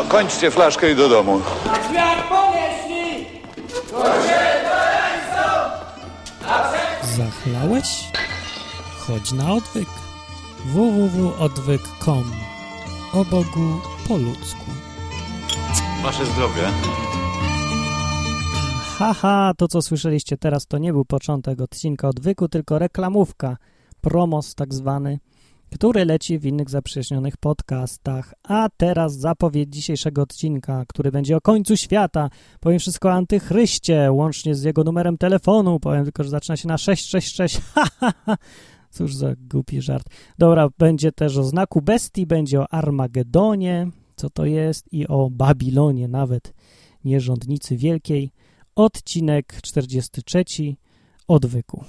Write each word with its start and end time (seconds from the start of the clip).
No, 0.00 0.06
kończcie 0.08 0.50
flaszkę 0.50 0.92
i 0.92 0.96
do 0.96 1.08
domu. 1.08 1.40
Świat 1.90 2.28
ponieśli! 2.28 3.26
Zachlałeś? 7.16 8.12
Chodź 8.98 9.32
na 9.32 9.52
odwyk. 9.52 9.88
www.odwyk.com 10.64 12.24
O 13.14 13.24
Bogu 13.24 13.80
po 14.08 14.16
ludzku. 14.16 14.64
Wasze 16.02 16.26
zdrowie. 16.26 16.62
Haha, 18.98 19.52
to 19.56 19.68
co 19.68 19.82
słyszeliście 19.82 20.36
teraz 20.36 20.66
to 20.66 20.78
nie 20.78 20.92
był 20.92 21.04
początek 21.04 21.60
odcinka 21.60 22.08
odwyku, 22.08 22.48
tylko 22.48 22.78
reklamówka, 22.78 23.56
promos 24.00 24.54
tak 24.54 24.74
zwany, 24.74 25.18
który 25.70 26.04
leci 26.04 26.38
w 26.38 26.46
innych 26.46 26.70
zaprzyjaźnionych 26.70 27.36
podcastach. 27.36 28.34
A 28.42 28.68
teraz 28.76 29.16
zapowiedź 29.16 29.72
dzisiejszego 29.72 30.22
odcinka, 30.22 30.84
który 30.88 31.12
będzie 31.12 31.36
o 31.36 31.40
końcu 31.40 31.76
świata. 31.76 32.30
Powiem 32.60 32.78
wszystko 32.78 33.08
o 33.08 33.12
antychryście, 33.12 34.12
łącznie 34.12 34.54
z 34.54 34.62
jego 34.62 34.84
numerem 34.84 35.18
telefonu. 35.18 35.80
Powiem 35.80 36.04
tylko, 36.04 36.24
że 36.24 36.30
zaczyna 36.30 36.56
się 36.56 36.68
na 36.68 36.78
666. 36.78 37.60
Ha, 37.74 37.88
ha, 38.00 38.12
ha. 38.26 38.36
Cóż 38.90 39.14
za 39.14 39.34
głupi 39.50 39.82
żart. 39.82 40.06
Dobra, 40.38 40.68
będzie 40.78 41.12
też 41.12 41.36
o 41.36 41.44
znaku 41.44 41.82
bestii, 41.82 42.26
będzie 42.26 42.60
o 42.60 42.72
Armagedonie, 42.72 43.88
co 44.16 44.30
to 44.30 44.44
jest, 44.44 44.92
i 44.92 45.06
o 45.06 45.30
Babilonie 45.30 46.08
nawet, 46.08 46.54
nierządnicy 47.04 47.76
wielkiej. 47.76 48.30
Odcinek 48.74 49.58
43 49.62 50.44
Odwyku. 51.28 51.84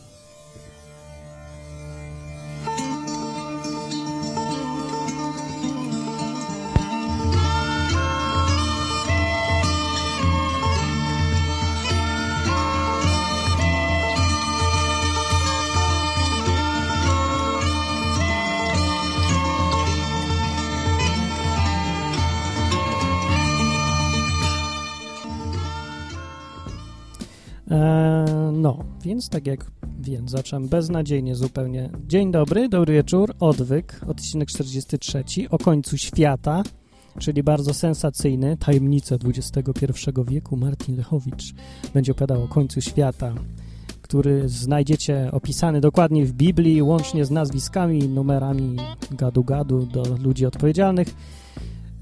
No, 28.52 28.78
więc 29.04 29.30
tak 29.30 29.48
jak 29.48 29.72
wiem, 30.00 30.30
zacząłem 30.30 30.68
beznadziejnie 30.68 31.36
zupełnie. 31.36 31.90
Dzień 32.08 32.32
dobry, 32.32 32.70
dobry 32.70 32.94
wieczór, 32.94 33.34
odwyk, 33.40 34.02
odcinek 34.08 34.50
43 34.50 35.24
o 35.50 35.58
końcu 35.58 35.98
świata, 35.98 36.64
czyli 37.20 37.44
bardzo 37.44 37.74
sensacyjny, 37.74 38.58
tajemnice 38.58 39.18
XXI 39.26 39.92
wieku. 40.28 40.58
Martin 40.58 40.96
Lechowicz 40.96 41.54
będzie 41.94 42.12
opowiadał 42.12 42.44
o 42.44 42.48
końcu 42.48 42.82
świata, 42.82 43.34
który 44.02 44.50
znajdziecie 44.50 45.30
opisany 45.32 45.82
dokładnie 45.82 46.26
w 46.26 46.34
Biblii, 46.34 46.82
łącznie 46.82 47.26
z 47.26 47.32
nazwiskami 47.32 48.08
numerami 48.08 48.78
gadu-gadu 49.12 49.86
do 49.86 50.04
ludzi 50.24 50.46
odpowiedzialnych. 50.46 51.16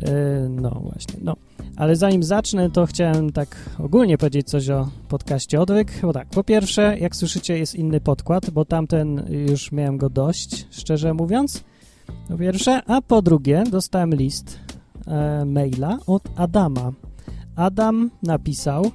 Eee, 0.03 0.49
no 0.49 0.69
właśnie, 0.69 1.19
no. 1.21 1.35
Ale 1.75 1.95
zanim 1.95 2.23
zacznę, 2.23 2.69
to 2.69 2.85
chciałem 2.85 3.31
tak 3.31 3.55
ogólnie 3.79 4.17
powiedzieć 4.17 4.49
coś 4.49 4.69
o 4.69 4.89
podcaście 5.09 5.61
Odwyk. 5.61 5.91
Bo 6.01 6.13
tak, 6.13 6.29
po 6.29 6.43
pierwsze, 6.43 6.97
jak 6.99 7.15
słyszycie, 7.15 7.57
jest 7.57 7.75
inny 7.75 8.01
podkład, 8.01 8.49
bo 8.49 8.65
tamten 8.65 9.25
już 9.47 9.71
miałem 9.71 9.97
go 9.97 10.09
dość, 10.09 10.67
szczerze 10.71 11.13
mówiąc. 11.13 11.63
Po 12.27 12.37
pierwsze, 12.37 12.81
a 12.85 13.01
po 13.01 13.21
drugie, 13.21 13.63
dostałem 13.71 14.15
list 14.15 14.59
e, 15.07 15.45
maila 15.45 15.97
od 16.07 16.23
Adama. 16.35 16.91
Adam 17.55 18.11
napisał 18.23 18.91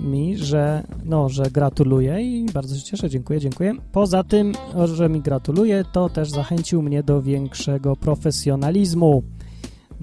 mi, 0.00 0.36
że 0.36 0.82
no, 1.04 1.28
że 1.28 1.50
gratuluje 1.50 2.20
i 2.20 2.46
bardzo 2.52 2.76
się 2.76 2.82
cieszę, 2.82 3.10
dziękuję, 3.10 3.40
dziękuję. 3.40 3.72
Poza 3.92 4.24
tym, 4.24 4.52
że 4.84 5.08
mi 5.08 5.20
gratuluje, 5.20 5.84
to 5.92 6.08
też 6.08 6.30
zachęcił 6.30 6.82
mnie 6.82 7.02
do 7.02 7.22
większego 7.22 7.96
profesjonalizmu. 7.96 9.22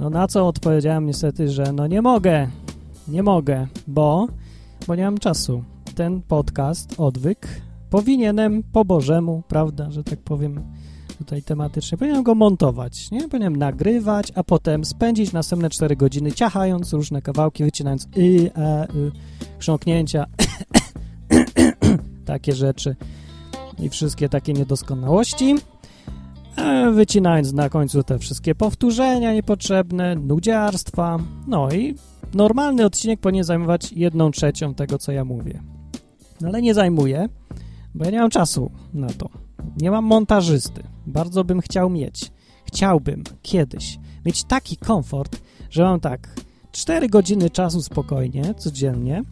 No 0.01 0.09
na 0.09 0.27
co 0.27 0.47
odpowiedziałem 0.47 1.05
niestety, 1.05 1.49
że 1.49 1.73
no 1.73 1.87
nie 1.87 2.01
mogę, 2.01 2.47
nie 3.07 3.23
mogę, 3.23 3.67
bo, 3.87 4.27
bo 4.87 4.95
nie 4.95 5.03
mam 5.03 5.17
czasu. 5.17 5.63
Ten 5.95 6.21
podcast, 6.21 6.99
odwyk, 6.99 7.61
powinienem 7.89 8.63
po 8.63 8.85
Bożemu, 8.85 9.43
prawda, 9.47 9.91
że 9.91 10.03
tak 10.03 10.19
powiem 10.19 10.61
tutaj 11.17 11.43
tematycznie, 11.43 11.97
powinienem 11.97 12.23
go 12.23 12.35
montować, 12.35 13.11
nie? 13.11 13.21
Powinienem 13.21 13.55
nagrywać, 13.55 14.31
a 14.35 14.43
potem 14.43 14.85
spędzić 14.85 15.33
następne 15.33 15.69
4 15.69 15.95
godziny 15.95 16.31
ciachając 16.31 16.93
różne 16.93 17.21
kawałki, 17.21 17.63
wycinając 17.63 18.07
y, 18.17 18.51
e, 18.57 18.87
y, 18.95 19.11
chrząknięcia, 19.59 20.25
takie 22.25 22.53
rzeczy 22.53 22.95
i 23.79 23.89
wszystkie 23.89 24.29
takie 24.29 24.53
niedoskonałości 24.53 25.55
wycinając 26.93 27.53
na 27.53 27.69
końcu 27.69 28.03
te 28.03 28.19
wszystkie 28.19 28.55
powtórzenia 28.55 29.33
niepotrzebne, 29.33 30.15
nudziarstwa. 30.15 31.19
No 31.47 31.71
i 31.71 31.95
normalny 32.33 32.85
odcinek 32.85 33.19
powinien 33.19 33.43
zajmować 33.43 33.91
jedną 33.91 34.31
trzecią 34.31 34.73
tego, 34.73 34.97
co 34.97 35.11
ja 35.11 35.25
mówię. 35.25 35.61
No 36.41 36.47
ale 36.47 36.61
nie 36.61 36.73
zajmuje, 36.73 37.29
bo 37.95 38.05
ja 38.05 38.11
nie 38.11 38.19
mam 38.19 38.29
czasu 38.29 38.71
na 38.93 39.09
to. 39.09 39.29
Nie 39.77 39.91
mam 39.91 40.05
montażysty. 40.05 40.83
Bardzo 41.07 41.43
bym 41.43 41.61
chciał 41.61 41.89
mieć. 41.89 42.31
Chciałbym 42.65 43.23
kiedyś 43.41 43.99
mieć 44.25 44.43
taki 44.43 44.77
komfort, 44.77 45.41
że 45.69 45.83
mam 45.83 45.99
tak 45.99 46.35
4 46.71 47.09
godziny 47.09 47.49
czasu 47.49 47.81
spokojnie, 47.81 48.53
codziennie, 48.57 49.23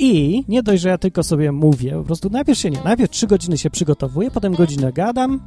i 0.00 0.44
nie 0.48 0.62
dość, 0.62 0.82
że 0.82 0.88
ja 0.88 0.98
tylko 0.98 1.22
sobie 1.22 1.52
mówię, 1.52 1.92
po 1.92 2.04
prostu 2.04 2.30
najpierw 2.30 2.58
się 2.58 2.70
nie, 2.70 2.80
najpierw 2.84 3.10
trzy 3.10 3.26
godziny 3.26 3.58
się 3.58 3.70
przygotowuję, 3.70 4.30
potem 4.30 4.54
godzinę 4.54 4.92
gadam, 4.92 5.40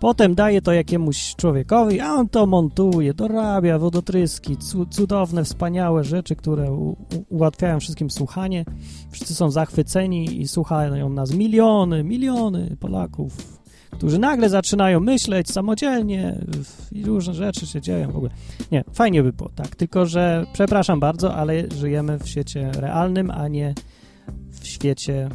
potem 0.00 0.34
daję 0.34 0.62
to 0.62 0.72
jakiemuś 0.72 1.34
człowiekowi, 1.34 2.00
a 2.00 2.12
on 2.12 2.28
to 2.28 2.46
montuje, 2.46 3.14
dorabia 3.14 3.78
wodotryski, 3.78 4.56
cudowne, 4.90 5.44
wspaniałe 5.44 6.04
rzeczy, 6.04 6.36
które 6.36 6.94
ułatwiają 7.28 7.80
wszystkim 7.80 8.10
słuchanie. 8.10 8.64
Wszyscy 9.10 9.34
są 9.34 9.50
zachwyceni 9.50 10.40
i 10.40 10.48
słuchają 10.48 11.10
nas 11.10 11.34
miliony, 11.34 12.04
miliony 12.04 12.76
Polaków, 12.80 13.55
którzy 13.96 14.18
nagle 14.18 14.48
zaczynają 14.48 15.00
myśleć 15.00 15.50
samodzielnie 15.50 16.38
i 16.92 17.04
różne 17.04 17.34
rzeczy 17.34 17.66
się 17.66 17.80
dzieją 17.80 18.10
w 18.10 18.16
ogóle. 18.16 18.30
Nie, 18.72 18.84
fajnie 18.92 19.22
by 19.22 19.32
było, 19.32 19.50
tak, 19.54 19.76
tylko 19.76 20.06
że 20.06 20.46
przepraszam 20.52 21.00
bardzo, 21.00 21.34
ale 21.34 21.70
żyjemy 21.70 22.18
w 22.18 22.28
świecie 22.28 22.70
realnym, 22.74 23.30
a 23.30 23.48
nie 23.48 23.74
w 24.50 24.66
świecie 24.66 25.28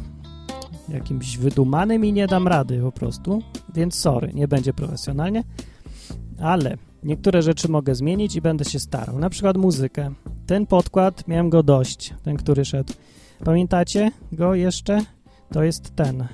jakimś 0.88 1.38
wydumanym 1.38 2.04
i 2.04 2.12
nie 2.12 2.26
dam 2.26 2.48
rady 2.48 2.80
po 2.80 2.92
prostu, 2.92 3.42
więc 3.74 3.94
sorry, 3.94 4.30
nie 4.34 4.48
będzie 4.48 4.72
profesjonalnie, 4.72 5.44
ale 6.40 6.76
niektóre 7.02 7.42
rzeczy 7.42 7.68
mogę 7.68 7.94
zmienić 7.94 8.36
i 8.36 8.40
będę 8.40 8.64
się 8.64 8.78
starał. 8.78 9.18
Na 9.18 9.30
przykład 9.30 9.56
muzykę. 9.56 10.10
Ten 10.46 10.66
podkład, 10.66 11.28
miałem 11.28 11.50
go 11.50 11.62
dość, 11.62 12.14
ten, 12.22 12.36
który 12.36 12.64
szedł. 12.64 12.92
Pamiętacie 13.44 14.10
go 14.32 14.54
jeszcze? 14.54 15.00
To 15.52 15.62
jest 15.62 15.96
ten. 15.96 16.26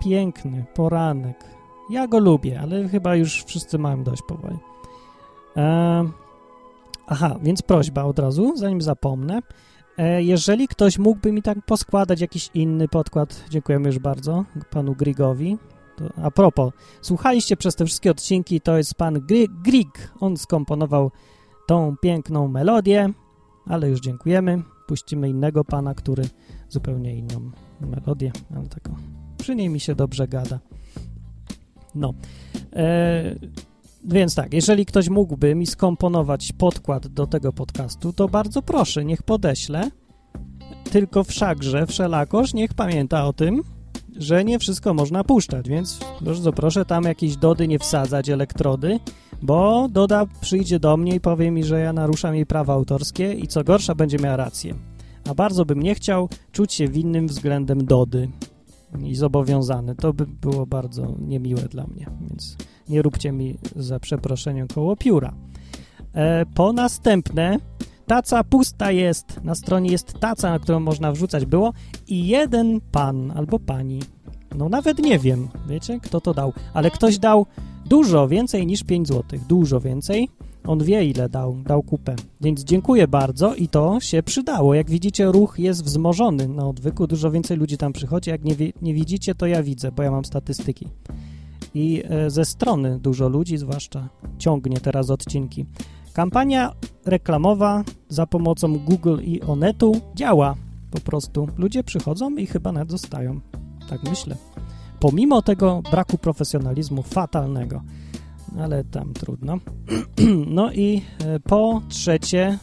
Piękny 0.00 0.64
poranek. 0.74 1.44
Ja 1.90 2.06
go 2.06 2.18
lubię, 2.18 2.60
ale 2.60 2.88
chyba 2.88 3.16
już 3.16 3.44
wszyscy 3.44 3.78
mają 3.78 4.04
dość 4.04 4.22
powoli. 4.22 4.58
Eee, 5.56 6.08
aha, 7.06 7.36
więc 7.42 7.62
prośba 7.62 8.04
od 8.04 8.18
razu, 8.18 8.56
zanim 8.56 8.82
zapomnę. 8.82 9.42
E, 9.98 10.22
jeżeli 10.22 10.68
ktoś 10.68 10.98
mógłby 10.98 11.32
mi 11.32 11.42
tak 11.42 11.58
poskładać 11.66 12.20
jakiś 12.20 12.50
inny 12.54 12.88
podkład, 12.88 13.44
dziękujemy 13.50 13.86
już 13.86 13.98
bardzo 13.98 14.44
panu 14.70 14.94
Grigowi. 14.94 15.58
To 15.96 16.04
a 16.22 16.30
propos, 16.30 16.72
słuchaliście 17.02 17.56
przez 17.56 17.74
te 17.74 17.84
wszystkie 17.84 18.10
odcinki, 18.10 18.60
to 18.60 18.76
jest 18.76 18.94
pan 18.94 19.26
Grig. 19.64 20.12
On 20.20 20.36
skomponował 20.36 21.10
tą 21.66 21.96
piękną 21.96 22.48
melodię, 22.48 23.10
ale 23.66 23.88
już 23.88 24.00
dziękujemy. 24.00 24.62
Puścimy 24.86 25.28
innego 25.28 25.64
pana, 25.64 25.94
który 25.94 26.24
zupełnie 26.68 27.14
inną 27.14 27.50
melodię, 27.80 28.32
ale 28.56 28.66
taką 28.66 28.94
przy 29.48 29.56
niej 29.56 29.68
mi 29.68 29.80
się 29.80 29.94
dobrze 29.94 30.28
gada. 30.28 30.58
No. 31.94 32.14
E, 32.72 33.34
więc 34.04 34.34
tak, 34.34 34.54
jeżeli 34.54 34.86
ktoś 34.86 35.08
mógłby 35.08 35.54
mi 35.54 35.66
skomponować 35.66 36.52
podkład 36.52 37.06
do 37.06 37.26
tego 37.26 37.52
podcastu, 37.52 38.12
to 38.12 38.28
bardzo 38.28 38.62
proszę, 38.62 39.04
niech 39.04 39.22
podeślę. 39.22 39.90
Tylko 40.90 41.24
wszakże, 41.24 41.86
wszelakoż, 41.86 42.54
niech 42.54 42.74
pamięta 42.74 43.26
o 43.26 43.32
tym, 43.32 43.62
że 44.16 44.44
nie 44.44 44.58
wszystko 44.58 44.94
można 44.94 45.24
puszczać, 45.24 45.68
więc 45.68 46.00
bardzo 46.20 46.52
proszę 46.52 46.84
tam 46.84 47.04
jakieś 47.04 47.36
dody 47.36 47.68
nie 47.68 47.78
wsadzać, 47.78 48.28
elektrody, 48.28 49.00
bo 49.42 49.88
Doda 49.90 50.26
przyjdzie 50.40 50.80
do 50.80 50.96
mnie 50.96 51.14
i 51.14 51.20
powie 51.20 51.50
mi, 51.50 51.64
że 51.64 51.80
ja 51.80 51.92
naruszam 51.92 52.34
jej 52.34 52.46
prawa 52.46 52.74
autorskie 52.74 53.32
i 53.32 53.46
co 53.46 53.64
gorsza 53.64 53.94
będzie 53.94 54.18
miała 54.18 54.36
rację. 54.36 54.74
A 55.30 55.34
bardzo 55.34 55.64
bym 55.64 55.82
nie 55.82 55.94
chciał 55.94 56.28
czuć 56.52 56.72
się 56.72 56.88
winnym 56.88 57.26
względem 57.26 57.84
Dody 57.84 58.28
i 59.04 59.14
zobowiązany. 59.14 59.94
To 59.94 60.12
by 60.12 60.26
było 60.26 60.66
bardzo 60.66 61.14
niemiłe 61.20 61.62
dla 61.62 61.86
mnie, 61.86 62.06
więc 62.20 62.56
nie 62.88 63.02
róbcie 63.02 63.32
mi 63.32 63.58
za 63.76 64.00
przeproszeniem 64.00 64.68
koło 64.68 64.96
pióra. 64.96 65.34
E, 66.14 66.46
po 66.46 66.72
następne, 66.72 67.58
taca 68.06 68.44
pusta 68.44 68.90
jest, 68.90 69.40
na 69.44 69.54
stronie 69.54 69.90
jest 69.90 70.14
taca, 70.20 70.50
na 70.50 70.58
którą 70.58 70.80
można 70.80 71.12
wrzucać 71.12 71.46
było 71.46 71.72
i 72.06 72.26
jeden 72.26 72.80
pan 72.80 73.32
albo 73.36 73.58
pani, 73.58 74.00
no 74.56 74.68
nawet 74.68 74.98
nie 74.98 75.18
wiem, 75.18 75.48
wiecie, 75.68 76.00
kto 76.00 76.20
to 76.20 76.34
dał, 76.34 76.52
ale 76.74 76.90
ktoś 76.90 77.18
dał 77.18 77.46
dużo 77.86 78.28
więcej 78.28 78.66
niż 78.66 78.84
5 78.84 79.08
zł, 79.08 79.40
dużo 79.48 79.80
więcej. 79.80 80.28
On 80.66 80.84
wie, 80.84 81.04
ile 81.04 81.28
dał, 81.28 81.56
dał 81.66 81.82
kupę. 81.82 82.16
Więc 82.40 82.64
dziękuję 82.64 83.08
bardzo 83.08 83.54
i 83.54 83.68
to 83.68 84.00
się 84.00 84.22
przydało. 84.22 84.74
Jak 84.74 84.90
widzicie, 84.90 85.26
ruch 85.26 85.58
jest 85.58 85.84
wzmożony 85.84 86.48
na 86.48 86.66
odwyku, 86.68 87.06
dużo 87.06 87.30
więcej 87.30 87.56
ludzi 87.56 87.76
tam 87.76 87.92
przychodzi. 87.92 88.30
Jak 88.30 88.44
nie, 88.44 88.54
nie 88.82 88.94
widzicie, 88.94 89.34
to 89.34 89.46
ja 89.46 89.62
widzę, 89.62 89.92
bo 89.92 90.02
ja 90.02 90.10
mam 90.10 90.24
statystyki. 90.24 90.88
I 91.74 92.02
e, 92.08 92.30
ze 92.30 92.44
strony 92.44 92.98
dużo 92.98 93.28
ludzi, 93.28 93.58
zwłaszcza, 93.58 94.08
ciągnie 94.38 94.80
teraz 94.80 95.10
odcinki. 95.10 95.66
Kampania 96.12 96.72
reklamowa 97.06 97.84
za 98.08 98.26
pomocą 98.26 98.78
Google 98.78 99.18
i 99.22 99.42
Onetu 99.42 100.00
działa 100.14 100.54
po 100.90 101.00
prostu. 101.00 101.48
Ludzie 101.56 101.84
przychodzą 101.84 102.36
i 102.36 102.46
chyba 102.46 102.72
nawet 102.72 102.90
zostają. 102.90 103.40
Tak 103.88 104.02
myślę. 104.02 104.36
Pomimo 105.00 105.42
tego 105.42 105.82
braku 105.90 106.18
profesjonalizmu 106.18 107.02
fatalnego. 107.02 107.82
Ale 108.60 108.84
tam 108.84 109.14
trudno. 109.14 109.58
No 110.46 110.72
i 110.72 111.02
e, 111.24 111.40
po 111.40 111.82
trzecie, 111.88 112.58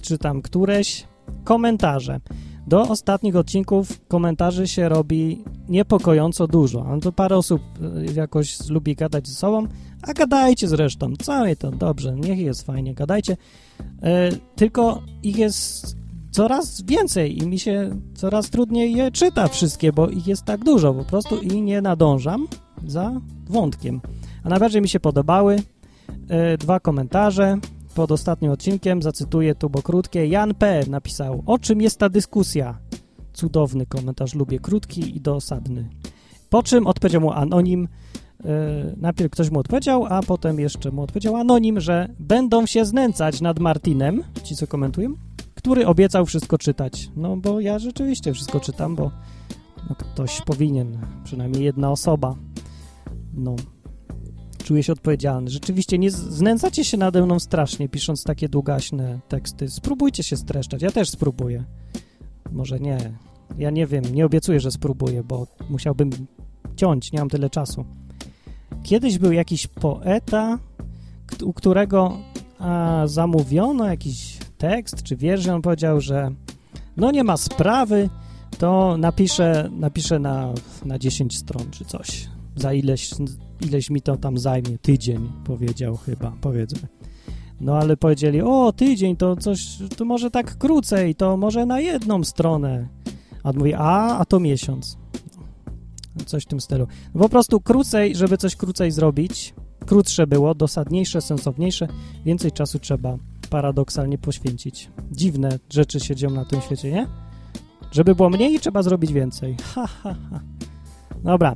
czytam 0.00 0.42
któreś, 0.42 1.06
komentarze. 1.44 2.20
Do 2.66 2.82
ostatnich 2.82 3.36
odcinków 3.36 4.06
komentarzy 4.08 4.68
się 4.68 4.88
robi 4.88 5.44
niepokojąco 5.68 6.46
dużo. 6.46 6.84
No 6.84 7.00
to 7.00 7.12
parę 7.12 7.36
osób 7.36 7.62
e, 7.62 8.12
jakoś 8.12 8.68
lubi 8.68 8.94
gadać 8.94 9.28
ze 9.28 9.34
sobą, 9.34 9.66
a 10.02 10.12
gadajcie 10.12 10.68
zresztą, 10.68 11.16
całe 11.16 11.56
to 11.56 11.70
dobrze, 11.70 12.14
niech 12.14 12.38
jest 12.38 12.62
fajnie, 12.62 12.94
gadajcie. 12.94 13.36
E, 14.02 14.30
tylko 14.56 15.02
ich 15.22 15.36
jest 15.36 15.96
coraz 16.30 16.82
więcej 16.82 17.42
i 17.42 17.46
mi 17.46 17.58
się 17.58 17.90
coraz 18.14 18.50
trudniej 18.50 18.94
je 18.94 19.10
czyta 19.10 19.48
wszystkie, 19.48 19.92
bo 19.92 20.08
ich 20.08 20.26
jest 20.26 20.44
tak 20.44 20.64
dużo 20.64 20.94
po 20.94 21.04
prostu 21.04 21.40
i 21.40 21.62
nie 21.62 21.82
nadążam 21.82 22.48
za 22.86 23.20
wątkiem. 23.48 24.00
A 24.46 24.48
najbardziej 24.48 24.82
mi 24.82 24.88
się 24.88 25.00
podobały 25.00 25.56
e, 26.28 26.58
dwa 26.58 26.80
komentarze 26.80 27.58
pod 27.94 28.12
ostatnim 28.12 28.50
odcinkiem, 28.50 29.02
zacytuję 29.02 29.54
tu, 29.54 29.70
bo 29.70 29.82
krótkie. 29.82 30.26
Jan 30.26 30.54
P. 30.54 30.82
napisał, 30.88 31.42
o 31.46 31.58
czym 31.58 31.80
jest 31.80 31.98
ta 31.98 32.08
dyskusja? 32.08 32.78
Cudowny 33.32 33.86
komentarz, 33.86 34.34
lubię, 34.34 34.58
krótki 34.58 35.16
i 35.16 35.20
dosadny. 35.20 35.88
Po 36.50 36.62
czym 36.62 36.86
odpowiedział 36.86 37.20
mu 37.20 37.32
anonim, 37.32 37.88
e, 38.44 38.48
najpierw 38.96 39.30
ktoś 39.30 39.50
mu 39.50 39.58
odpowiedział, 39.58 40.06
a 40.06 40.22
potem 40.22 40.60
jeszcze 40.60 40.90
mu 40.90 41.02
odpowiedział 41.02 41.36
anonim, 41.36 41.80
że 41.80 42.08
będą 42.18 42.66
się 42.66 42.84
znęcać 42.84 43.40
nad 43.40 43.58
Martinem, 43.58 44.22
ci 44.42 44.56
co 44.56 44.66
komentują, 44.66 45.14
który 45.54 45.86
obiecał 45.86 46.26
wszystko 46.26 46.58
czytać. 46.58 47.10
No 47.16 47.36
bo 47.36 47.60
ja 47.60 47.78
rzeczywiście 47.78 48.32
wszystko 48.32 48.60
czytam, 48.60 48.96
bo 48.96 49.10
no, 49.88 49.94
ktoś 49.94 50.40
powinien, 50.40 50.98
przynajmniej 51.24 51.64
jedna 51.64 51.90
osoba. 51.90 52.34
No, 53.34 53.56
czuję 54.66 54.82
się 54.82 54.92
odpowiedzialny. 54.92 55.50
Rzeczywiście 55.50 55.98
nie 55.98 56.10
znęcacie 56.10 56.84
się 56.84 56.96
nade 56.96 57.22
mną 57.22 57.40
strasznie, 57.40 57.88
pisząc 57.88 58.24
takie 58.24 58.48
długaśne 58.48 59.20
teksty. 59.28 59.68
Spróbujcie 59.68 60.22
się 60.22 60.36
streszczać, 60.36 60.82
ja 60.82 60.90
też 60.90 61.10
spróbuję. 61.10 61.64
Może 62.52 62.80
nie, 62.80 62.98
ja 63.58 63.70
nie 63.70 63.86
wiem, 63.86 64.04
nie 64.14 64.26
obiecuję, 64.26 64.60
że 64.60 64.70
spróbuję, 64.70 65.24
bo 65.24 65.46
musiałbym 65.70 66.10
ciąć, 66.76 67.12
nie 67.12 67.18
mam 67.18 67.28
tyle 67.28 67.50
czasu. 67.50 67.84
Kiedyś 68.82 69.18
był 69.18 69.32
jakiś 69.32 69.66
poeta, 69.66 70.58
u 71.42 71.52
którego 71.52 72.18
a, 72.58 73.02
zamówiono 73.06 73.86
jakiś 73.86 74.38
tekst 74.58 75.02
czy 75.02 75.16
wiersz 75.16 75.46
on 75.46 75.62
powiedział, 75.62 76.00
że 76.00 76.30
no 76.96 77.10
nie 77.10 77.24
ma 77.24 77.36
sprawy, 77.36 78.08
to 78.58 78.96
napiszę, 78.96 79.68
napiszę 79.72 80.18
na, 80.18 80.52
na 80.84 80.98
10 80.98 81.38
stron 81.38 81.70
czy 81.70 81.84
coś. 81.84 82.35
Za 82.56 82.72
ileś, 82.72 83.10
ileś 83.60 83.90
mi 83.90 84.02
to 84.02 84.16
tam 84.16 84.38
zajmie, 84.38 84.78
tydzień 84.78 85.32
powiedział 85.44 85.96
chyba, 85.96 86.32
powiedzmy. 86.40 86.88
No 87.60 87.76
ale 87.76 87.96
powiedzieli, 87.96 88.42
o 88.42 88.72
tydzień 88.72 89.16
to 89.16 89.36
coś, 89.36 89.78
to 89.96 90.04
może 90.04 90.30
tak 90.30 90.58
krócej, 90.58 91.14
to 91.14 91.36
może 91.36 91.66
na 91.66 91.80
jedną 91.80 92.24
stronę. 92.24 92.88
A 93.42 93.52
mówi, 93.52 93.74
a, 93.74 94.18
a 94.18 94.24
to 94.24 94.40
miesiąc. 94.40 94.98
Coś 96.26 96.44
w 96.44 96.46
tym 96.46 96.60
stylu. 96.60 96.86
Po 97.18 97.28
prostu 97.28 97.60
krócej, 97.60 98.16
żeby 98.16 98.36
coś 98.36 98.56
krócej 98.56 98.90
zrobić, 98.90 99.54
krótsze 99.86 100.26
było, 100.26 100.54
dosadniejsze, 100.54 101.20
sensowniejsze, 101.20 101.88
więcej 102.24 102.52
czasu 102.52 102.78
trzeba 102.78 103.16
paradoksalnie 103.50 104.18
poświęcić. 104.18 104.90
Dziwne 105.12 105.58
rzeczy 105.70 106.00
się 106.00 106.16
dzieją 106.16 106.32
na 106.32 106.44
tym 106.44 106.60
świecie, 106.60 106.92
nie? 106.92 107.06
Żeby 107.92 108.14
było 108.14 108.30
mniej, 108.30 108.60
trzeba 108.60 108.82
zrobić 108.82 109.12
więcej. 109.12 109.56
Ha, 109.62 109.86
ha, 109.86 110.14
ha. 110.30 110.40
Dobra. 111.24 111.54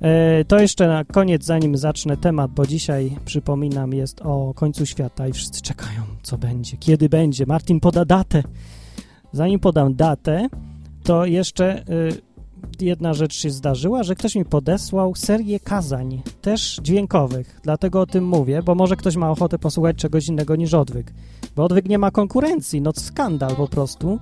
E, 0.00 0.44
to 0.44 0.58
jeszcze 0.58 0.88
na 0.88 1.04
koniec, 1.04 1.44
zanim 1.44 1.76
zacznę 1.76 2.16
temat, 2.16 2.50
bo 2.50 2.66
dzisiaj, 2.66 3.16
przypominam, 3.24 3.92
jest 3.92 4.20
o 4.22 4.54
końcu 4.54 4.86
świata 4.86 5.28
i 5.28 5.32
wszyscy 5.32 5.62
czekają, 5.62 6.02
co 6.22 6.38
będzie, 6.38 6.76
kiedy 6.76 7.08
będzie. 7.08 7.46
Martin 7.46 7.80
poda 7.80 8.04
datę. 8.04 8.42
Zanim 9.32 9.60
podam 9.60 9.94
datę, 9.94 10.48
to 11.02 11.26
jeszcze 11.26 11.78
y, 11.78 12.30
jedna 12.80 13.14
rzecz 13.14 13.34
się 13.34 13.50
zdarzyła, 13.50 14.02
że 14.02 14.14
ktoś 14.14 14.34
mi 14.34 14.44
podesłał 14.44 15.14
serię 15.14 15.60
kazań, 15.60 16.22
też 16.42 16.80
dźwiękowych. 16.82 17.60
Dlatego 17.62 18.00
o 18.00 18.06
tym 18.06 18.26
mówię, 18.26 18.62
bo 18.62 18.74
może 18.74 18.96
ktoś 18.96 19.16
ma 19.16 19.30
ochotę 19.30 19.58
posłuchać 19.58 19.96
czegoś 19.96 20.28
innego 20.28 20.56
niż 20.56 20.74
odwyk. 20.74 21.12
Bo 21.56 21.64
odwyk 21.64 21.88
nie 21.88 21.98
ma 21.98 22.10
konkurencji, 22.10 22.80
no 22.80 22.92
skandal 22.92 23.56
po 23.56 23.68
prostu. 23.68 24.18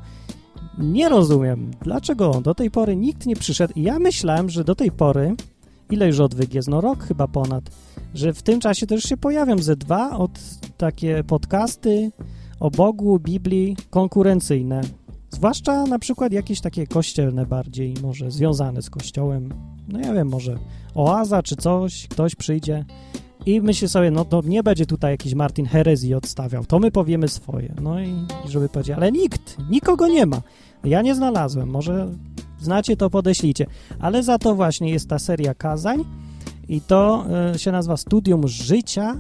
Nie 0.79 1.09
rozumiem, 1.09 1.71
dlaczego 1.83 2.41
do 2.41 2.55
tej 2.55 2.71
pory 2.71 2.97
nikt 2.97 3.27
nie 3.27 3.37
przyszedł. 3.37 3.73
Ja 3.77 3.99
myślałem, 3.99 4.51
że 4.51 4.65
do 4.65 4.75
tej 4.75 4.91
pory, 4.91 5.35
ile 5.91 6.07
już 6.07 6.21
odwyk 6.21 6.55
jest, 6.55 6.69
no 6.69 6.81
rok 6.81 7.05
chyba 7.05 7.29
ponad, 7.29 7.71
że 8.15 8.33
w 8.33 8.43
tym 8.43 8.61
czasie 8.61 8.87
też 8.87 9.05
się 9.05 9.17
pojawią 9.17 9.59
ze 9.59 9.77
dwa 9.77 10.19
od 10.19 10.41
takie 10.77 11.25
podcasty 11.25 12.13
o 12.61 12.71
Bogu, 12.71 13.19
Biblii 13.19 13.77
konkurencyjne. 13.91 14.81
Zwłaszcza 15.31 15.85
na 15.85 15.99
przykład 15.99 16.33
jakieś 16.33 16.61
takie 16.61 16.87
kościelne 16.87 17.47
bardziej, 17.47 17.95
może 18.03 18.31
związane 18.31 18.83
z 18.83 18.91
kościołem. 18.91 19.55
No 19.89 20.01
ja 20.01 20.15
wiem, 20.15 20.29
może 20.29 20.59
oaza 20.95 21.43
czy 21.43 21.57
coś, 21.57 22.09
ktoś 22.09 22.35
przyjdzie 22.35 22.85
i 23.47 23.61
myśli 23.61 23.89
sobie, 23.89 24.11
no 24.11 24.25
to 24.25 24.43
nie 24.45 24.63
będzie 24.63 24.87
tutaj 24.87 25.13
jakiś 25.13 25.35
Martin 25.35 25.67
herezji 25.67 26.15
odstawiał, 26.15 26.65
to 26.65 26.79
my 26.79 26.91
powiemy 26.91 27.29
swoje. 27.29 27.75
No 27.83 28.01
i 28.01 28.15
żeby 28.47 28.69
powiedzieć, 28.69 28.97
ale 28.97 29.13
nikt, 29.13 29.57
nikogo 29.71 30.09
nie 30.09 30.27
ma. 30.27 30.43
Ja 30.85 31.03
nie 31.03 31.15
znalazłem, 31.15 31.69
może 31.69 32.09
znacie 32.61 32.97
to, 32.97 33.11
podeślijcie. 33.11 33.67
Ale 33.99 34.23
za 34.23 34.39
to 34.39 34.55
właśnie 34.55 34.91
jest 34.91 35.09
ta 35.09 35.19
seria 35.19 35.55
kazań 35.55 36.05
i 36.69 36.81
to 36.81 37.25
e, 37.55 37.59
się 37.59 37.73
nazywa 37.73 37.97
Studium 37.97 38.49
Życia 38.49 39.17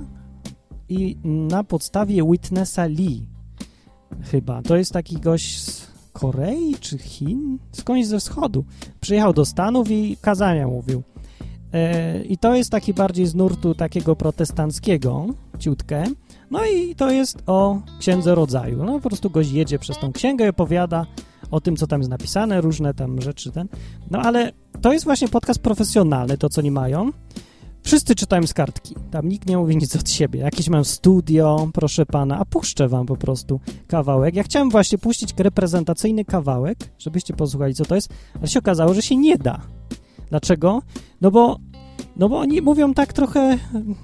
i 0.88 1.16
na 1.24 1.64
podstawie 1.64 2.24
Witnessa 2.30 2.86
Lee 2.86 3.26
chyba. 4.30 4.62
To 4.62 4.76
jest 4.76 4.92
taki 4.92 5.16
gość 5.16 5.62
z 5.62 5.88
Korei 6.12 6.74
czy 6.80 6.98
Chin? 6.98 7.58
Skądś 7.72 8.06
ze 8.06 8.18
wschodu. 8.20 8.64
Przyjechał 9.00 9.32
do 9.32 9.44
Stanów 9.44 9.90
i 9.90 10.16
kazania 10.20 10.66
mówił. 10.66 11.02
E, 11.72 12.22
I 12.22 12.38
to 12.38 12.54
jest 12.54 12.70
taki 12.70 12.94
bardziej 12.94 13.26
z 13.26 13.34
nurtu 13.34 13.74
takiego 13.74 14.16
protestanckiego, 14.16 15.26
ciutkę. 15.58 16.04
No 16.50 16.64
i 16.66 16.94
to 16.94 17.10
jest 17.10 17.42
o 17.46 17.80
księdze 18.00 18.34
rodzaju. 18.34 18.84
No 18.84 19.00
po 19.00 19.08
prostu 19.08 19.30
gość 19.30 19.50
jedzie 19.50 19.78
przez 19.78 19.98
tą 19.98 20.12
księgę 20.12 20.46
i 20.46 20.48
opowiada 20.48 21.06
o 21.50 21.60
tym, 21.60 21.76
co 21.76 21.86
tam 21.86 22.00
jest 22.00 22.10
napisane, 22.10 22.60
różne 22.60 22.94
tam 22.94 23.20
rzeczy 23.20 23.52
ten. 23.52 23.68
No 24.10 24.18
ale 24.18 24.52
to 24.80 24.92
jest 24.92 25.04
właśnie 25.04 25.28
podcast 25.28 25.60
profesjonalny, 25.60 26.38
to 26.38 26.48
co 26.48 26.62
nie 26.62 26.72
mają. 26.72 27.10
Wszyscy 27.82 28.14
czytają 28.14 28.46
z 28.46 28.54
kartki. 28.54 28.94
Tam 29.10 29.28
nikt 29.28 29.48
nie 29.48 29.56
mówi 29.56 29.76
nic 29.76 29.96
od 29.96 30.10
siebie. 30.10 30.40
Jakieś 30.40 30.68
mam 30.68 30.84
studio, 30.84 31.68
proszę 31.74 32.06
pana, 32.06 32.38
a 32.38 32.44
puszczę 32.44 32.88
wam 32.88 33.06
po 33.06 33.16
prostu 33.16 33.60
kawałek. 33.86 34.34
Ja 34.34 34.42
chciałem 34.42 34.70
właśnie 34.70 34.98
puścić 34.98 35.34
reprezentacyjny 35.38 36.24
kawałek, 36.24 36.78
żebyście 36.98 37.34
posłuchali, 37.34 37.74
co 37.74 37.84
to 37.84 37.94
jest, 37.94 38.08
ale 38.38 38.48
się 38.48 38.58
okazało, 38.58 38.94
że 38.94 39.02
się 39.02 39.16
nie 39.16 39.38
da. 39.38 39.60
Dlaczego? 40.30 40.82
No 41.20 41.30
bo, 41.30 41.58
no 42.16 42.28
bo 42.28 42.38
oni 42.38 42.62
mówią 42.62 42.94
tak 42.94 43.12
trochę 43.12 43.58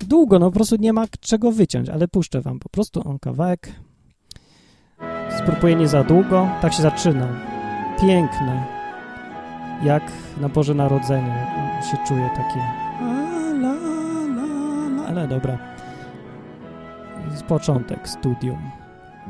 długo, 0.09 0.39
no 0.39 0.47
po 0.47 0.53
prostu 0.53 0.77
nie 0.77 0.93
ma 0.93 1.07
czego 1.21 1.53
wyciąć, 1.53 1.89
ale 1.89 2.09
puszczę 2.09 2.41
wam 2.41 2.59
po 2.59 2.69
prostu 2.69 3.09
on 3.09 3.19
kawałek. 3.19 3.73
Spróbuję 5.39 5.75
nie 5.75 5.89
za 5.89 6.05
długo. 6.05 6.49
Tak 6.63 6.73
się 6.73 6.83
zaczyna. 6.83 7.27
Piękne. 8.01 8.65
Jak 9.85 10.03
na 10.41 10.49
Boże 10.49 10.75
Narodzenie 10.75 11.47
się 11.91 11.97
czuję 12.09 12.31
takie. 12.37 12.61
La. 13.61 13.75
Ale 15.09 15.29
dobra. 15.29 15.59
Z 17.35 17.43
początek 17.43 18.09
studium. 18.09 18.59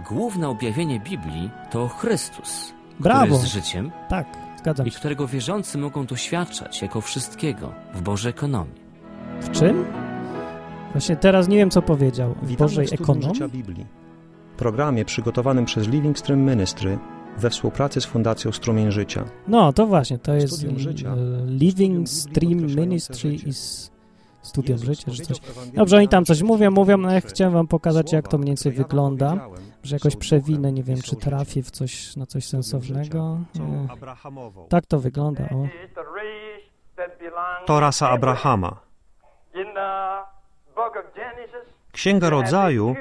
Główne 0.09 0.49
objawienie 0.49 1.01
Biblii 1.01 1.51
to 1.71 1.89
Chrystus, 1.89 2.75
Brawo! 3.01 3.21
który 3.25 3.33
jest 3.41 3.47
życiem 3.53 3.91
Tak, 4.09 4.27
zgadzam 4.59 4.87
i 4.87 4.91
się. 4.91 4.99
którego 4.99 5.27
wierzący 5.27 5.79
mogą 5.79 6.07
doświadczać 6.07 6.83
jako 6.83 7.01
wszystkiego 7.01 7.73
w 7.95 8.03
Bożej 8.03 8.31
ekonomii. 8.31 8.75
W 9.41 9.51
czym? 9.51 9.85
Właśnie 10.93 11.17
teraz 11.17 11.49
nie 11.49 11.57
wiem, 11.57 11.71
co 11.71 11.83
powiedział. 11.83 12.35
W 12.43 12.47
Witamy 12.49 12.69
Bożej 12.69 12.87
w 12.87 12.93
Ekonomii? 12.93 13.29
Życia 13.35 13.49
Biblii. 13.49 13.87
Programie 14.57 15.05
przygotowanym 15.05 15.65
przez 15.65 15.89
Living 15.89 16.19
Stream 16.19 16.41
Ministry 16.41 16.99
we 17.39 17.51
współpracy 17.51 18.01
z 18.01 18.05
Fundacją 18.05 18.53
Strumień 18.53 18.91
Życia. 18.91 19.25
No, 19.49 19.73
to 19.73 19.87
właśnie, 19.87 20.19
to 20.19 20.35
jest 20.35 20.57
Studium 20.57 20.79
życia. 20.79 21.15
Living 21.47 22.09
Stream 22.09 22.67
Ministry 22.77 23.31
życie. 23.31 23.49
is 23.49 23.91
Studium 24.43 24.79
Jezus 24.79 24.87
Życia, 24.87 25.13
czy 25.13 25.23
coś. 25.23 25.41
Dobrze, 25.75 25.97
oni 25.97 26.09
tam 26.09 26.25
coś 26.25 26.43
mówią, 26.43 26.71
mówią, 26.71 26.97
no 26.97 27.11
ja 27.11 27.21
3. 27.21 27.29
chciałem 27.29 27.55
wam 27.55 27.67
pokazać, 27.67 28.13
jak 28.13 28.29
to 28.29 28.39
mniej 28.39 28.47
więcej 28.47 28.73
wygląda, 28.73 29.49
że 29.83 29.97
jakoś 29.97 30.17
przewinę, 30.17 30.73
nie 30.73 30.83
wiem, 30.83 31.01
czy 31.01 31.17
trafię 31.17 31.63
w 31.63 31.71
coś, 31.71 32.17
na 32.17 32.27
coś 32.27 32.47
sensownego. 32.47 33.39
Tak 34.69 34.87
to 34.87 34.99
wygląda, 34.99 35.45
o. 35.45 35.67
To 37.67 37.81
rasa 37.81 38.11
Abrahama. 38.11 38.81
Genesis. 41.15 41.69
Księga 41.93 42.31
Rodzaju 42.31 42.95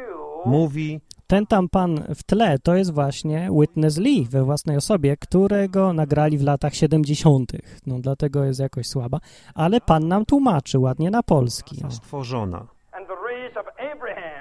mówi, 0.45 1.00
Ten 1.34 1.48
tam 1.48 1.70
pan 1.70 2.04
w 2.16 2.24
tle 2.24 2.60
to 2.60 2.75
jest 2.75 2.94
właśnie 2.94 3.50
Witness 3.60 3.98
Lee 3.98 4.28
we 4.30 4.44
własnej 4.44 4.78
osobie, 4.78 5.18
którego 5.18 5.94
nagrali 5.94 6.38
w 6.38 6.44
latach 6.44 6.75
70. 6.75 7.52
No 7.88 7.96
dlatego 8.00 8.44
jest 8.44 8.60
jakoś 8.60 8.88
słaba, 8.88 9.20
ale 9.56 9.82
pan 9.82 10.08
nam 10.08 10.25
tłumaczy 10.25 10.80
ładnie 10.80 11.12
na 11.12 11.24
polski. 11.24 11.75
O. 11.82 11.84
rasa 11.84 11.96
stworzona, 11.96 12.68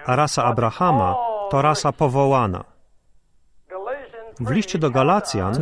a 0.06 0.16
rasa 0.16 0.44
Abrahama 0.44 1.16
to 1.50 1.62
rasa 1.62 1.92
powołana. 1.92 2.64
W 4.40 4.50
liście 4.50 4.78
do 4.78 4.90
Galacjan 4.90 5.54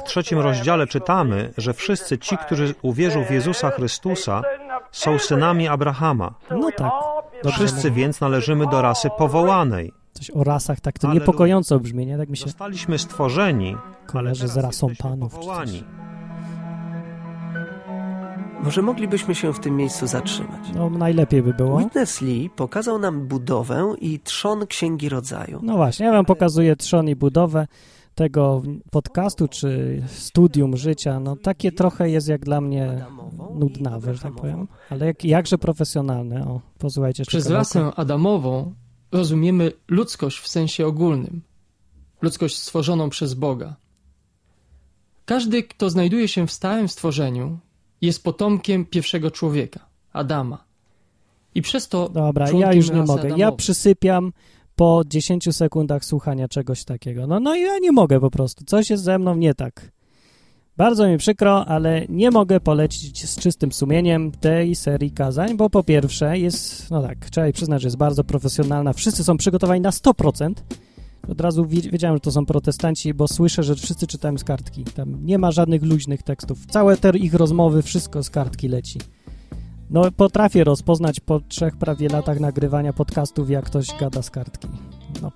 w 0.00 0.02
trzecim 0.02 0.38
rozdziale 0.38 0.86
czytamy, 0.86 1.52
że 1.56 1.74
wszyscy 1.74 2.18
ci, 2.18 2.38
którzy 2.38 2.74
uwierzą 2.82 3.24
w 3.24 3.30
Jezusa 3.30 3.70
Chrystusa, 3.70 4.42
są 4.90 5.18
synami 5.18 5.68
Abrahama. 5.68 6.34
No 6.50 6.70
tak. 6.76 6.92
Wszyscy 7.52 7.90
więc 7.90 8.20
należymy 8.20 8.66
do 8.66 8.82
rasy 8.82 9.10
powołanej. 9.18 9.97
Coś 10.18 10.30
o 10.30 10.44
rasach, 10.44 10.80
tak 10.80 10.98
to 10.98 11.06
Halleluja. 11.06 11.26
niepokojąco 11.26 11.80
brzmi, 11.80 12.06
nie? 12.06 12.18
Tak 12.18 12.28
mi 12.28 12.36
się 12.36 12.44
Zostaliśmy 12.44 12.98
stworzeni, 12.98 13.74
ale 13.74 14.06
kojarzy 14.06 14.48
z 14.48 14.56
rasą 14.56 14.88
panów. 14.98 15.32
Czy 15.32 15.38
powołani. 15.38 15.84
Może 18.62 18.82
moglibyśmy 18.82 19.34
się 19.34 19.52
w 19.52 19.60
tym 19.60 19.76
miejscu 19.76 20.06
zatrzymać. 20.06 20.60
No 20.74 20.90
najlepiej 20.90 21.42
by 21.42 21.54
było. 21.54 21.78
Witness 21.78 22.20
Lee 22.20 22.50
pokazał 22.56 22.98
nam 22.98 23.26
budowę 23.26 23.94
i 24.00 24.20
trzon 24.20 24.66
Księgi 24.66 25.08
Rodzaju. 25.08 25.60
No 25.62 25.76
właśnie, 25.76 26.06
ja 26.06 26.12
wam 26.12 26.24
pokazuję 26.24 26.76
trzon 26.76 27.08
i 27.08 27.16
budowę 27.16 27.66
tego 28.14 28.62
podcastu, 28.90 29.48
czy 29.48 30.02
studium 30.06 30.76
życia. 30.76 31.20
No 31.20 31.36
takie 31.36 31.72
trochę 31.72 32.10
jest 32.10 32.28
jak 32.28 32.44
dla 32.44 32.60
mnie 32.60 33.06
nudnawe, 33.54 34.14
że 34.14 34.20
tak 34.20 34.34
powiem. 34.34 34.68
Ale 34.90 35.06
jak, 35.06 35.24
jakże 35.24 35.58
profesjonalne. 35.58 36.46
O, 36.46 36.60
posłuchajcie 36.78 37.24
Przez 37.24 37.50
rasę 37.50 37.90
Adamową 37.96 38.74
rozumiemy 39.12 39.72
ludzkość 39.88 40.38
w 40.38 40.48
sensie 40.48 40.86
ogólnym. 40.86 41.42
Ludzkość 42.22 42.58
stworzoną 42.58 43.10
przez 43.10 43.34
Boga. 43.34 43.76
Każdy, 45.24 45.62
kto 45.62 45.90
znajduje 45.90 46.28
się 46.28 46.46
w 46.46 46.52
stałym 46.52 46.88
stworzeniu, 46.88 47.58
jest 48.00 48.24
potomkiem 48.24 48.84
pierwszego 48.84 49.30
człowieka, 49.30 49.80
Adama. 50.12 50.64
I 51.54 51.62
przez 51.62 51.88
to. 51.88 52.08
Dobra, 52.08 52.50
ja 52.50 52.72
już 52.72 52.90
nie 52.90 53.02
mogę. 53.02 53.28
Ja 53.36 53.52
przysypiam 53.52 54.32
po 54.76 55.02
10 55.06 55.56
sekundach 55.56 56.04
słuchania 56.04 56.48
czegoś 56.48 56.84
takiego. 56.84 57.26
No, 57.26 57.40
no 57.40 57.56
i 57.56 57.60
ja 57.60 57.78
nie 57.78 57.92
mogę 57.92 58.20
po 58.20 58.30
prostu. 58.30 58.64
Coś 58.64 58.90
jest 58.90 59.02
ze 59.02 59.18
mną 59.18 59.36
nie 59.36 59.54
tak. 59.54 59.92
Bardzo 60.78 61.08
mi 61.08 61.18
przykro, 61.18 61.66
ale 61.66 62.06
nie 62.08 62.30
mogę 62.30 62.60
polecić 62.60 63.30
z 63.30 63.36
czystym 63.36 63.72
sumieniem 63.72 64.30
tej 64.30 64.74
serii 64.74 65.10
kazań, 65.10 65.56
bo 65.56 65.70
po 65.70 65.82
pierwsze 65.82 66.38
jest, 66.38 66.90
no 66.90 67.02
tak, 67.02 67.30
trzeba 67.30 67.52
przyznać, 67.52 67.82
że 67.82 67.86
jest 67.86 67.96
bardzo 67.96 68.24
profesjonalna. 68.24 68.92
Wszyscy 68.92 69.24
są 69.24 69.36
przygotowani 69.36 69.80
na 69.80 69.90
100%. 69.90 70.52
Od 71.28 71.40
razu 71.40 71.66
wi- 71.66 71.90
wiedziałem, 71.90 72.16
że 72.16 72.20
to 72.20 72.32
są 72.32 72.46
protestanci, 72.46 73.14
bo 73.14 73.28
słyszę, 73.28 73.62
że 73.62 73.74
wszyscy 73.74 74.06
czytają 74.06 74.38
z 74.38 74.44
kartki. 74.44 74.84
Tam 74.84 75.26
nie 75.26 75.38
ma 75.38 75.50
żadnych 75.50 75.82
luźnych 75.82 76.22
tekstów. 76.22 76.66
Całe 76.66 76.96
te 76.96 77.10
ich 77.10 77.34
rozmowy, 77.34 77.82
wszystko 77.82 78.22
z 78.22 78.30
kartki 78.30 78.68
leci. 78.68 78.98
No, 79.90 80.02
potrafię 80.16 80.64
rozpoznać 80.64 81.20
po 81.20 81.40
trzech 81.40 81.76
prawie 81.76 82.08
latach 82.08 82.40
nagrywania 82.40 82.92
podcastów, 82.92 83.50
jak 83.50 83.64
ktoś 83.64 83.86
gada 84.00 84.22
z 84.22 84.30
kartki. 84.30 84.68
No, 85.22 85.32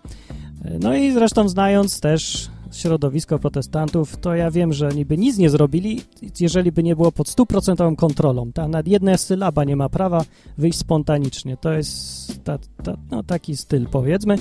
no 0.81 0.95
i 0.95 1.13
zresztą 1.13 1.49
znając 1.49 2.01
też 2.01 2.51
środowisko 2.73 3.39
protestantów, 3.39 4.17
to 4.17 4.35
ja 4.35 4.51
wiem, 4.51 4.73
że 4.73 4.89
niby 4.89 5.19
nic 5.19 5.39
nie 5.39 5.51
zrobili, 5.51 6.01
jeżeli 6.41 6.73
by 6.73 6.83
nie 6.83 6.97
było 6.97 7.13
pod 7.13 7.29
stuprocentową 7.29 7.97
kontrolą. 7.97 8.53
Ta 8.53 8.69
nad 8.69 8.89
jedna 8.89 9.17
sylaba 9.17 9.65
nie 9.65 9.77
ma 9.77 9.89
prawa 9.89 10.25
wyjść 10.59 10.79
spontanicznie. 10.79 11.57
To 11.57 11.73
jest 11.73 12.45
ta, 12.45 12.59
ta, 12.83 12.97
no, 13.11 13.23
taki 13.23 13.57
styl, 13.57 13.87
powiedzmy, 13.91 14.39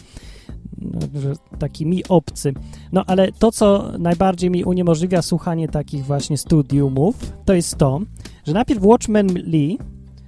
taki 1.59 1.85
mi 1.85 2.03
obcy. 2.09 2.53
No 2.91 3.03
ale 3.07 3.31
to, 3.31 3.51
co 3.51 3.91
najbardziej 3.99 4.49
mi 4.49 4.63
uniemożliwia 4.63 5.21
słuchanie 5.21 5.67
takich 5.67 6.05
właśnie 6.05 6.37
studiumów, 6.37 7.33
to 7.45 7.53
jest 7.53 7.77
to, 7.77 7.99
że 8.47 8.53
najpierw 8.53 8.83
Watchman 8.83 9.27
Lee 9.27 9.77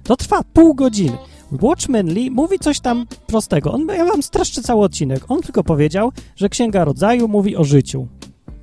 to 0.02 0.16
trwa 0.16 0.42
pół 0.52 0.74
godziny. 0.74 1.18
Watchman 1.52 2.06
Lee 2.06 2.30
mówi 2.30 2.58
coś 2.58 2.80
tam 2.80 3.06
prostego. 3.26 3.72
On, 3.72 3.86
ja 3.88 4.04
wam 4.04 4.22
streszczę 4.22 4.62
cały 4.62 4.84
odcinek. 4.84 5.24
On 5.28 5.42
tylko 5.42 5.64
powiedział, 5.64 6.12
że 6.36 6.48
Księga 6.48 6.84
Rodzaju 6.84 7.28
mówi 7.28 7.56
o 7.56 7.64
życiu. 7.64 8.08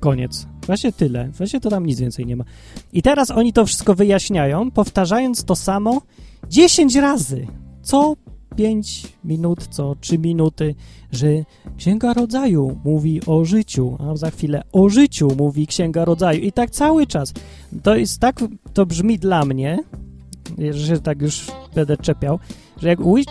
Koniec. 0.00 0.46
Właśnie 0.66 0.92
tyle. 0.92 1.28
Właśnie 1.28 1.60
to 1.60 1.70
tam 1.70 1.86
nic 1.86 2.00
więcej 2.00 2.26
nie 2.26 2.36
ma. 2.36 2.44
I 2.92 3.02
teraz 3.02 3.30
oni 3.30 3.52
to 3.52 3.66
wszystko 3.66 3.94
wyjaśniają, 3.94 4.70
powtarzając 4.70 5.44
to 5.44 5.56
samo 5.56 6.02
10 6.48 6.94
razy. 6.96 7.46
Co 7.82 8.16
5 8.56 9.02
minut, 9.24 9.66
co 9.70 9.94
3 10.00 10.18
minuty, 10.18 10.74
że 11.12 11.26
Księga 11.76 12.14
Rodzaju 12.14 12.80
mówi 12.84 13.20
o 13.26 13.44
życiu, 13.44 13.96
a 14.00 14.16
za 14.16 14.30
chwilę 14.30 14.62
o 14.72 14.88
życiu 14.88 15.28
mówi 15.36 15.66
Księga 15.66 16.04
Rodzaju. 16.04 16.40
I 16.40 16.52
tak 16.52 16.70
cały 16.70 17.06
czas. 17.06 17.32
To 17.82 17.96
jest 17.96 18.20
tak, 18.20 18.40
to 18.72 18.86
brzmi 18.86 19.18
dla 19.18 19.44
mnie, 19.44 19.78
że 20.70 21.00
tak 21.00 21.22
już 21.22 21.46
będę 21.74 21.96
czepiał, 21.96 22.38
Wi- 22.82 23.24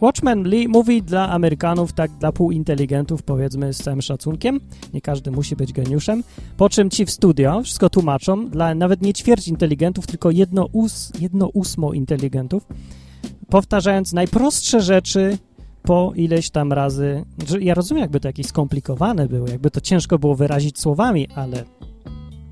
Watchman 0.00 0.42
Lee 0.48 0.68
mówi 0.68 1.02
dla 1.02 1.28
Amerykanów, 1.30 1.92
tak 1.92 2.10
dla 2.10 2.32
półinteligentów, 2.32 3.22
powiedzmy 3.22 3.74
z 3.74 3.78
całym 3.78 4.02
szacunkiem, 4.02 4.60
nie 4.94 5.00
każdy 5.00 5.30
musi 5.30 5.56
być 5.56 5.72
geniuszem, 5.72 6.22
po 6.56 6.68
czym 6.68 6.90
ci 6.90 7.06
w 7.06 7.10
studio 7.10 7.62
wszystko 7.62 7.90
tłumaczą 7.90 8.48
dla 8.48 8.74
nawet 8.74 9.02
nie 9.02 9.12
ćwierć 9.12 9.48
inteligentów, 9.48 10.06
tylko 10.06 10.30
jedno, 10.30 10.68
ós, 10.72 11.12
jedno 11.20 11.48
ósmo 11.48 11.92
inteligentów, 11.92 12.66
powtarzając 13.48 14.12
najprostsze 14.12 14.80
rzeczy 14.80 15.38
po 15.82 16.12
ileś 16.16 16.50
tam 16.50 16.72
razy. 16.72 17.24
Ja 17.60 17.74
rozumiem, 17.74 18.00
jakby 18.02 18.20
to 18.20 18.28
jakieś 18.28 18.46
skomplikowane 18.46 19.26
było, 19.28 19.48
jakby 19.48 19.70
to 19.70 19.80
ciężko 19.80 20.18
było 20.18 20.34
wyrazić 20.34 20.80
słowami, 20.80 21.28
ale 21.34 21.64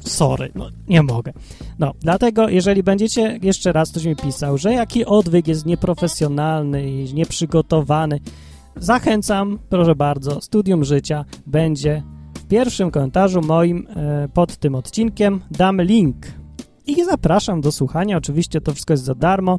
sorry, 0.01 0.51
no 0.55 0.69
nie 0.89 1.03
mogę. 1.03 1.33
No, 1.79 1.93
dlatego 2.01 2.49
jeżeli 2.49 2.83
będziecie, 2.83 3.39
jeszcze 3.43 3.73
raz 3.73 3.91
ktoś 3.91 4.05
mi 4.05 4.17
pisał, 4.17 4.59
że 4.59 4.73
jaki 4.73 5.05
odwyk 5.05 5.49
jest 5.49 5.67
nieprofesjonalny 5.67 6.91
i 6.91 7.15
nieprzygotowany, 7.15 8.21
zachęcam, 8.77 9.59
proszę 9.69 9.95
bardzo, 9.95 10.41
Studium 10.41 10.85
Życia 10.85 11.25
będzie 11.47 12.03
w 12.35 12.49
pierwszym 12.49 12.91
komentarzu 12.91 13.41
moim 13.41 13.87
e, 13.89 14.29
pod 14.29 14.57
tym 14.57 14.75
odcinkiem, 14.75 15.41
dam 15.51 15.83
link 15.83 16.17
i 16.87 17.05
zapraszam 17.05 17.61
do 17.61 17.73
słuchania, 17.73 18.17
oczywiście 18.17 18.61
to 18.61 18.73
wszystko 18.73 18.93
jest 18.93 19.05
za 19.05 19.15
darmo, 19.15 19.59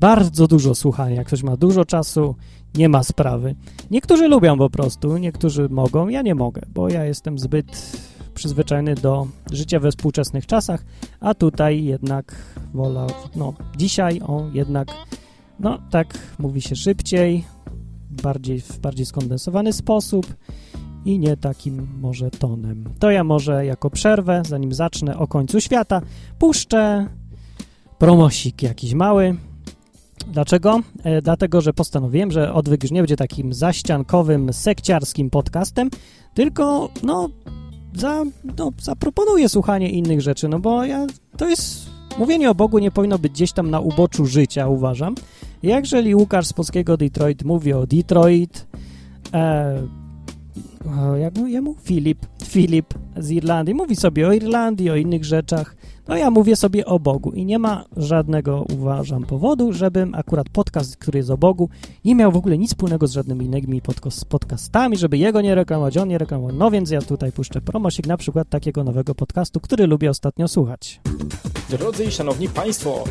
bardzo 0.00 0.46
dużo 0.46 0.74
słuchania, 0.74 1.16
jak 1.16 1.26
ktoś 1.26 1.42
ma 1.42 1.56
dużo 1.56 1.84
czasu, 1.84 2.34
nie 2.74 2.88
ma 2.88 3.02
sprawy. 3.02 3.54
Niektórzy 3.90 4.28
lubią 4.28 4.58
po 4.58 4.70
prostu, 4.70 5.16
niektórzy 5.16 5.68
mogą, 5.68 6.08
ja 6.08 6.22
nie 6.22 6.34
mogę, 6.34 6.62
bo 6.74 6.88
ja 6.88 7.04
jestem 7.04 7.38
zbyt 7.38 7.98
przyzwyczajony 8.38 8.94
do 8.94 9.26
życia 9.52 9.80
we 9.80 9.90
współczesnych 9.90 10.46
czasach, 10.46 10.84
a 11.20 11.34
tutaj 11.34 11.84
jednak 11.84 12.36
wola, 12.74 13.06
no 13.36 13.54
dzisiaj 13.76 14.20
on 14.26 14.54
jednak, 14.54 14.88
no 15.60 15.78
tak 15.90 16.18
mówi 16.38 16.60
się 16.60 16.76
szybciej, 16.76 17.44
bardziej, 18.10 18.60
w 18.60 18.78
bardziej 18.78 19.06
skondensowany 19.06 19.72
sposób 19.72 20.34
i 21.04 21.18
nie 21.18 21.36
takim 21.36 21.88
może 22.00 22.30
tonem. 22.30 22.84
To 22.98 23.10
ja 23.10 23.24
może 23.24 23.66
jako 23.66 23.90
przerwę, 23.90 24.42
zanim 24.46 24.72
zacznę 24.72 25.18
o 25.18 25.26
końcu 25.26 25.60
świata, 25.60 26.02
puszczę 26.38 27.06
promosik 27.98 28.62
jakiś 28.62 28.94
mały. 28.94 29.36
Dlaczego? 30.32 30.80
E, 31.04 31.22
dlatego, 31.22 31.60
że 31.60 31.72
postanowiłem, 31.72 32.30
że 32.30 32.52
odwyk 32.52 32.82
już 32.82 32.92
nie 32.92 33.00
będzie 33.00 33.16
takim 33.16 33.52
zaściankowym, 33.52 34.52
sekciarskim 34.52 35.30
podcastem, 35.30 35.90
tylko 36.34 36.88
no 37.02 37.28
za, 37.94 38.24
no, 38.58 38.72
zaproponuję 38.82 39.48
słuchanie 39.48 39.90
innych 39.90 40.20
rzeczy, 40.20 40.48
no 40.48 40.58
bo 40.58 40.84
ja, 40.84 41.06
to 41.36 41.48
jest, 41.48 41.90
mówienie 42.18 42.50
o 42.50 42.54
Bogu 42.54 42.78
nie 42.78 42.90
powinno 42.90 43.18
być 43.18 43.32
gdzieś 43.32 43.52
tam 43.52 43.70
na 43.70 43.80
uboczu 43.80 44.26
życia, 44.26 44.68
uważam. 44.68 45.14
Jeżeli 45.62 46.14
Łukasz 46.14 46.46
z 46.46 46.52
polskiego 46.52 46.96
Detroit 46.96 47.44
mówi 47.44 47.72
o 47.72 47.86
Detroit, 47.86 48.66
e, 49.34 49.82
jak 51.20 51.38
mu 51.38 51.46
jemu? 51.46 51.74
Filip, 51.82 52.26
Filip 52.44 52.94
z 53.16 53.30
Irlandii. 53.30 53.74
Mówi 53.74 53.96
sobie 53.96 54.28
o 54.28 54.32
Irlandii, 54.32 54.90
o 54.90 54.96
innych 54.96 55.24
rzeczach. 55.24 55.76
No 56.08 56.16
ja 56.16 56.30
mówię 56.30 56.56
sobie 56.56 56.86
o 56.86 56.98
Bogu 56.98 57.30
i 57.30 57.44
nie 57.44 57.58
ma 57.58 57.84
żadnego, 57.96 58.64
uważam, 58.72 59.24
powodu, 59.24 59.72
żebym 59.72 60.14
akurat 60.14 60.48
podcast, 60.48 60.96
który 60.96 61.18
jest 61.18 61.30
o 61.30 61.38
Bogu, 61.38 61.68
nie 62.04 62.14
miał 62.14 62.32
w 62.32 62.36
ogóle 62.36 62.58
nic 62.58 62.70
wspólnego 62.70 63.06
z 63.06 63.12
żadnymi 63.12 63.44
innymi 63.44 63.82
podcastami, 64.28 64.96
żeby 64.96 65.18
jego 65.18 65.40
nie 65.40 65.54
reklamować, 65.54 65.96
on 65.96 66.08
nie 66.08 66.18
reklamował. 66.18 66.56
No 66.56 66.70
więc 66.70 66.90
ja 66.90 67.02
tutaj 67.02 67.32
puszczę 67.32 67.60
promosik 67.60 68.06
na 68.06 68.16
przykład 68.16 68.48
takiego 68.48 68.84
nowego 68.84 69.14
podcastu, 69.14 69.60
który 69.60 69.86
lubię 69.86 70.10
ostatnio 70.10 70.48
słuchać. 70.48 71.00
Drodzy 71.70 72.04
i 72.04 72.10
szanowni 72.10 72.48
państwo, 72.48 73.04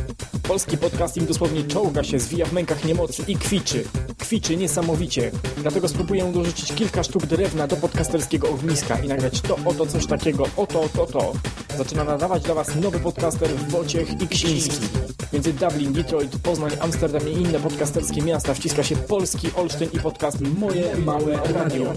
polski 0.48 0.78
podcasting 0.78 1.28
dosłownie 1.28 1.64
czołga 1.64 2.04
się, 2.04 2.20
zwija 2.20 2.46
w 2.46 2.54
mękach 2.54 2.86
niemocy 2.86 3.24
i 3.28 3.36
kwiczy. 3.36 3.84
Kwiczy 4.18 4.58
niesamowicie. 4.58 5.32
Dlatego 5.62 5.88
spróbuję 5.88 6.32
dorzucić 6.34 6.74
kilka 6.74 7.04
sztuk 7.04 7.26
drewna 7.26 7.68
do 7.68 7.76
podcasterskiego 7.76 8.50
ogniska 8.50 9.00
i 9.00 9.08
nagrać 9.08 9.42
to 9.42 9.58
oto 9.66 9.86
coś 9.86 10.06
takiego, 10.06 10.44
oto, 10.58 10.84
to, 10.94 11.06
to. 11.06 11.34
Zaczyna 11.78 12.04
nadawać 12.04 12.44
dla 12.44 12.54
was 12.54 12.76
nowy 12.88 13.00
podcaster 13.00 13.56
Wojciech 13.56 14.22
i 14.22 14.28
Ksiński. 14.28 14.88
Między 15.34 15.54
Dublin, 15.54 15.94
Detroit, 15.94 16.38
Poznań, 16.44 16.72
Amsterdam 16.80 17.30
i 17.30 17.32
inne 17.32 17.60
podcasterskie 17.60 18.22
miasta 18.22 18.54
wciska 18.54 18.84
się 18.84 18.96
polski 18.96 19.48
Olsztyn 19.56 19.90
i 19.94 20.00
podcast 20.00 20.38
Moje 20.60 20.96
Małe 20.96 21.40
Radio. 21.54 21.94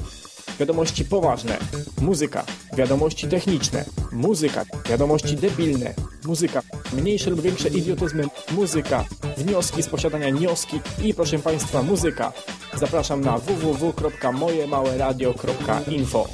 Wiadomości 0.60 1.04
poważne, 1.04 1.58
muzyka, 2.00 2.44
wiadomości 2.76 3.28
techniczne, 3.28 3.84
muzyka, 4.12 4.64
wiadomości 4.88 5.36
debilne, 5.36 5.94
muzyka, 6.24 6.62
mniejsze 6.92 7.30
lub 7.30 7.40
większe 7.40 7.68
idiotyzmy, 7.68 8.24
muzyka, 8.52 9.04
wnioski 9.36 9.82
z 9.82 9.88
posiadania 9.88 10.30
nioski. 10.30 10.80
I 11.04 11.14
proszę 11.14 11.38
Państwa 11.38 11.82
muzyka. 11.82 12.32
Zapraszam 12.74 13.20
na 13.20 13.38
www.mojemałeradio.info 13.38 16.28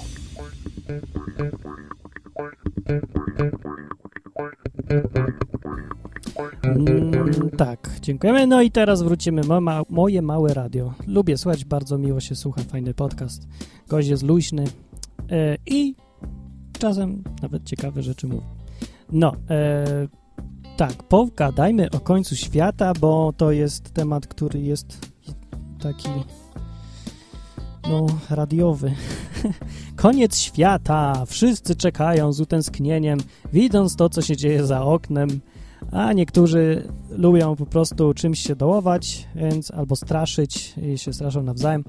Mm, 6.62 7.50
tak, 7.56 7.90
dziękujemy. 8.00 8.46
No 8.46 8.62
i 8.62 8.70
teraz 8.70 9.02
wrócimy. 9.02 9.42
Moje 9.90 10.22
małe 10.22 10.54
radio. 10.54 10.94
Lubię 11.06 11.36
słuchać, 11.38 11.64
bardzo 11.64 11.98
miło 11.98 12.20
się 12.20 12.34
słucha, 12.34 12.62
fajny 12.62 12.94
podcast. 12.94 13.48
Gość 13.88 14.08
jest 14.08 14.22
luźny 14.22 14.64
e, 15.30 15.56
i 15.66 15.94
czasem 16.78 17.22
nawet 17.42 17.64
ciekawe 17.64 18.02
rzeczy 18.02 18.26
mówi. 18.26 18.46
No, 19.12 19.32
e, 19.50 20.08
tak, 20.76 21.02
pogadajmy 21.02 21.90
o 21.90 22.00
końcu 22.00 22.36
świata, 22.36 22.92
bo 23.00 23.32
to 23.36 23.52
jest 23.52 23.92
temat, 23.94 24.26
który 24.26 24.60
jest 24.60 25.12
taki 25.80 26.08
no, 27.90 28.06
radiowy. 28.30 28.94
Koniec 29.96 30.38
świata! 30.38 31.24
Wszyscy 31.26 31.76
czekają 31.76 32.32
z 32.32 32.40
utęsknieniem, 32.40 33.18
widząc 33.52 33.96
to, 33.96 34.08
co 34.08 34.22
się 34.22 34.36
dzieje 34.36 34.66
za 34.66 34.82
oknem, 34.82 35.40
a 35.92 36.12
niektórzy 36.12 36.88
lubią 37.10 37.56
po 37.56 37.66
prostu 37.66 38.14
czymś 38.14 38.38
się 38.38 38.56
dołować, 38.56 39.28
więc 39.34 39.70
albo 39.70 39.96
straszyć 39.96 40.74
i 40.82 40.98
się 40.98 41.12
straszą 41.12 41.42
nawzajem. 41.42 41.84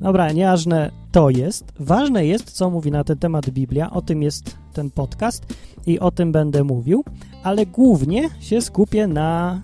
Dobra, 0.00 0.32
nieważne 0.32 0.90
to 1.12 1.30
jest. 1.30 1.72
Ważne 1.80 2.26
jest, 2.26 2.50
co 2.50 2.70
mówi 2.70 2.90
na 2.90 3.04
ten 3.04 3.18
temat 3.18 3.50
Biblia, 3.50 3.90
o 3.90 4.02
tym 4.02 4.22
jest 4.22 4.56
ten 4.72 4.90
podcast 4.90 5.46
i 5.86 6.00
o 6.00 6.10
tym 6.10 6.32
będę 6.32 6.64
mówił, 6.64 7.04
ale 7.42 7.66
głównie 7.66 8.28
się 8.40 8.60
skupię 8.60 9.06
na 9.06 9.60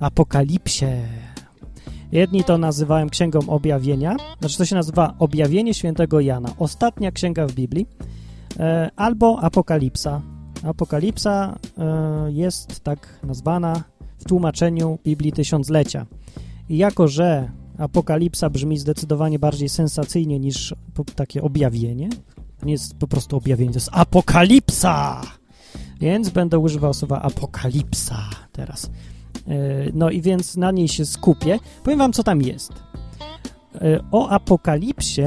apokalipsie. 0.00 0.86
Jedni 2.12 2.44
to 2.44 2.58
nazywają 2.58 3.08
Księgą 3.08 3.38
Objawienia, 3.46 4.16
znaczy 4.40 4.58
to 4.58 4.64
się 4.64 4.74
nazywa 4.74 5.14
Objawienie 5.18 5.74
Świętego 5.74 6.20
Jana, 6.20 6.48
ostatnia 6.58 7.12
księga 7.12 7.46
w 7.46 7.52
Biblii, 7.52 7.86
e, 8.58 8.90
albo 8.96 9.40
Apokalipsa. 9.40 10.22
Apokalipsa 10.62 11.58
e, 11.78 12.32
jest 12.32 12.80
tak 12.80 13.20
nazwana 13.22 13.84
w 14.18 14.24
tłumaczeniu 14.24 14.98
Biblii 15.04 15.32
Tysiąclecia. 15.32 16.06
I 16.68 16.76
jako, 16.76 17.08
że 17.08 17.50
Apokalipsa 17.78 18.50
brzmi 18.50 18.78
zdecydowanie 18.78 19.38
bardziej 19.38 19.68
sensacyjnie 19.68 20.38
niż 20.38 20.74
takie 21.16 21.42
objawienie, 21.42 22.08
nie 22.62 22.72
jest 22.72 22.96
po 22.96 23.08
prostu 23.08 23.36
objawienie, 23.36 23.72
to 23.72 23.76
jest 23.76 23.90
apokalipsa! 23.92 25.22
Więc 26.00 26.28
będę 26.30 26.58
używał 26.58 26.94
słowa 26.94 27.22
apokalipsa 27.22 28.30
teraz. 28.52 28.90
E, 29.48 29.54
No 29.94 30.10
i 30.10 30.20
więc 30.22 30.56
na 30.56 30.70
niej 30.70 30.88
się 30.88 31.06
skupię. 31.06 31.58
Powiem 31.84 31.98
wam, 31.98 32.12
co 32.12 32.22
tam 32.22 32.42
jest. 32.42 32.72
E, 33.74 34.00
O 34.12 34.28
apokalipsie 34.28 35.22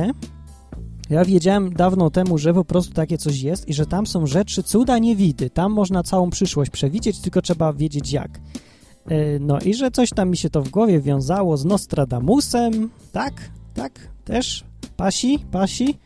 ja 1.10 1.26
wiedziałem 1.26 1.74
dawno 1.74 2.10
temu, 2.10 2.38
że 2.38 2.54
po 2.54 2.66
prostu 2.66 2.94
takie 2.94 3.18
coś 3.18 3.42
jest 3.42 3.68
i 3.70 3.74
że 3.74 3.86
tam 3.86 4.08
są 4.08 4.28
rzeczy, 4.28 4.64
cuda 4.64 4.98
niewidy. 4.98 5.50
Tam 5.50 5.72
można 5.72 6.04
całą 6.04 6.30
przyszłość 6.30 6.72
przewidzieć, 6.72 7.20
tylko 7.20 7.42
trzeba 7.42 7.74
wiedzieć 7.74 8.12
jak. 8.12 8.40
E, 9.08 9.40
No 9.40 9.60
i 9.60 9.74
że 9.74 9.92
coś 9.92 10.10
tam 10.10 10.30
mi 10.30 10.38
się 10.38 10.50
to 10.50 10.62
w 10.62 10.70
głowie 10.70 11.00
wiązało 11.02 11.58
z 11.58 11.66
Nostradamusem, 11.66 12.90
tak? 13.12 13.34
Tak? 13.74 14.00
Też? 14.26 14.64
Pasi? 14.98 15.40
Pasi? 15.52 15.98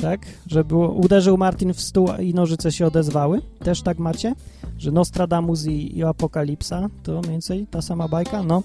Tak? 0.00 0.20
Że 0.46 0.64
było, 0.64 0.92
uderzył 0.92 1.36
Martin 1.36 1.74
w 1.74 1.80
stół 1.80 2.08
i 2.18 2.34
nożyce 2.34 2.72
się 2.72 2.86
odezwały? 2.86 3.42
Też 3.58 3.82
tak 3.82 3.98
macie? 3.98 4.34
Że 4.78 4.92
Nostradamus 4.92 5.66
i, 5.66 5.98
i 5.98 6.04
Apokalipsa 6.04 6.88
to 7.02 7.12
mniej 7.12 7.30
więcej 7.30 7.66
ta 7.70 7.82
sama 7.82 8.08
bajka? 8.08 8.42
No. 8.42 8.62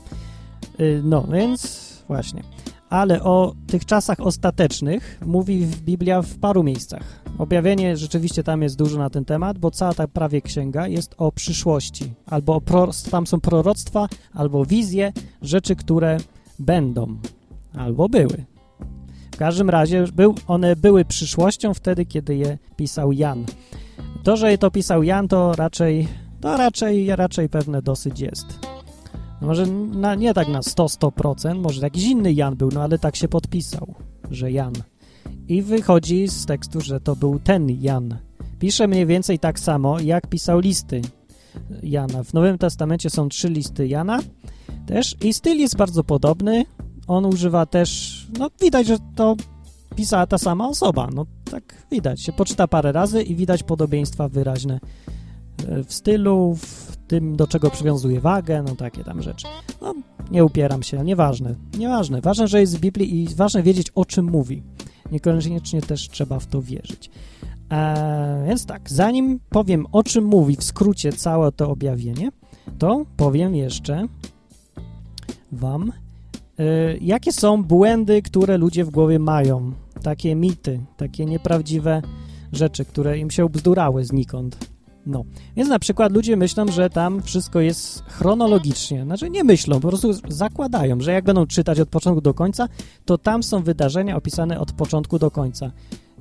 Y, 0.80 1.02
No, 1.04 1.24
więc 1.32 1.94
właśnie. 2.08 2.44
Ale 2.90 3.24
o 3.24 3.54
tych 3.68 3.86
czasach 3.86 4.20
ostatecznych 4.20 5.20
mówi 5.26 5.68
Biblia 5.86 6.22
w 6.22 6.36
paru 6.36 6.64
miejscach. 6.64 7.04
Objawienie 7.38 7.98
rzeczywiście 7.98 8.44
tam 8.44 8.62
jest 8.62 8.78
dużo 8.78 8.98
na 8.98 9.10
ten 9.10 9.26
temat, 9.26 9.58
bo 9.58 9.72
cała 9.72 9.94
ta 9.94 10.08
prawie 10.08 10.42
księga 10.42 10.88
jest 10.88 11.16
o 11.18 11.32
przyszłości. 11.32 12.14
Albo 12.26 12.56
o 12.56 12.62
pro, 12.62 12.90
tam 13.12 13.28
są 13.28 13.40
proroctwa, 13.40 14.08
albo 14.34 14.66
wizje, 14.66 15.14
rzeczy, 15.42 15.76
które 15.76 16.18
będą, 16.60 17.18
albo 17.74 18.10
były. 18.10 18.55
W 19.36 19.38
każdym 19.38 19.70
razie 19.70 20.06
był, 20.14 20.36
one 20.48 20.76
były 20.76 21.06
przyszłością 21.06 21.74
wtedy, 21.74 22.06
kiedy 22.06 22.36
je 22.36 22.58
pisał 22.76 23.12
Jan. 23.12 23.46
To, 24.24 24.38
że 24.38 24.52
je 24.52 24.58
to 24.58 24.72
pisał 24.72 25.04
Jan, 25.04 25.28
to 25.28 25.56
raczej, 25.56 26.08
to 26.42 26.58
raczej, 26.58 27.16
raczej 27.16 27.50
pewne 27.50 27.82
dosyć 27.82 28.20
jest. 28.20 28.46
No 29.42 29.48
może 29.48 29.66
na, 29.66 30.16
nie 30.16 30.34
tak 30.34 30.48
na 30.48 30.60
100-100%, 30.60 31.60
może 31.60 31.82
jakiś 31.82 32.04
inny 32.04 32.34
Jan 32.34 32.56
był, 32.56 32.70
no 32.74 32.82
ale 32.82 33.00
tak 33.00 33.16
się 33.16 33.28
podpisał, 33.28 33.96
że 34.32 34.52
Jan. 34.52 34.74
I 35.48 35.62
wychodzi 35.62 36.28
z 36.28 36.46
tekstu, 36.46 36.82
że 36.82 37.00
to 37.00 37.16
był 37.16 37.40
ten 37.40 37.70
Jan. 37.82 38.18
Pisze 38.60 38.88
mniej 38.88 39.06
więcej 39.06 39.40
tak 39.40 39.60
samo, 39.60 40.00
jak 40.00 40.28
pisał 40.28 40.60
listy 40.60 41.02
Jana. 41.84 42.24
W 42.24 42.34
Nowym 42.34 42.58
Testamencie 42.58 43.10
są 43.10 43.30
trzy 43.30 43.50
listy 43.50 43.88
Jana 43.88 44.20
też 44.86 45.16
i 45.24 45.34
styl 45.34 45.58
jest 45.58 45.78
bardzo 45.78 46.04
podobny. 46.04 46.66
On 47.08 47.26
używa 47.26 47.66
też, 47.66 48.15
no 48.40 48.50
widać, 48.62 48.88
że 48.88 48.98
to 49.16 49.36
pisała 49.96 50.28
ta 50.28 50.38
sama 50.38 50.68
osoba. 50.68 51.10
No 51.14 51.26
tak 51.52 51.88
widać, 51.92 52.22
się 52.22 52.34
poczyta 52.34 52.68
parę 52.68 52.92
razy 52.92 53.24
i 53.24 53.36
widać 53.36 53.64
podobieństwa 53.64 54.28
wyraźne 54.28 54.80
e, 55.68 55.84
w 55.84 55.94
stylu, 55.94 56.56
w 56.56 56.98
tym, 57.08 57.36
do 57.36 57.48
czego 57.48 57.70
przywiązuje 57.70 58.20
wagę, 58.22 58.64
no 58.64 58.76
takie 58.76 59.04
tam 59.04 59.22
rzeczy. 59.22 59.48
No, 59.82 59.94
nie 60.32 60.46
upieram 60.46 60.84
się, 60.84 61.04
nieważne, 61.04 61.56
nieważne. 61.78 62.22
Ważne, 62.22 62.48
że 62.48 62.62
jest 62.62 62.78
w 62.78 62.80
Biblii 62.80 63.24
i 63.24 63.36
ważne 63.36 63.64
wiedzieć, 63.64 63.92
o 63.96 64.06
czym 64.06 64.26
mówi. 64.26 64.64
Niekoniecznie 65.12 65.82
też 65.82 66.10
trzeba 66.10 66.40
w 66.40 66.48
to 66.48 66.62
wierzyć. 66.62 67.10
E, 67.72 68.46
więc 68.48 68.66
tak, 68.66 68.90
zanim 68.90 69.40
powiem, 69.50 69.86
o 69.92 70.04
czym 70.04 70.26
mówi 70.26 70.56
w 70.56 70.64
skrócie 70.64 71.14
całe 71.14 71.52
to 71.52 71.70
objawienie, 71.70 72.32
to 72.80 73.06
powiem 73.18 73.56
jeszcze 73.56 74.08
wam, 75.52 75.92
jakie 77.02 77.32
są 77.32 77.64
błędy, 77.64 78.22
które 78.22 78.58
ludzie 78.58 78.86
w 78.86 78.90
głowie 78.90 79.20
mają. 79.20 79.72
Takie 80.04 80.36
mity, 80.36 80.80
takie 80.98 81.26
nieprawdziwe 81.26 82.02
rzeczy, 82.54 82.86
które 82.86 83.18
im 83.18 83.32
się 83.32 83.46
ubzdurały 83.46 84.06
znikąd. 84.06 84.76
No, 85.06 85.24
więc 85.56 85.70
na 85.70 85.80
przykład 85.80 86.12
ludzie 86.12 86.38
myślą, 86.38 86.68
że 86.68 86.90
tam 86.90 87.22
wszystko 87.22 87.60
jest 87.60 88.04
chronologicznie. 88.04 89.04
Znaczy 89.04 89.30
nie 89.30 89.44
myślą, 89.44 89.80
po 89.80 89.88
prostu 89.88 90.14
zakładają, 90.28 91.02
że 91.02 91.12
jak 91.12 91.24
będą 91.26 91.46
czytać 91.46 91.80
od 91.80 91.90
początku 91.90 92.22
do 92.22 92.34
końca, 92.34 92.68
to 93.06 93.18
tam 93.18 93.44
są 93.44 93.64
wydarzenia 93.64 94.16
opisane 94.16 94.60
od 94.60 94.72
początku 94.72 95.20
do 95.20 95.32
końca. 95.32 95.72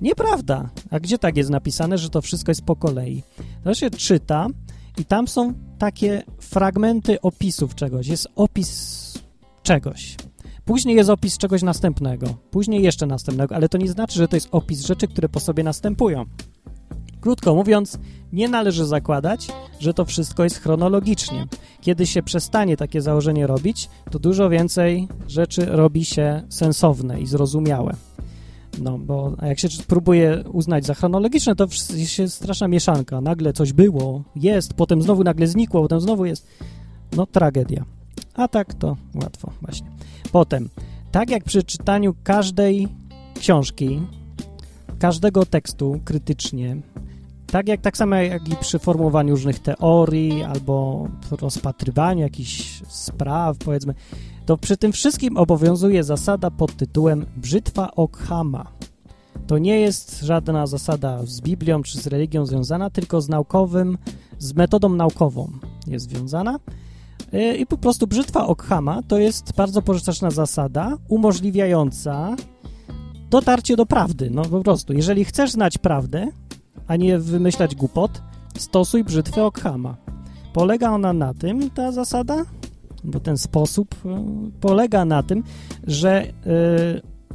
Nieprawda. 0.01 0.71
A 0.91 1.01
gdzie 1.01 1.19
tak 1.19 1.37
jest 1.37 1.51
napisane, 1.51 1.99
że 1.99 2.11
to 2.11 2.23
wszystko 2.23 2.51
jest 2.51 2.65
po 2.65 2.77
kolei? 2.77 3.23
To 3.65 3.75
się 3.75 3.91
czyta 3.91 4.47
i 4.99 5.05
tam 5.05 5.29
są 5.29 5.55
takie 5.79 6.23
fragmenty 6.39 7.21
opisów 7.21 7.75
czegoś. 7.75 8.07
Jest 8.07 8.29
opis 8.37 9.14
czegoś. 9.65 10.17
Później 10.65 10.97
jest 10.97 11.11
opis 11.11 11.39
czegoś 11.39 11.63
następnego. 11.63 12.27
Później 12.51 12.83
jeszcze 12.83 13.07
następnego, 13.07 13.55
ale 13.55 13.69
to 13.69 13.79
nie 13.79 13.89
znaczy, 13.89 14.19
że 14.19 14.29
to 14.29 14.37
jest 14.37 14.49
opis 14.53 14.81
rzeczy, 14.81 15.09
które 15.09 15.29
po 15.29 15.41
sobie 15.41 15.65
następują. 15.65 16.25
Krótko 17.21 17.55
mówiąc, 17.55 17.99
nie 18.33 18.49
należy 18.49 18.87
zakładać, 18.87 19.49
że 19.81 19.95
to 19.95 20.05
wszystko 20.05 20.45
jest 20.45 20.59
chronologicznie. 20.59 21.47
Kiedy 21.81 22.07
się 22.07 22.23
przestanie 22.23 22.77
takie 22.77 23.03
założenie 23.03 23.47
robić, 23.47 23.89
to 24.11 24.19
dużo 24.19 24.49
więcej 24.49 25.09
rzeczy 25.29 25.67
robi 25.67 26.05
się 26.05 26.43
sensowne 26.49 27.21
i 27.21 27.27
zrozumiałe. 27.27 27.97
No, 28.83 28.99
bo 28.99 29.37
jak 29.43 29.59
się 29.59 29.69
próbuje 29.87 30.45
uznać 30.53 30.87
za 30.87 30.95
chronologiczne, 30.95 31.57
to 31.57 31.69
się 32.07 32.29
straszna 32.29 32.69
mieszanka. 32.69 33.21
Nagle 33.21 33.53
coś 33.53 33.73
było, 33.73 34.23
jest, 34.37 34.75
potem 34.75 35.03
znowu 35.03 35.25
nagle 35.25 35.47
znikło, 35.47 35.83
potem 35.83 36.01
znowu 36.01 36.25
jest. 36.25 36.47
No, 37.17 37.27
tragedia. 37.27 37.85
A 38.35 38.49
tak 38.49 38.75
to 38.75 38.97
łatwo, 39.15 39.53
właśnie. 39.63 39.87
Potem, 40.33 40.69
tak 41.13 41.31
jak 41.31 41.45
przy 41.45 41.63
czytaniu 41.63 42.15
każdej 42.25 42.89
książki, 43.41 44.01
każdego 44.99 45.47
tekstu 45.47 46.01
krytycznie, 46.05 46.77
tak 47.47 47.69
jak 47.69 47.81
tak 47.81 47.97
samo 47.97 48.17
jak 48.17 48.49
i 48.49 48.57
przy 48.57 48.79
formułowaniu 48.79 49.35
różnych 49.35 49.59
teorii 49.59 50.43
albo 50.43 51.09
rozpatrywaniu 51.31 52.21
jakichś 52.21 52.83
spraw, 52.89 53.59
powiedzmy, 53.59 53.95
to 54.47 54.59
przy 54.59 54.77
tym 54.77 54.93
wszystkim 54.93 55.37
obowiązuje 55.37 56.05
zasada 56.05 56.51
pod 56.51 56.77
tytułem 56.77 57.27
brzytwa 57.37 57.91
Okhama. 57.97 58.67
To 59.47 59.59
nie 59.59 59.81
jest 59.81 60.21
żadna 60.21 60.67
zasada 60.67 61.27
z 61.27 61.41
Biblią 61.41 61.83
czy 61.83 61.99
z 61.99 62.07
religią 62.07 62.47
związana, 62.47 62.91
tylko 62.91 63.21
z 63.21 63.29
naukowym, 63.29 63.99
z 64.39 64.55
metodą 64.55 64.89
naukową 64.89 65.53
jest 65.87 66.11
związana. 66.11 66.59
Yy, 67.35 67.57
I 67.57 67.67
po 67.67 67.79
prostu 67.79 68.07
brzytwa 68.07 68.47
Okhama 68.47 69.03
to 69.09 69.19
jest 69.19 69.53
bardzo 69.57 69.83
pożyteczna 69.83 70.31
zasada 70.31 70.97
umożliwiająca 71.09 72.37
dotarcie 73.31 73.77
do 73.77 73.87
prawdy. 73.87 74.31
No 74.31 74.43
po 74.43 74.61
prostu, 74.61 74.93
jeżeli 74.93 75.25
chcesz 75.25 75.51
znać 75.51 75.79
prawdę, 75.79 76.29
a 76.87 76.97
nie 76.97 77.19
wymyślać 77.19 77.75
głupot, 77.75 78.23
stosuj 78.59 79.05
brzytwę 79.05 79.45
Okhama. 79.45 79.97
Polega 80.53 80.91
ona 80.91 81.13
na 81.13 81.35
tym, 81.35 81.71
ta 81.71 81.93
zasada, 81.93 82.45
bo 83.05 83.21
ten 83.21 83.39
sposób 83.39 83.95
y, 83.95 84.09
polega 84.61 85.05
na 85.05 85.23
tym, 85.23 85.43
że 85.87 86.25
y, 86.27 86.33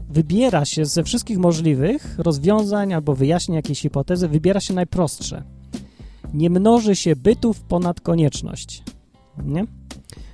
wybiera 0.09 0.65
się 0.65 0.85
ze 0.85 1.03
wszystkich 1.03 1.38
możliwych 1.38 2.15
rozwiązań 2.17 2.93
albo 2.93 3.15
wyjaśnień 3.15 3.55
jakiejś 3.55 3.81
hipotezy, 3.81 4.27
wybiera 4.27 4.59
się 4.59 4.73
najprostsze. 4.73 5.43
Nie 6.33 6.49
mnoży 6.49 6.95
się 6.95 7.15
bytów 7.15 7.62
ponad 7.62 8.01
konieczność. 8.01 8.83
Nie? 9.45 9.78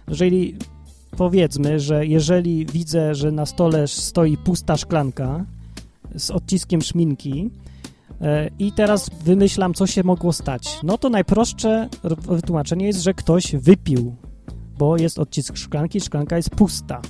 Jeżeli 0.08 0.58
powiedzmy, 1.18 1.80
że 1.80 2.06
jeżeli 2.06 2.66
widzę, 2.66 3.16
że 3.16 3.32
na 3.32 3.46
stole 3.46 3.88
stoi 3.88 4.38
pusta 4.38 4.78
szklanka 4.78 5.46
z 6.16 6.32
odciskiem 6.32 6.82
szminki, 6.82 7.50
e, 8.22 8.50
i 8.60 8.72
teraz 8.72 9.10
wymyślam, 9.24 9.74
co 9.74 9.88
się 9.88 10.04
mogło 10.04 10.34
stać. 10.34 10.80
No 10.84 10.98
to 10.98 11.10
najprostsze 11.10 11.90
wytłumaczenie 12.30 12.86
jest, 12.86 13.04
że 13.04 13.14
ktoś 13.14 13.56
wypił, 13.56 14.16
bo 14.78 14.98
jest 14.98 15.20
odcisk 15.20 15.58
szklanki, 15.58 16.02
szklanka 16.02 16.38
jest 16.38 16.50
pusta. 16.50 17.02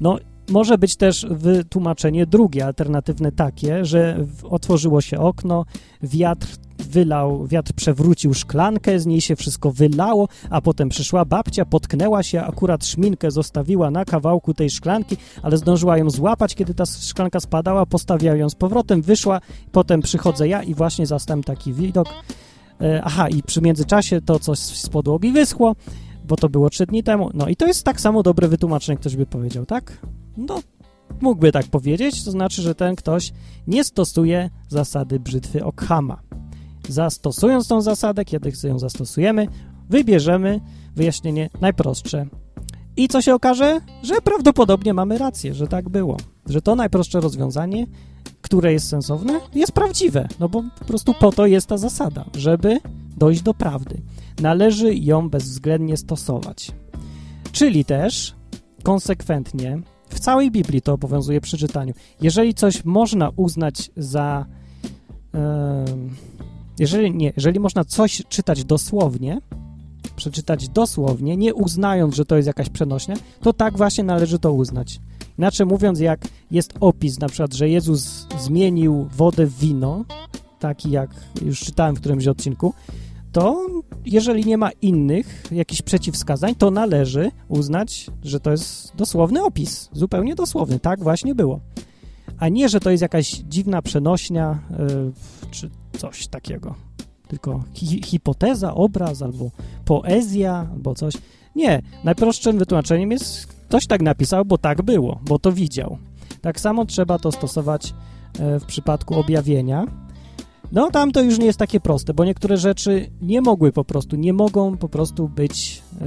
No, 0.00 0.18
może 0.50 0.78
być 0.78 0.96
też 0.96 1.26
wytłumaczenie 1.30 2.26
drugie, 2.26 2.66
alternatywne 2.66 3.32
takie, 3.32 3.84
że 3.84 4.26
otworzyło 4.50 5.00
się 5.00 5.18
okno, 5.18 5.64
wiatr 6.02 6.56
wylał, 6.78 7.46
wiatr 7.46 7.72
przewrócił 7.72 8.34
szklankę, 8.34 9.00
z 9.00 9.06
niej 9.06 9.20
się 9.20 9.36
wszystko 9.36 9.72
wylało, 9.72 10.28
a 10.50 10.60
potem 10.60 10.88
przyszła 10.88 11.24
babcia, 11.24 11.64
potknęła 11.64 12.22
się, 12.22 12.42
akurat 12.42 12.86
szminkę 12.86 13.30
zostawiła 13.30 13.90
na 13.90 14.04
kawałku 14.04 14.54
tej 14.54 14.70
szklanki, 14.70 15.16
ale 15.42 15.56
zdążyła 15.56 15.98
ją 15.98 16.10
złapać, 16.10 16.54
kiedy 16.54 16.74
ta 16.74 16.86
szklanka 16.86 17.40
spadała, 17.40 17.86
postawiła 17.86 18.34
ją 18.36 18.48
z 18.48 18.54
powrotem, 18.54 19.02
wyszła, 19.02 19.40
potem 19.72 20.00
przychodzę 20.00 20.48
ja 20.48 20.62
i 20.62 20.74
właśnie 20.74 21.06
zastałem 21.06 21.42
taki 21.42 21.72
widok. 21.72 22.08
E, 22.80 23.02
Aha, 23.04 23.28
i 23.28 23.42
przy 23.42 23.62
międzyczasie 23.62 24.20
to 24.20 24.38
coś 24.38 24.58
z 24.58 24.88
podłogi 24.88 25.32
wyschło, 25.32 25.76
bo 26.24 26.36
to 26.36 26.48
było 26.48 26.70
trzy 26.70 26.86
dni 26.86 27.02
temu. 27.02 27.30
No 27.34 27.48
i 27.48 27.56
to 27.56 27.66
jest 27.66 27.84
tak 27.84 28.00
samo 28.00 28.22
dobre 28.22 28.48
wytłumaczenie, 28.48 28.98
ktoś 28.98 29.16
by 29.16 29.26
powiedział, 29.26 29.66
tak? 29.66 29.98
No, 30.36 30.60
mógłby 31.20 31.52
tak 31.52 31.66
powiedzieć, 31.66 32.24
to 32.24 32.30
znaczy, 32.30 32.62
że 32.62 32.74
ten 32.74 32.96
ktoś 32.96 33.32
nie 33.66 33.84
stosuje 33.84 34.50
zasady 34.68 35.20
brzytwy 35.20 35.64
Okhama. 35.64 36.22
Zastosując 36.88 37.68
tą 37.68 37.82
zasadę, 37.82 38.24
kiedy 38.24 38.52
ją 38.64 38.78
zastosujemy, 38.78 39.48
wybierzemy 39.90 40.60
wyjaśnienie 40.96 41.50
najprostsze. 41.60 42.26
I 42.96 43.08
co 43.08 43.22
się 43.22 43.34
okaże? 43.34 43.80
Że 44.02 44.20
prawdopodobnie 44.20 44.94
mamy 44.94 45.18
rację, 45.18 45.54
że 45.54 45.66
tak 45.66 45.88
było. 45.88 46.16
Że 46.46 46.62
to 46.62 46.74
najprostsze 46.74 47.20
rozwiązanie, 47.20 47.86
które 48.40 48.72
jest 48.72 48.88
sensowne, 48.88 49.40
jest 49.54 49.72
prawdziwe. 49.72 50.28
No 50.40 50.48
bo 50.48 50.62
po 50.78 50.84
prostu 50.84 51.14
po 51.14 51.32
to 51.32 51.46
jest 51.46 51.66
ta 51.66 51.78
zasada, 51.78 52.24
żeby 52.36 52.80
dojść 53.16 53.42
do 53.42 53.54
prawdy. 53.54 54.00
Należy 54.40 54.94
ją 54.94 55.30
bezwzględnie 55.30 55.96
stosować. 55.96 56.72
Czyli 57.52 57.84
też 57.84 58.34
konsekwentnie 58.82 59.80
w 60.08 60.20
całej 60.20 60.50
Biblii 60.50 60.82
to 60.82 60.92
obowiązuje 60.92 61.40
przy 61.40 61.58
czytaniu. 61.58 61.94
Jeżeli 62.20 62.54
coś 62.54 62.84
można 62.84 63.30
uznać 63.36 63.90
za. 63.96 64.46
em, 65.32 66.10
jeżeli 66.78 67.14
nie, 67.14 67.32
jeżeli 67.36 67.60
można 67.60 67.84
coś 67.84 68.22
czytać 68.28 68.64
dosłownie, 68.64 69.40
przeczytać 70.16 70.68
dosłownie, 70.68 71.36
nie 71.36 71.54
uznając, 71.54 72.14
że 72.14 72.24
to 72.24 72.36
jest 72.36 72.46
jakaś 72.46 72.68
przenośnia, 72.68 73.16
to 73.40 73.52
tak 73.52 73.76
właśnie 73.76 74.04
należy 74.04 74.38
to 74.38 74.52
uznać. 74.52 75.00
Inaczej 75.38 75.66
mówiąc, 75.66 76.00
jak 76.00 76.28
jest 76.50 76.74
opis, 76.80 77.18
na 77.18 77.28
przykład, 77.28 77.54
że 77.54 77.68
Jezus 77.68 78.26
zmienił 78.38 79.08
wodę 79.16 79.46
w 79.46 79.58
wino, 79.58 80.04
taki 80.58 80.90
jak 80.90 81.10
już 81.42 81.60
czytałem 81.60 81.96
w 81.96 82.00
którymś 82.00 82.26
odcinku, 82.26 82.74
to 83.32 83.66
jeżeli 84.06 84.44
nie 84.44 84.58
ma 84.58 84.70
innych 84.70 85.44
jakichś 85.52 85.82
przeciwwskazań, 85.82 86.54
to 86.54 86.70
należy 86.70 87.30
uznać, 87.48 88.10
że 88.24 88.40
to 88.40 88.50
jest 88.50 88.96
dosłowny 88.96 89.44
opis, 89.44 89.88
zupełnie 89.92 90.34
dosłowny. 90.34 90.80
Tak 90.80 91.00
właśnie 91.02 91.34
było. 91.34 91.60
A 92.38 92.48
nie, 92.48 92.68
że 92.68 92.80
to 92.80 92.90
jest 92.90 93.02
jakaś 93.02 93.30
dziwna 93.30 93.82
przenośnia 93.82 94.58
yy, 94.78 95.12
czy 95.50 95.70
coś 95.98 96.26
takiego. 96.26 96.74
Tylko 97.28 97.64
hi 97.74 98.02
hipoteza, 98.04 98.74
obraz 98.74 99.22
albo 99.22 99.50
poezja 99.84 100.68
albo 100.72 100.94
coś. 100.94 101.14
Nie, 101.56 101.82
najprostszym 102.04 102.58
wytłumaczeniem 102.58 103.10
jest 103.10 103.46
ktoś 103.46 103.86
tak 103.86 104.02
napisał, 104.02 104.44
bo 104.44 104.58
tak 104.58 104.82
było, 104.82 105.20
bo 105.28 105.38
to 105.38 105.52
widział. 105.52 105.98
Tak 106.40 106.60
samo 106.60 106.84
trzeba 106.84 107.18
to 107.18 107.32
stosować 107.32 107.94
e, 108.38 108.60
w 108.60 108.64
przypadku 108.64 109.14
objawienia. 109.14 109.86
No 110.72 110.90
tam 110.90 111.12
to 111.12 111.22
już 111.22 111.38
nie 111.38 111.46
jest 111.46 111.58
takie 111.58 111.80
proste, 111.80 112.14
bo 112.14 112.24
niektóre 112.24 112.56
rzeczy 112.56 113.10
nie 113.22 113.40
mogły 113.40 113.72
po 113.72 113.84
prostu, 113.84 114.16
nie 114.16 114.32
mogą 114.32 114.76
po 114.76 114.88
prostu 114.88 115.28
być 115.28 115.82
e, 116.00 116.04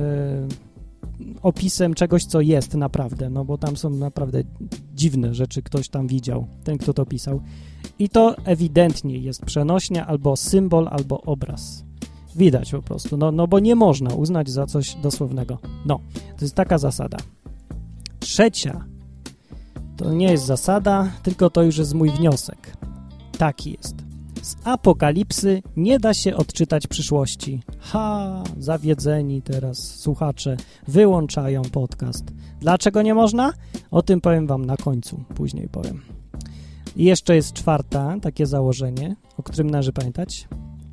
opisem 1.41 1.93
czegoś, 1.93 2.25
co 2.25 2.41
jest 2.41 2.73
naprawdę, 2.73 3.29
no 3.29 3.45
bo 3.45 3.57
tam 3.57 3.77
są 3.77 3.89
naprawdę 3.89 4.43
dziwne 4.95 5.35
rzeczy, 5.35 5.61
ktoś 5.61 5.89
tam 5.89 6.07
widział, 6.07 6.47
ten, 6.63 6.77
kto 6.77 6.93
to 6.93 7.05
pisał. 7.05 7.41
I 7.99 8.09
to 8.09 8.35
ewidentnie 8.45 9.17
jest 9.17 9.45
przenośnia 9.45 10.07
albo 10.07 10.35
symbol, 10.35 10.87
albo 10.91 11.21
obraz. 11.21 11.83
Widać 12.35 12.71
po 12.71 12.81
prostu, 12.81 13.17
no, 13.17 13.31
no 13.31 13.47
bo 13.47 13.59
nie 13.59 13.75
można 13.75 14.15
uznać 14.15 14.49
za 14.49 14.65
coś 14.65 14.95
dosłownego. 14.95 15.57
No, 15.85 15.99
to 16.37 16.45
jest 16.45 16.55
taka 16.55 16.77
zasada. 16.77 17.17
Trzecia, 18.19 18.85
to 19.97 20.13
nie 20.13 20.31
jest 20.31 20.45
zasada, 20.45 21.11
tylko 21.23 21.49
to 21.49 21.63
już 21.63 21.77
jest 21.77 21.93
mój 21.93 22.09
wniosek. 22.09 22.77
Taki 23.37 23.71
jest. 23.71 24.04
Z 24.45 24.55
apokalipsy 24.63 25.61
nie 25.77 25.99
da 25.99 26.13
się 26.13 26.35
odczytać 26.35 26.87
przyszłości. 26.87 27.61
Ha, 27.79 28.43
zawiedzeni 28.57 29.41
teraz 29.41 29.77
słuchacze 29.77 30.57
wyłączają 30.87 31.61
podcast. 31.61 32.25
Dlaczego 32.59 33.01
nie 33.01 33.13
można? 33.13 33.53
O 33.91 34.01
tym 34.01 34.21
powiem 34.21 34.47
wam 34.47 34.65
na 34.65 34.77
końcu, 34.77 35.23
później 35.35 35.69
powiem. 35.69 36.01
I 36.95 37.03
jeszcze 37.03 37.35
jest 37.35 37.53
czwarta, 37.53 38.15
takie 38.21 38.45
założenie, 38.45 39.15
o 39.37 39.43
którym 39.43 39.69
należy 39.69 39.93
pamiętać. 39.93 40.47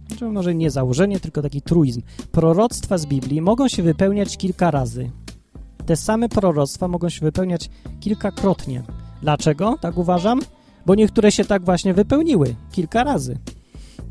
Znaczy, 0.08 0.24
może 0.24 0.54
nie 0.54 0.70
założenie, 0.70 1.20
tylko 1.20 1.42
taki 1.42 1.62
truizm. 1.62 2.02
Proroctwa 2.30 2.98
z 2.98 3.06
Biblii 3.06 3.40
mogą 3.40 3.68
się 3.68 3.82
wypełniać 3.82 4.36
kilka 4.36 4.70
razy. 4.70 5.10
Te 5.86 5.96
same 5.96 6.28
proroctwa 6.28 6.88
mogą 6.88 7.08
się 7.08 7.20
wypełniać 7.20 7.70
kilkakrotnie. 8.00 8.82
Dlaczego? 9.22 9.78
Tak 9.80 9.98
uważam? 9.98 10.40
Bo 10.86 10.94
niektóre 10.94 11.32
się 11.32 11.44
tak 11.44 11.64
właśnie 11.64 11.94
wypełniły 11.94 12.54
kilka 12.72 13.04
razy. 13.04 13.38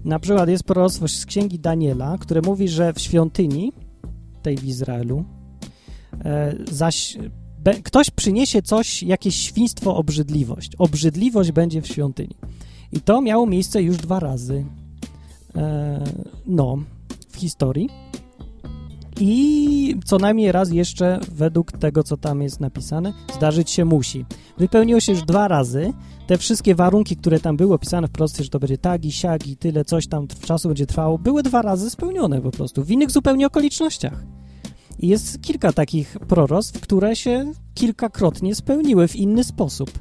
Na 0.05 0.19
przykład 0.19 0.49
jest 0.49 0.63
proroctwo 0.63 1.07
z 1.07 1.25
księgi 1.25 1.60
Daniela, 1.60 2.17
które 2.17 2.41
mówi, 2.41 2.69
że 2.69 2.93
w 2.93 3.01
świątyni, 3.01 3.73
tej 4.41 4.57
w 4.57 4.63
Izraelu, 4.63 5.25
e, 6.25 6.55
zaś 6.71 7.17
be, 7.60 7.73
ktoś 7.73 8.10
przyniesie 8.10 8.62
coś, 8.62 9.03
jakieś 9.03 9.36
świństwo, 9.36 9.95
obrzydliwość. 9.95 10.71
Obrzydliwość 10.77 11.51
będzie 11.51 11.81
w 11.81 11.88
świątyni. 11.88 12.36
I 12.91 13.01
to 13.01 13.21
miało 13.21 13.45
miejsce 13.45 13.84
już 13.84 13.97
dwa 13.97 14.19
razy. 14.19 14.65
E, 15.55 16.03
no, 16.45 16.77
w 17.29 17.38
historii. 17.38 17.89
I 19.19 19.70
co 20.06 20.17
najmniej 20.17 20.51
raz 20.51 20.71
jeszcze, 20.71 21.19
według 21.32 21.71
tego, 21.71 22.04
co 22.04 22.17
tam 22.17 22.41
jest 22.41 22.60
napisane, 22.60 23.13
zdarzyć 23.36 23.69
się 23.69 23.86
musi. 23.86 24.25
Wypełniło 24.58 24.99
się 24.99 25.12
już 25.12 25.23
dwa 25.23 25.47
razy. 25.47 25.93
Te 26.27 26.38
wszystkie 26.38 26.75
warunki, 26.75 27.15
które 27.15 27.39
tam 27.39 27.58
były 27.58 27.73
opisane 27.73 28.08
w 28.08 28.12
prostej, 28.12 28.43
że 28.43 28.49
to 28.49 28.60
będzie 28.60 28.77
tagi, 28.77 29.12
siagi, 29.12 29.58
tyle, 29.58 29.86
coś 29.86 30.08
tam 30.08 30.27
czasu 30.27 30.67
będzie 30.67 30.86
trwało, 30.86 31.17
były 31.17 31.43
dwa 31.43 31.62
razy 31.62 31.89
spełnione 31.89 32.41
po 32.41 32.51
prostu, 32.51 32.84
w 32.84 32.91
innych 32.91 33.12
zupełnie 33.12 33.47
okolicznościach. 33.47 34.23
I 34.99 35.08
jest 35.08 35.41
kilka 35.41 35.73
takich 35.73 36.17
proroctw, 36.27 36.82
które 36.82 37.15
się 37.15 37.51
kilkakrotnie 37.73 38.56
spełniły 38.56 39.08
w 39.08 39.15
inny 39.15 39.43
sposób. 39.43 39.91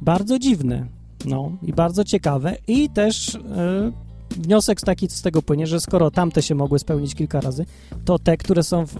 Bardzo 0.00 0.38
dziwne. 0.38 0.86
No 1.26 1.52
i 1.62 1.72
bardzo 1.72 2.04
ciekawe. 2.04 2.56
I 2.66 2.90
też 2.90 3.34
e, 3.34 3.92
wniosek 4.36 4.80
taki 4.80 5.08
z 5.08 5.22
tego 5.22 5.42
płynie, 5.42 5.66
że 5.66 5.80
skoro 5.80 6.10
tamte 6.10 6.42
się 6.42 6.54
mogły 6.54 6.78
spełnić 6.78 7.14
kilka 7.14 7.40
razy, 7.40 7.66
to 8.04 8.18
te, 8.18 8.36
które 8.36 8.62
są 8.62 8.86
w 8.86 8.96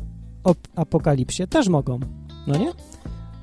apokalipsie 0.76 1.46
też 1.46 1.68
mogą. 1.68 2.00
No 2.46 2.58
nie? 2.58 2.72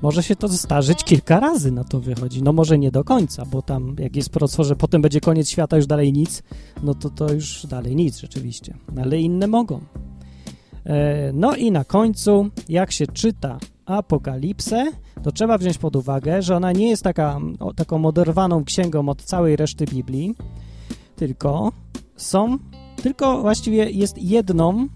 Może 0.02 0.24
się 0.24 0.36
to 0.36 0.48
zdarzyć 0.48 1.04
kilka 1.04 1.40
razy, 1.40 1.72
na 1.72 1.84
to 1.84 2.00
wychodzi. 2.00 2.44
No 2.44 2.54
może 2.54 2.78
nie 2.78 2.92
do 2.92 3.04
końca, 3.04 3.46
bo 3.46 3.62
tam 3.62 3.96
jak 4.00 4.16
jest 4.16 4.30
proroctwo, 4.30 4.64
że 4.64 4.76
potem 4.76 5.02
będzie 5.02 5.22
koniec 5.22 5.50
świata, 5.50 5.76
już 5.76 5.88
dalej 5.88 6.14
nic, 6.14 6.44
no 6.84 6.94
to 6.94 7.10
to 7.10 7.34
już 7.34 7.66
dalej 7.66 7.96
nic 7.96 8.18
rzeczywiście. 8.20 8.78
Ale 9.02 9.20
inne 9.20 9.48
mogą. 9.48 9.82
E, 10.86 11.32
no 11.34 11.56
i 11.56 11.72
na 11.72 11.84
końcu, 11.84 12.50
jak 12.70 12.92
się 12.92 13.08
czyta 13.08 13.60
Apokalipsę, 13.86 14.92
to 15.24 15.32
trzeba 15.32 15.58
wziąć 15.58 15.78
pod 15.78 15.96
uwagę, 15.96 16.42
że 16.42 16.56
ona 16.56 16.72
nie 16.72 16.90
jest 16.90 17.04
taka, 17.04 17.40
o, 17.60 17.74
taką 17.74 18.06
oderwaną 18.06 18.64
księgą 18.64 19.10
od 19.10 19.24
całej 19.24 19.56
reszty 19.56 19.86
Biblii, 19.86 20.36
tylko 21.22 21.72
są, 22.16 22.58
tylko 23.04 23.42
właściwie 23.42 23.90
jest 23.90 24.18
jedną, 24.18 24.88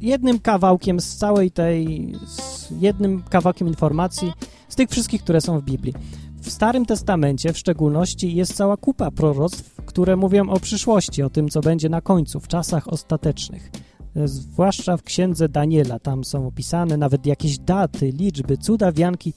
jednym 0.00 0.38
kawałkiem 0.38 1.00
z 1.00 1.16
całej 1.16 1.50
tej, 1.50 2.12
z 2.26 2.70
jednym 2.80 3.22
kawałkiem 3.22 3.68
informacji 3.68 4.32
z 4.68 4.76
tych 4.76 4.90
wszystkich, 4.90 5.22
które 5.22 5.40
są 5.40 5.58
w 5.58 5.62
Biblii. 5.62 5.94
W 6.40 6.50
Starym 6.50 6.86
Testamencie 6.86 7.52
w 7.52 7.58
szczególności 7.58 8.34
jest 8.34 8.54
cała 8.54 8.76
kupa 8.76 9.10
proroctw, 9.10 9.82
które 9.84 10.16
mówią 10.16 10.48
o 10.48 10.60
przyszłości, 10.60 11.22
o 11.22 11.30
tym, 11.30 11.48
co 11.48 11.60
będzie 11.60 11.88
na 11.88 12.00
końcu, 12.00 12.40
w 12.40 12.48
czasach 12.48 12.88
ostatecznych. 12.88 13.70
E, 14.16 14.28
Zwłaszcza 14.28 14.96
w 14.96 15.02
księdze 15.02 15.48
Daniela, 15.48 15.98
tam 15.98 16.24
są 16.24 16.46
opisane 16.46 16.96
nawet 16.96 17.26
jakieś 17.26 17.58
daty, 17.58 18.10
liczby, 18.10 18.58
cuda, 18.58 18.92
wianki. 18.92 19.32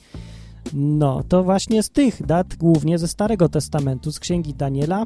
No, 0.74 1.22
to 1.28 1.44
właśnie 1.44 1.82
z 1.82 1.90
tych 1.90 2.26
dat, 2.26 2.56
głównie 2.56 2.98
ze 2.98 3.08
Starego 3.08 3.48
Testamentu, 3.48 4.12
z 4.12 4.20
księgi 4.20 4.54
Daniela, 4.54 5.04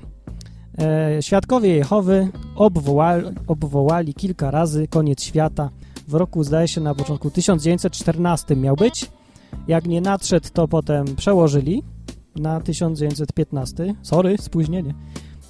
świadkowie 1.21 1.77
Jehowy 1.77 2.29
obwołali, 2.57 3.27
obwołali 3.47 4.15
kilka 4.15 4.51
razy 4.51 4.89
koniec 4.89 5.23
świata. 5.23 5.71
W 6.09 6.15
roku, 6.15 6.45
zdaje 6.45 6.69
się, 6.69 6.81
na 6.81 6.95
początku 6.95 7.31
1914 7.31 8.57
miał 8.57 8.77
być. 8.77 9.11
Jak 9.69 9.87
nie 9.87 10.01
nadszedł, 10.01 10.49
to 10.53 10.69
potem 10.69 11.17
przełożyli 11.17 11.83
na 12.37 12.61
1915. 12.61 13.95
Sorry, 14.03 14.39
spóźnienie. 14.39 14.95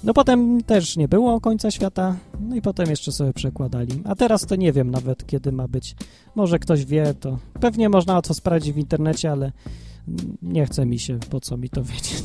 No 0.03 0.13
potem 0.13 0.63
też 0.63 0.97
nie 0.97 1.07
było 1.07 1.41
końca 1.41 1.71
świata, 1.71 2.15
no 2.39 2.55
i 2.55 2.61
potem 2.61 2.89
jeszcze 2.89 3.11
sobie 3.11 3.33
przekładali. 3.33 4.01
A 4.05 4.15
teraz 4.15 4.45
to 4.45 4.55
nie 4.55 4.73
wiem 4.73 4.91
nawet, 4.91 5.27
kiedy 5.27 5.51
ma 5.51 5.67
być. 5.67 5.95
Może 6.35 6.59
ktoś 6.59 6.85
wie, 6.85 7.13
to 7.19 7.37
pewnie 7.61 7.89
można 7.89 8.21
to 8.21 8.33
sprawdzić 8.33 8.73
w 8.73 8.77
internecie, 8.77 9.31
ale 9.31 9.51
nie 10.41 10.65
chce 10.65 10.85
mi 10.85 10.99
się, 10.99 11.19
po 11.29 11.39
co 11.39 11.57
mi 11.57 11.69
to 11.69 11.83
wiedzieć. 11.83 12.23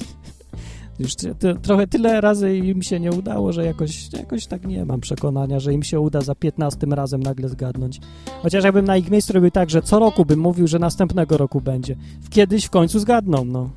Już 1.00 1.14
ty, 1.14 1.34
trochę 1.62 1.86
tyle 1.86 2.20
razy 2.20 2.56
im 2.56 2.82
się 2.82 3.00
nie 3.00 3.12
udało, 3.12 3.52
że 3.52 3.64
jakoś, 3.64 4.12
jakoś 4.12 4.46
tak 4.46 4.66
nie 4.66 4.84
mam 4.84 5.00
przekonania, 5.00 5.60
że 5.60 5.72
im 5.72 5.82
się 5.82 6.00
uda 6.00 6.20
za 6.20 6.34
15 6.34 6.86
razem 6.86 7.22
nagle 7.22 7.48
zgadnąć. 7.48 8.00
Chociaż 8.42 8.64
jakbym 8.64 8.84
na 8.84 8.96
ich 8.96 9.10
miejscu 9.10 9.32
robił 9.32 9.50
tak, 9.50 9.70
że 9.70 9.82
co 9.82 9.98
roku 9.98 10.24
bym 10.24 10.40
mówił, 10.40 10.66
że 10.66 10.78
następnego 10.78 11.36
roku 11.36 11.60
będzie. 11.60 11.96
Kiedyś 12.30 12.64
w 12.64 12.70
końcu 12.70 12.98
zgadną, 12.98 13.44
no. 13.44 13.70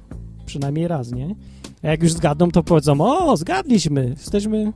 Przynajmniej 0.46 0.88
raz, 0.88 1.12
nie? 1.12 1.36
A 1.84 1.88
jak 1.88 2.04
już 2.04 2.14
zgadną, 2.14 2.52
to 2.52 2.64
powiedzą, 2.64 3.02
o, 3.02 3.38
zgadliśmy, 3.38 4.10
jesteśmy, 4.10 4.74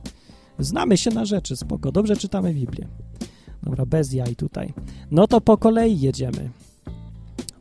znamy 0.58 0.96
się 0.96 1.10
na 1.10 1.24
rzeczy, 1.24 1.56
spoko, 1.56 1.92
dobrze 1.92 2.16
czytamy 2.16 2.54
Biblię. 2.54 2.88
Dobra, 3.62 3.86
bez 3.86 4.12
jaj 4.12 4.36
tutaj. 4.36 4.72
No 5.10 5.26
to 5.26 5.40
po 5.40 5.56
kolei 5.56 6.00
jedziemy. 6.00 6.50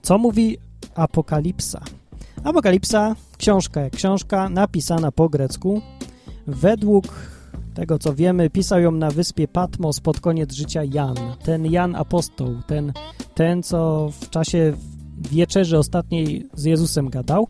Co 0.02 0.18
mówi 0.18 0.58
Apokalipsa? 0.96 1.82
Apokalipsa, 2.44 3.16
książka 3.38 3.82
jak 3.82 3.94
książka, 3.94 4.50
napisana 4.50 5.12
po 5.12 5.30
grecku. 5.30 5.82
Według 6.48 7.06
tego, 7.74 8.00
co 8.00 8.16
wiemy, 8.16 8.50
pisał 8.50 8.80
ją 8.80 8.92
na 8.92 9.12
wyspie 9.12 9.48
Patmos 9.48 10.00
pod 10.00 10.20
koniec 10.20 10.54
życia 10.54 10.84
Jan. 10.84 11.16
Ten 11.44 11.66
Jan 11.66 11.96
apostoł, 11.96 12.56
ten, 12.68 12.94
ten 13.36 13.64
co 13.64 14.10
w 14.22 14.30
czasie 14.30 14.74
wieczerzy 15.32 15.78
ostatniej 15.78 16.50
z 16.54 16.64
Jezusem 16.64 17.10
gadał. 17.10 17.48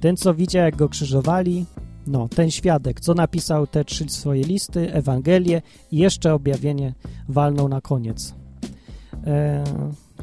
Ten, 0.00 0.16
co 0.16 0.34
widział, 0.34 0.64
jak 0.64 0.76
go 0.76 0.88
krzyżowali, 0.88 1.66
no, 2.06 2.28
ten 2.28 2.50
świadek, 2.50 3.00
co 3.00 3.14
napisał 3.14 3.66
te 3.66 3.84
trzy 3.84 4.08
swoje 4.08 4.42
listy, 4.42 4.92
Ewangelię 4.92 5.62
i 5.92 5.98
jeszcze 5.98 6.34
objawienie 6.34 6.94
walną 7.28 7.68
na 7.68 7.80
koniec. 7.80 8.34
E, 9.26 9.64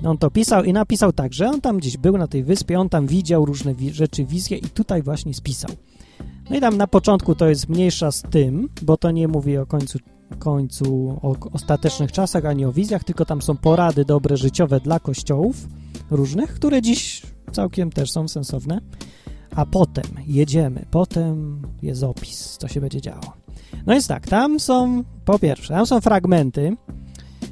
on 0.03 0.17
to 0.17 0.31
pisał 0.31 0.63
i 0.63 0.73
napisał 0.73 1.13
tak, 1.13 1.33
że 1.33 1.49
on 1.49 1.61
tam 1.61 1.77
gdzieś 1.77 1.97
był 1.97 2.17
na 2.17 2.27
tej 2.27 2.43
wyspie, 2.43 2.79
on 2.79 2.89
tam 2.89 3.07
widział 3.07 3.45
różne 3.45 3.75
wi 3.75 3.93
rzeczy, 3.93 4.25
wizje 4.25 4.57
i 4.57 4.69
tutaj 4.69 5.01
właśnie 5.01 5.33
spisał. 5.33 5.71
No 6.49 6.55
i 6.55 6.61
tam 6.61 6.77
na 6.77 6.87
początku 6.87 7.35
to 7.35 7.49
jest 7.49 7.69
mniejsza 7.69 8.11
z 8.11 8.21
tym, 8.21 8.69
bo 8.81 8.97
to 8.97 9.11
nie 9.11 9.27
mówi 9.27 9.57
o 9.57 9.65
końcu, 9.65 9.99
końcu 10.39 11.19
o 11.21 11.35
ostatecznych 11.51 12.11
czasach, 12.11 12.45
ani 12.45 12.65
o 12.65 12.71
wizjach, 12.71 13.03
tylko 13.03 13.25
tam 13.25 13.41
są 13.41 13.57
porady 13.57 14.05
dobre 14.05 14.37
życiowe 14.37 14.79
dla 14.79 14.99
kościołów 14.99 15.67
różnych, 16.11 16.53
które 16.53 16.81
dziś 16.81 17.21
całkiem 17.51 17.91
też 17.91 18.11
są 18.11 18.27
sensowne. 18.27 18.81
A 19.55 19.65
potem 19.65 20.03
jedziemy, 20.27 20.85
potem 20.91 21.61
jest 21.81 22.03
opis, 22.03 22.57
co 22.57 22.67
się 22.67 22.81
będzie 22.81 23.01
działo. 23.01 23.33
No 23.85 23.93
jest 23.93 24.07
tak, 24.07 24.27
tam 24.27 24.59
są, 24.59 25.03
po 25.25 25.39
pierwsze, 25.39 25.73
tam 25.73 25.85
są 25.85 26.01
fragmenty, 26.01 26.75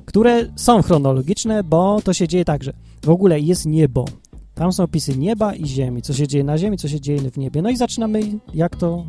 które 0.05 0.45
są 0.55 0.81
chronologiczne, 0.81 1.63
bo 1.63 2.01
to 2.01 2.13
się 2.13 2.27
dzieje 2.27 2.45
tak, 2.45 2.63
że 2.63 2.73
w 3.05 3.09
ogóle 3.09 3.39
jest 3.39 3.65
niebo. 3.65 4.05
Tam 4.53 4.73
są 4.73 4.83
opisy 4.83 5.17
nieba 5.17 5.53
i 5.53 5.65
ziemi, 5.65 6.01
co 6.01 6.13
się 6.13 6.27
dzieje 6.27 6.43
na 6.43 6.57
ziemi, 6.57 6.77
co 6.77 6.87
się 6.87 7.01
dzieje 7.01 7.31
w 7.31 7.37
niebie. 7.37 7.61
No 7.61 7.69
i 7.69 7.77
zaczynamy, 7.77 8.21
jak 8.53 8.75
to 8.75 9.05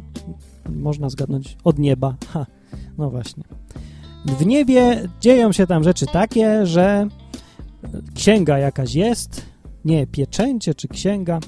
można 0.68 1.10
zgadnąć, 1.10 1.56
od 1.64 1.78
nieba. 1.78 2.16
Ha, 2.28 2.46
no 2.98 3.10
właśnie. 3.10 3.44
W 4.38 4.46
niebie 4.46 5.08
dzieją 5.20 5.52
się 5.52 5.66
tam 5.66 5.84
rzeczy 5.84 6.06
takie, 6.06 6.66
że 6.66 7.08
księga 8.14 8.58
jakaś 8.58 8.94
jest, 8.94 9.44
nie, 9.84 10.06
pieczęcie 10.06 10.74
czy 10.74 10.88
księga 10.88 11.40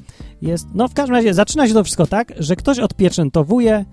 jest. 0.43 0.67
No 0.75 0.89
w 0.89 0.95
każdym 0.95 1.17
razie 1.17 1.35
zaczyna 1.35 1.69
się 1.69 1.75
to 1.75 1.85
wszystko 1.85 2.07
tak, 2.07 2.33
że 2.39 2.57
ktoś 2.57 2.79
odpieczętowuje 2.79 3.85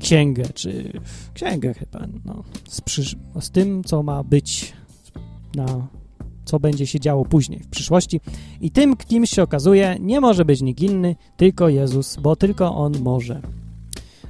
księgę, 0.00 0.44
czy 0.54 0.92
księgę 1.34 1.74
chyba, 1.74 2.06
no, 2.24 2.44
z, 2.68 2.80
z 3.40 3.50
tym, 3.50 3.84
co 3.84 4.02
ma 4.02 4.24
być, 4.24 4.72
na, 5.54 5.88
co 6.44 6.60
będzie 6.60 6.86
się 6.86 7.00
działo 7.00 7.24
później, 7.24 7.60
w 7.60 7.68
przyszłości. 7.68 8.20
I 8.60 8.70
tym 8.70 8.96
kimś 8.96 9.30
się 9.30 9.42
okazuje, 9.42 9.96
nie 10.00 10.20
może 10.20 10.44
być 10.44 10.62
nikt 10.62 10.80
inny, 10.80 11.16
tylko 11.36 11.68
Jezus, 11.68 12.16
bo 12.16 12.36
tylko 12.36 12.76
On 12.76 12.92
może. 13.02 13.40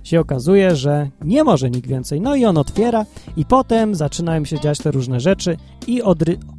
Się 0.05 0.21
okazuje, 0.21 0.77
że 0.77 1.11
nie 1.25 1.45
może 1.45 1.71
nikt 1.71 1.89
więcej. 1.89 2.21
No 2.21 2.37
i 2.37 2.45
on 2.45 2.59
otwiera, 2.59 3.07
i 3.37 3.45
potem 3.45 3.95
zaczynają 3.95 4.45
się 4.45 4.61
dziać 4.61 4.79
te 4.79 4.91
różne 4.91 5.21
rzeczy, 5.21 5.57
i 5.87 6.03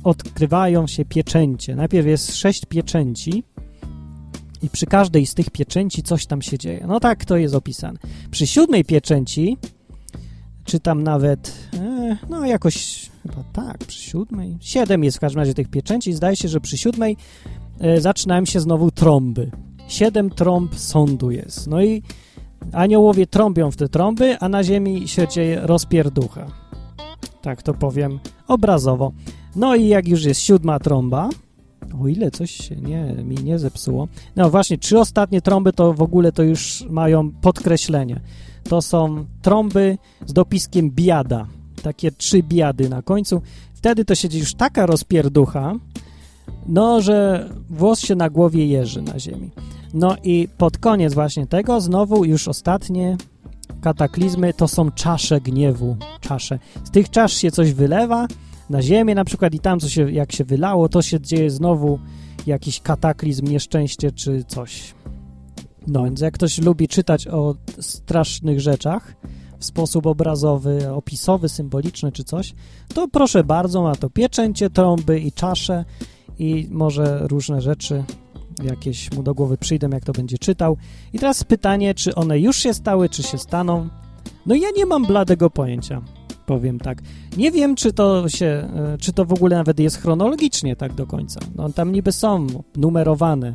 odkrywają 0.04 0.88
się 0.88 1.06
pieczęcie. 1.06 1.76
Najpierw 1.76 2.08
jest 2.08 2.36
sześć 2.36 2.66
pieczęci, 2.66 3.44
i 4.62 4.70
przy 4.70 4.86
każdej 4.86 5.26
z 5.26 5.34
tych 5.34 5.50
pieczęci 5.50 6.04
coś 6.04 6.26
tam 6.26 6.42
się 6.42 6.58
dzieje. 6.58 6.86
No 6.88 7.00
tak 7.00 7.26
to 7.26 7.38
jest 7.38 7.56
opisane. 7.56 8.00
Przy 8.32 8.48
siódmej 8.48 8.86
pieczęci, 8.86 9.58
czy 10.64 10.80
tam 10.80 11.04
nawet, 11.04 11.70
e, 11.74 12.18
no 12.30 12.46
jakoś, 12.46 13.10
chyba 13.24 13.44
tak, 13.54 13.78
przy 13.78 14.02
siódmej, 14.02 14.58
siedem 14.62 15.04
jest 15.04 15.18
w 15.18 15.20
każdym 15.20 15.40
razie 15.40 15.54
tych 15.54 15.68
pieczęci, 15.68 16.14
zdaje 16.14 16.36
się, 16.36 16.48
że 16.48 16.62
przy 16.62 16.78
siódmej 16.78 17.18
e, 17.80 18.02
zaczynają 18.02 18.46
się 18.46 18.60
znowu 18.60 18.92
trąby. 18.92 19.52
Siedem 19.88 20.30
trąb 20.30 20.76
sądu 20.76 21.32
jest. 21.32 21.68
No 21.68 21.82
i 21.84 22.04
aniołowie 22.74 23.28
trąbią 23.28 23.72
w 23.72 23.76
te 23.76 23.90
trąby, 23.90 24.38
a 24.40 24.50
na 24.50 24.64
ziemi 24.64 25.08
się 25.08 25.28
dzieje 25.28 25.60
rozpierducha. 25.64 26.48
Tak 27.42 27.64
to 27.64 27.74
powiem 27.74 28.20
obrazowo. 28.48 29.12
No 29.56 29.76
i 29.76 29.88
jak 29.88 30.08
już 30.08 30.24
jest 30.24 30.42
siódma 30.42 30.80
trąba, 30.80 31.30
o 32.02 32.08
ile 32.08 32.32
coś 32.32 32.52
się 32.52 32.76
nie, 32.76 33.04
mi 33.24 33.36
nie 33.36 33.60
zepsuło. 33.60 34.08
No 34.36 34.50
właśnie, 34.50 34.78
trzy 34.78 35.00
ostatnie 35.00 35.42
trąby 35.42 35.74
to 35.74 35.94
w 35.94 36.02
ogóle 36.02 36.32
to 36.32 36.44
już 36.44 36.86
mają 36.90 37.32
podkreślenie. 37.32 38.22
To 38.64 38.82
są 38.82 39.26
trąby 39.42 39.98
z 40.26 40.34
dopiskiem 40.34 40.92
biada. 40.92 41.48
Takie 41.84 42.12
trzy 42.12 42.44
biady 42.44 42.90
na 42.90 43.02
końcu. 43.02 43.42
Wtedy 43.74 44.06
to 44.06 44.16
siedzi 44.16 44.40
już 44.40 44.54
taka 44.54 44.86
rozpierducha, 44.86 45.76
no, 46.68 47.02
że 47.02 47.50
włos 47.70 48.00
się 48.00 48.16
na 48.16 48.30
głowie 48.30 48.68
jeży 48.68 49.02
na 49.02 49.20
ziemi. 49.20 49.52
No 49.94 50.16
i 50.24 50.48
pod 50.58 50.78
koniec 50.78 51.14
właśnie 51.14 51.48
tego, 51.48 51.82
znowu 51.82 52.26
już 52.26 52.48
ostatnie 52.48 53.18
kataklizmy 53.82 54.54
to 54.54 54.68
są 54.68 54.92
czasze 54.92 55.42
gniewu. 55.42 55.98
Czasze. 56.20 56.60
Z 56.84 56.92
tych 56.92 57.10
czasz 57.10 57.34
się 57.34 57.52
coś 57.52 57.74
wylewa, 57.74 58.28
na 58.70 58.82
ziemię 58.82 59.16
na 59.16 59.26
przykład 59.26 59.54
i 59.54 59.60
tam, 59.60 59.80
co 59.80 59.90
się, 59.90 60.12
jak 60.12 60.32
się 60.32 60.44
wylało, 60.44 60.90
to 60.90 61.02
się 61.02 61.22
dzieje 61.22 61.50
znowu 61.50 62.00
jakiś 62.48 62.82
kataklizm, 62.82 63.48
nieszczęście 63.48 64.12
czy 64.12 64.44
coś. 64.44 64.94
No 65.88 66.04
więc 66.04 66.22
jak 66.22 66.34
ktoś 66.34 66.58
lubi 66.58 66.88
czytać 66.88 67.28
o 67.28 67.56
strasznych 67.80 68.60
rzeczach 68.60 69.16
w 69.60 69.66
sposób 69.66 70.08
obrazowy, 70.08 70.92
opisowy, 70.92 71.50
symboliczny 71.50 72.12
czy 72.12 72.24
coś, 72.24 72.54
to 72.94 73.08
proszę 73.08 73.44
bardzo, 73.44 73.82
ma 73.82 73.96
to 73.96 74.10
pieczęcie, 74.10 74.70
trąby 74.70 75.20
i 75.20 75.32
czasze 75.32 75.86
i 76.40 76.68
może 76.72 77.28
różne 77.28 77.62
rzeczy 77.62 78.04
jakieś 78.64 79.12
mu 79.12 79.24
do 79.24 79.34
głowy 79.34 79.58
przyjdą, 79.58 79.90
jak 79.90 80.06
to 80.06 80.12
będzie 80.14 80.38
czytał. 80.38 80.78
I 81.14 81.20
teraz 81.20 81.44
pytanie, 81.44 81.94
czy 81.94 82.16
one 82.16 82.40
już 82.40 82.58
się 82.58 82.74
stały, 82.74 83.10
czy 83.10 83.24
się 83.24 83.38
staną? 83.38 83.90
No 84.46 84.56
ja 84.56 84.68
nie 84.78 84.86
mam 84.86 85.06
bladego 85.06 85.50
pojęcia, 85.50 86.02
powiem 86.52 86.80
tak. 86.80 87.02
Nie 87.38 87.52
wiem, 87.52 87.76
czy 87.76 87.94
to 87.94 88.30
się, 88.30 88.46
e, 88.46 88.98
czy 89.00 89.14
to 89.14 89.26
w 89.26 89.34
ogóle 89.34 89.56
nawet 89.56 89.80
jest 89.80 89.98
chronologicznie 89.98 90.76
tak 90.76 90.94
do 90.94 91.08
końca. 91.08 91.40
No 91.56 91.70
tam 91.70 91.92
niby 91.92 92.12
są 92.12 92.48
numerowane, 92.76 93.54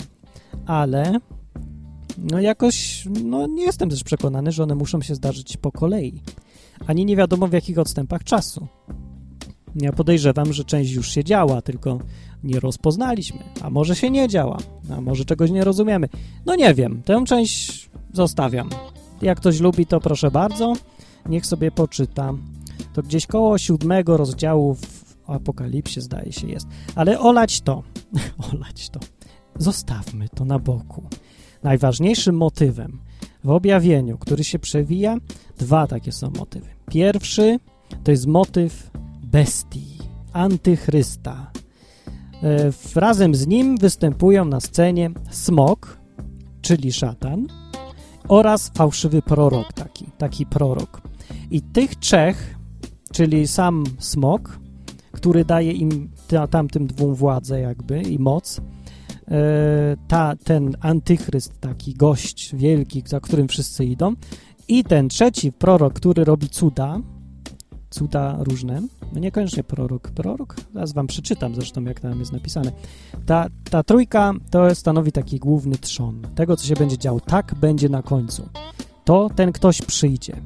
ale 0.67 1.21
no 2.19 2.41
jakoś, 2.41 3.05
no 3.25 3.47
nie 3.47 3.63
jestem 3.63 3.91
też 3.91 4.05
przekonany, 4.05 4.53
że 4.53 4.63
one 4.63 4.75
muszą 4.75 5.03
się 5.03 5.15
zdarzyć 5.15 5.57
po 5.57 5.73
kolei. 5.73 6.23
Ani 6.87 7.05
nie 7.05 7.17
wiadomo 7.17 7.49
w 7.49 7.53
jakich 7.53 7.79
odstępach 7.79 8.25
czasu. 8.25 8.67
Ja 9.75 9.93
podejrzewam, 9.93 10.53
że 10.53 10.65
część 10.65 10.93
już 10.93 11.11
się 11.11 11.25
działa, 11.25 11.63
tylko 11.63 11.99
nie 12.45 12.61
rozpoznaliśmy. 12.61 13.39
A 13.63 13.71
może 13.71 13.97
się 13.97 14.11
nie 14.11 14.29
działa, 14.29 14.59
a 14.91 15.01
może 15.01 15.25
czegoś 15.25 15.51
nie 15.51 15.65
rozumiemy. 15.65 16.09
No 16.47 16.55
nie 16.55 16.75
wiem, 16.75 17.03
tę 17.05 17.25
część 17.27 17.91
zostawiam. 18.13 18.71
Jak 19.23 19.39
ktoś 19.39 19.61
lubi, 19.61 19.87
to 19.87 20.01
proszę 20.01 20.31
bardzo, 20.31 20.73
niech 21.29 21.47
sobie 21.47 21.71
poczyta. 21.71 22.35
To 22.93 23.03
gdzieś 23.03 23.27
koło 23.27 23.59
siódmego 23.59 24.17
rozdziału 24.17 24.75
w 24.75 25.07
Apokalipsie 25.27 26.01
zdaje 26.01 26.33
się 26.33 26.47
jest. 26.47 26.67
Ale 26.95 27.21
olać 27.21 27.61
to, 27.61 27.83
olać 28.53 28.91
to. 28.91 29.01
Zostawmy 29.59 30.29
to 30.29 30.45
na 30.45 30.59
boku. 30.59 31.03
Najważniejszym 31.63 32.37
motywem 32.37 33.01
w 33.45 33.51
objawieniu, 33.51 34.19
który 34.19 34.45
się 34.45 34.59
przewija, 34.59 35.17
dwa 35.59 35.87
takie 35.87 36.13
są 36.13 36.31
motywy. 36.31 36.67
Pierwszy 36.91 37.59
to 38.05 38.11
jest 38.11 38.27
motyw 38.27 38.91
bestii, 39.23 39.99
antychrysta. 40.33 41.51
E, 42.43 43.01
Razem 43.01 43.35
z 43.35 43.47
nim 43.47 43.77
występują 43.79 44.45
na 44.45 44.61
scenie 44.61 45.11
smok, 45.31 45.99
czyli 46.63 46.93
szatan, 46.93 47.47
oraz 48.29 48.71
fałszywy 48.75 49.23
prorok 49.23 49.73
taki, 49.73 50.07
taki 50.19 50.47
prorok. 50.47 51.03
I 51.51 51.63
tych 51.63 51.97
trzech, 51.97 52.56
czyli 53.13 53.49
sam 53.49 53.85
smok, 53.99 54.59
który 55.13 55.45
daje 55.45 55.73
im 55.73 56.11
ta, 56.29 56.47
tamtym 56.47 56.87
dwóm 56.87 57.15
władzę 57.15 57.61
jakby 57.61 58.03
i 58.03 58.19
moc, 58.19 58.61
e, 59.29 59.97
ta, 60.09 60.37
ten 60.45 60.77
antychryst, 60.81 61.61
taki 61.61 61.95
gość 61.95 62.57
wielki, 62.57 63.03
za 63.07 63.21
którym 63.21 63.49
wszyscy 63.49 63.85
idą, 63.85 64.15
i 64.69 64.85
ten 64.85 65.09
trzeci 65.09 65.53
prorok, 65.53 65.95
który 65.95 66.25
robi 66.25 66.49
cuda, 66.49 67.01
cuda 67.91 68.37
różne, 68.39 68.83
no 69.13 69.21
niekoniecznie 69.21 69.65
prorok, 69.65 70.11
prorok, 70.11 70.57
zaraz 70.75 70.93
wam 70.93 71.07
przeczytam 71.07 71.55
zresztą, 71.55 71.85
jak 71.85 72.01
tam 72.01 72.19
jest 72.19 72.33
napisane. 72.33 72.73
Ta, 73.27 73.47
ta 73.71 73.83
trójka 73.83 74.33
to 74.51 74.75
stanowi 74.75 75.13
taki 75.13 75.39
główny 75.39 75.79
trzon 75.79 76.23
tego, 76.35 76.57
co 76.57 76.67
się 76.67 76.75
będzie 76.75 76.99
działo. 76.99 77.21
Tak 77.21 77.55
będzie 77.55 77.89
na 77.89 78.03
końcu. 78.03 78.49
To 79.05 79.31
ten 79.37 79.53
ktoś 79.53 79.83
przyjdzie. 79.83 80.37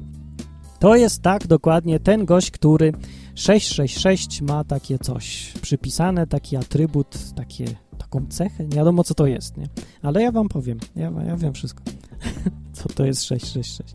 To 0.81 0.95
jest 0.95 1.21
tak 1.21 1.47
dokładnie 1.47 1.99
ten 1.99 2.25
gość, 2.25 2.51
który 2.51 2.93
666 3.35 4.41
ma 4.41 4.63
takie 4.63 4.99
coś 4.99 5.53
przypisane, 5.61 6.27
taki 6.27 6.57
atrybut, 6.57 7.17
takie, 7.35 7.65
taką 7.97 8.27
cechę, 8.29 8.63
nie 8.63 8.75
wiadomo 8.75 9.03
co 9.03 9.13
to 9.13 9.27
jest, 9.27 9.57
nie? 9.57 9.67
Ale 10.01 10.21
ja 10.21 10.31
wam 10.31 10.49
powiem, 10.49 10.79
ja, 10.95 11.11
ja 11.27 11.37
wiem 11.37 11.53
wszystko, 11.53 11.83
co 12.73 12.89
to 12.89 13.05
jest 13.05 13.23
666. 13.23 13.93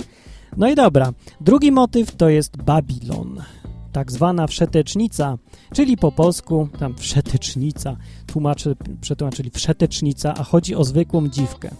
No 0.57 0.69
i 0.69 0.75
dobra, 0.75 1.13
drugi 1.41 1.73
motyw 1.73 2.17
to 2.17 2.29
jest 2.29 2.57
Babilon, 2.57 3.43
tak 3.93 4.13
zwana 4.13 4.47
wszetecznica, 4.47 5.39
czyli 5.75 5.97
po 5.97 6.13
polsku 6.13 6.69
tam 6.79 6.95
wszetecznica, 6.95 7.97
tłumaczy, 8.27 8.77
przetłumaczyli 9.01 9.51
wszetecznica, 9.51 10.35
a 10.35 10.45
chodzi 10.45 10.75
o 10.75 10.85
zwykłą 10.85 11.29
dziwkę. 11.29 11.71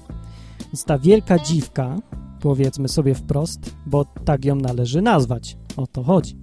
Więc 0.61 0.85
ta 0.85 0.99
wielka 0.99 1.39
dziwka, 1.39 1.97
powiedzmy 2.41 2.89
sobie 2.89 3.15
wprost, 3.15 3.75
bo 3.87 4.05
tak 4.05 4.45
ją 4.45 4.57
należy 4.57 5.03
nazwać, 5.03 5.57
o 5.77 5.87
to 5.87 6.03
chodzi. 6.03 6.37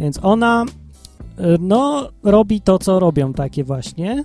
Więc 0.00 0.18
ona, 0.22 0.64
y, 0.64 1.42
no, 1.60 2.08
robi 2.22 2.60
to, 2.60 2.78
co 2.78 3.00
robią 3.00 3.32
takie 3.32 3.64
właśnie 3.64 4.24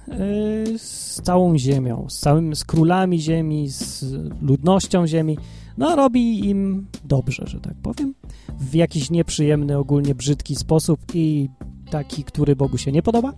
y, 0.73 0.79
z 0.79 1.21
całą 1.21 1.57
ziemią, 1.57 2.05
z 2.09 2.19
całym, 2.19 2.55
z 2.55 2.65
królami 2.65 3.21
ziemi, 3.21 3.69
z 3.69 4.05
ludnością 4.41 5.07
ziemi. 5.07 5.37
No, 5.77 5.95
robi 5.95 6.49
im 6.49 6.87
dobrze, 7.05 7.43
że 7.47 7.59
tak 7.59 7.73
powiem, 7.83 8.13
w 8.59 8.75
jakiś 8.75 9.09
nieprzyjemny, 9.09 9.77
ogólnie 9.77 10.15
brzydki 10.15 10.55
sposób 10.55 10.99
i 11.13 11.49
taki, 11.91 12.23
który 12.23 12.55
Bogu 12.55 12.77
się 12.77 12.91
nie 12.91 13.03
podoba. 13.03 13.33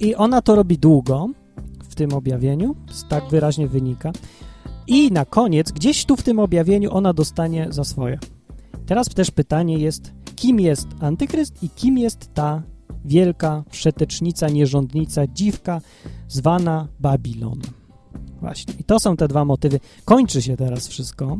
I 0.00 0.14
ona 0.14 0.42
to 0.42 0.54
robi 0.54 0.78
długo 0.78 1.28
w 1.88 1.94
tym 1.94 2.12
objawieniu, 2.12 2.74
tak 3.08 3.28
wyraźnie 3.30 3.68
wynika. 3.68 4.12
I 4.88 5.12
na 5.12 5.24
koniec, 5.24 5.72
gdzieś 5.72 6.04
tu 6.04 6.16
w 6.16 6.22
tym 6.22 6.38
objawieniu 6.38 6.92
ona 6.92 7.12
dostanie 7.12 7.66
za 7.70 7.84
swoje. 7.84 8.18
Teraz 8.86 9.08
też 9.08 9.30
pytanie 9.30 9.78
jest, 9.78 10.12
kim 10.36 10.60
jest 10.60 10.88
antychryst 11.00 11.62
i 11.62 11.70
kim 11.70 11.98
jest 11.98 12.34
ta 12.34 12.62
wielka 13.04 13.64
wszetecznica, 13.70 14.48
nierządnica, 14.48 15.26
dziwka 15.26 15.80
zwana 16.28 16.88
Babilon. 17.00 17.60
Właśnie. 18.40 18.74
I 18.80 18.84
to 18.84 19.00
są 19.00 19.16
te 19.16 19.28
dwa 19.28 19.44
motywy. 19.44 19.80
Kończy 20.04 20.42
się 20.42 20.56
teraz 20.56 20.88
wszystko. 20.88 21.38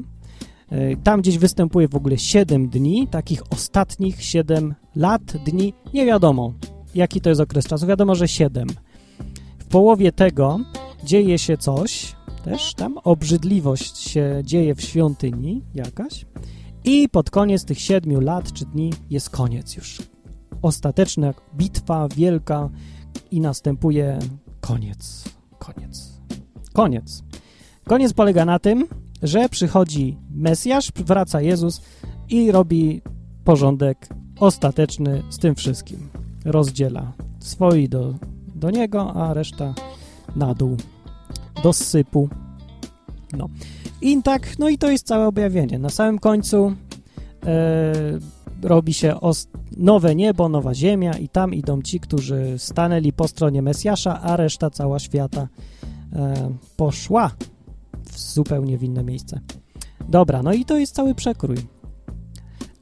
E, 0.70 0.96
Tam 0.96 1.20
gdzieś 1.20 1.38
występuje 1.38 1.88
w 1.88 1.94
ogóle 1.94 2.18
7 2.18 2.68
dni, 2.68 3.08
takich 3.10 3.42
ostatnich 3.52 4.22
7 4.22 4.74
lat, 4.96 5.22
dni, 5.22 5.74
nie 5.94 6.06
wiadomo 6.06 6.52
jaki 6.94 7.20
to 7.20 7.28
jest 7.28 7.40
okres 7.40 7.66
czasu, 7.66 7.86
wiadomo, 7.86 8.14
że 8.14 8.28
7. 8.28 8.68
W 9.58 9.64
połowie 9.64 10.12
tego 10.12 10.60
dzieje 11.04 11.38
się 11.38 11.56
coś, 11.56 12.16
też 12.48 12.74
tam 12.74 12.98
obrzydliwość 13.04 13.98
się 13.98 14.40
dzieje 14.44 14.74
w 14.74 14.80
świątyni 14.80 15.62
jakaś 15.74 16.26
i 16.84 17.08
pod 17.08 17.30
koniec 17.30 17.64
tych 17.64 17.80
7 17.80 18.20
lat 18.24 18.52
czy 18.52 18.66
dni 18.66 18.92
jest 19.10 19.30
koniec 19.30 19.76
już. 19.76 20.02
Ostateczna 20.62 21.34
bitwa 21.56 22.08
wielka 22.08 22.70
i 23.30 23.40
następuje 23.40 24.18
koniec. 24.60 25.24
Koniec. 25.58 26.20
Koniec. 26.72 27.22
Koniec 27.84 28.12
polega 28.12 28.44
na 28.44 28.58
tym, 28.58 28.86
że 29.22 29.48
przychodzi 29.48 30.18
Mesjasz, 30.30 30.92
wraca 30.92 31.40
Jezus 31.40 31.82
i 32.28 32.52
robi 32.52 33.02
porządek 33.44 34.08
ostateczny 34.40 35.22
z 35.30 35.38
tym 35.38 35.54
wszystkim. 35.54 36.08
Rozdziela 36.44 37.12
swoi 37.38 37.88
do, 37.88 38.14
do 38.54 38.70
niego, 38.70 39.14
a 39.14 39.34
reszta 39.34 39.74
na 40.36 40.54
dół, 40.54 40.76
do 41.62 41.72
sypu. 41.72 42.28
No. 43.32 43.48
I 44.00 44.22
tak, 44.22 44.58
no 44.58 44.68
i 44.68 44.78
to 44.78 44.90
jest 44.90 45.06
całe 45.06 45.26
objawienie. 45.26 45.78
Na 45.78 45.90
samym 45.90 46.18
końcu 46.18 46.72
e, 47.46 47.92
robi 48.62 48.94
się 48.94 49.14
nowe 49.76 50.14
niebo, 50.14 50.48
nowa 50.48 50.74
ziemia 50.74 51.18
i 51.18 51.28
tam 51.28 51.54
idą 51.54 51.82
ci, 51.82 52.00
którzy 52.00 52.54
stanęli 52.58 53.12
po 53.12 53.28
stronie 53.28 53.62
Mesjasza, 53.62 54.20
a 54.20 54.36
reszta 54.36 54.70
cała 54.70 54.98
świata 54.98 55.48
e, 56.12 56.50
poszła 56.76 57.30
w 58.04 58.18
zupełnie 58.18 58.78
inne 58.82 59.04
miejsce. 59.04 59.40
Dobra, 60.08 60.42
no 60.42 60.52
i 60.52 60.64
to 60.64 60.78
jest 60.78 60.94
cały 60.94 61.14
przekrój. 61.14 61.56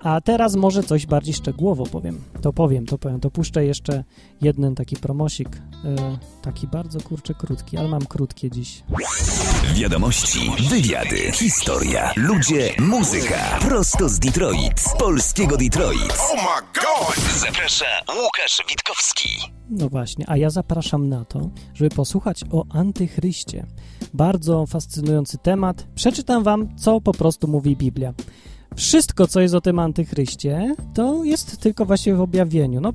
A 0.07 0.21
teraz 0.21 0.57
może 0.57 0.83
coś 0.83 1.07
bardziej 1.07 1.35
szczegółowo 1.35 1.87
powiem. 1.87 2.25
To 2.43 2.53
powiem, 2.53 2.87
to 2.87 2.99
powiem. 2.99 3.21
To 3.21 3.31
puszczę 3.31 3.65
jeszcze 3.65 4.05
jeden 4.41 4.75
taki 4.75 4.97
promosik. 4.97 5.49
E, 5.85 6.19
taki 6.43 6.67
bardzo 6.67 7.01
kurczę 7.01 7.35
krótki, 7.35 7.77
ale 7.77 7.89
mam 7.89 8.07
krótkie 8.07 8.51
dziś. 8.51 8.83
Wiadomości, 9.75 10.51
wywiady, 10.71 11.33
historia, 11.33 12.13
ludzie, 12.17 12.75
muzyka. 12.79 13.59
Prosto 13.61 14.09
z 14.09 14.19
Detroit, 14.19 14.81
z 14.81 14.97
polskiego 14.97 15.57
Detroit. 15.57 16.13
Oh 16.19 16.35
my 16.35 16.67
god! 16.83 17.17
Zaprasza 17.41 17.87
Łukasz 18.09 18.63
Witkowski. 18.69 19.29
No 19.71 19.89
właśnie, 19.89 20.25
a 20.29 20.37
ja 20.37 20.51
zapraszam 20.51 21.09
na 21.09 21.25
to, 21.25 21.51
żeby 21.75 21.91
posłuchać 21.91 22.41
o 22.51 22.65
antychryście. 22.71 23.67
Bardzo 24.15 24.67
fascynujący 24.67 25.39
temat. 25.39 25.87
Przeczytam 25.95 26.43
wam, 26.43 26.77
co 26.77 27.01
po 27.01 27.13
prostu 27.13 27.49
mówi 27.49 27.77
Biblia. 27.77 28.15
Wszystko, 28.75 29.27
co 29.27 29.41
jest 29.41 29.55
o 29.55 29.61
tym 29.61 29.79
antychryście, 29.79 30.75
to 30.95 31.25
jest 31.25 31.61
tylko 31.61 31.85
właśnie 31.85 32.15
w 32.15 32.21
objawieniu. 32.21 32.81
No, 32.81 32.93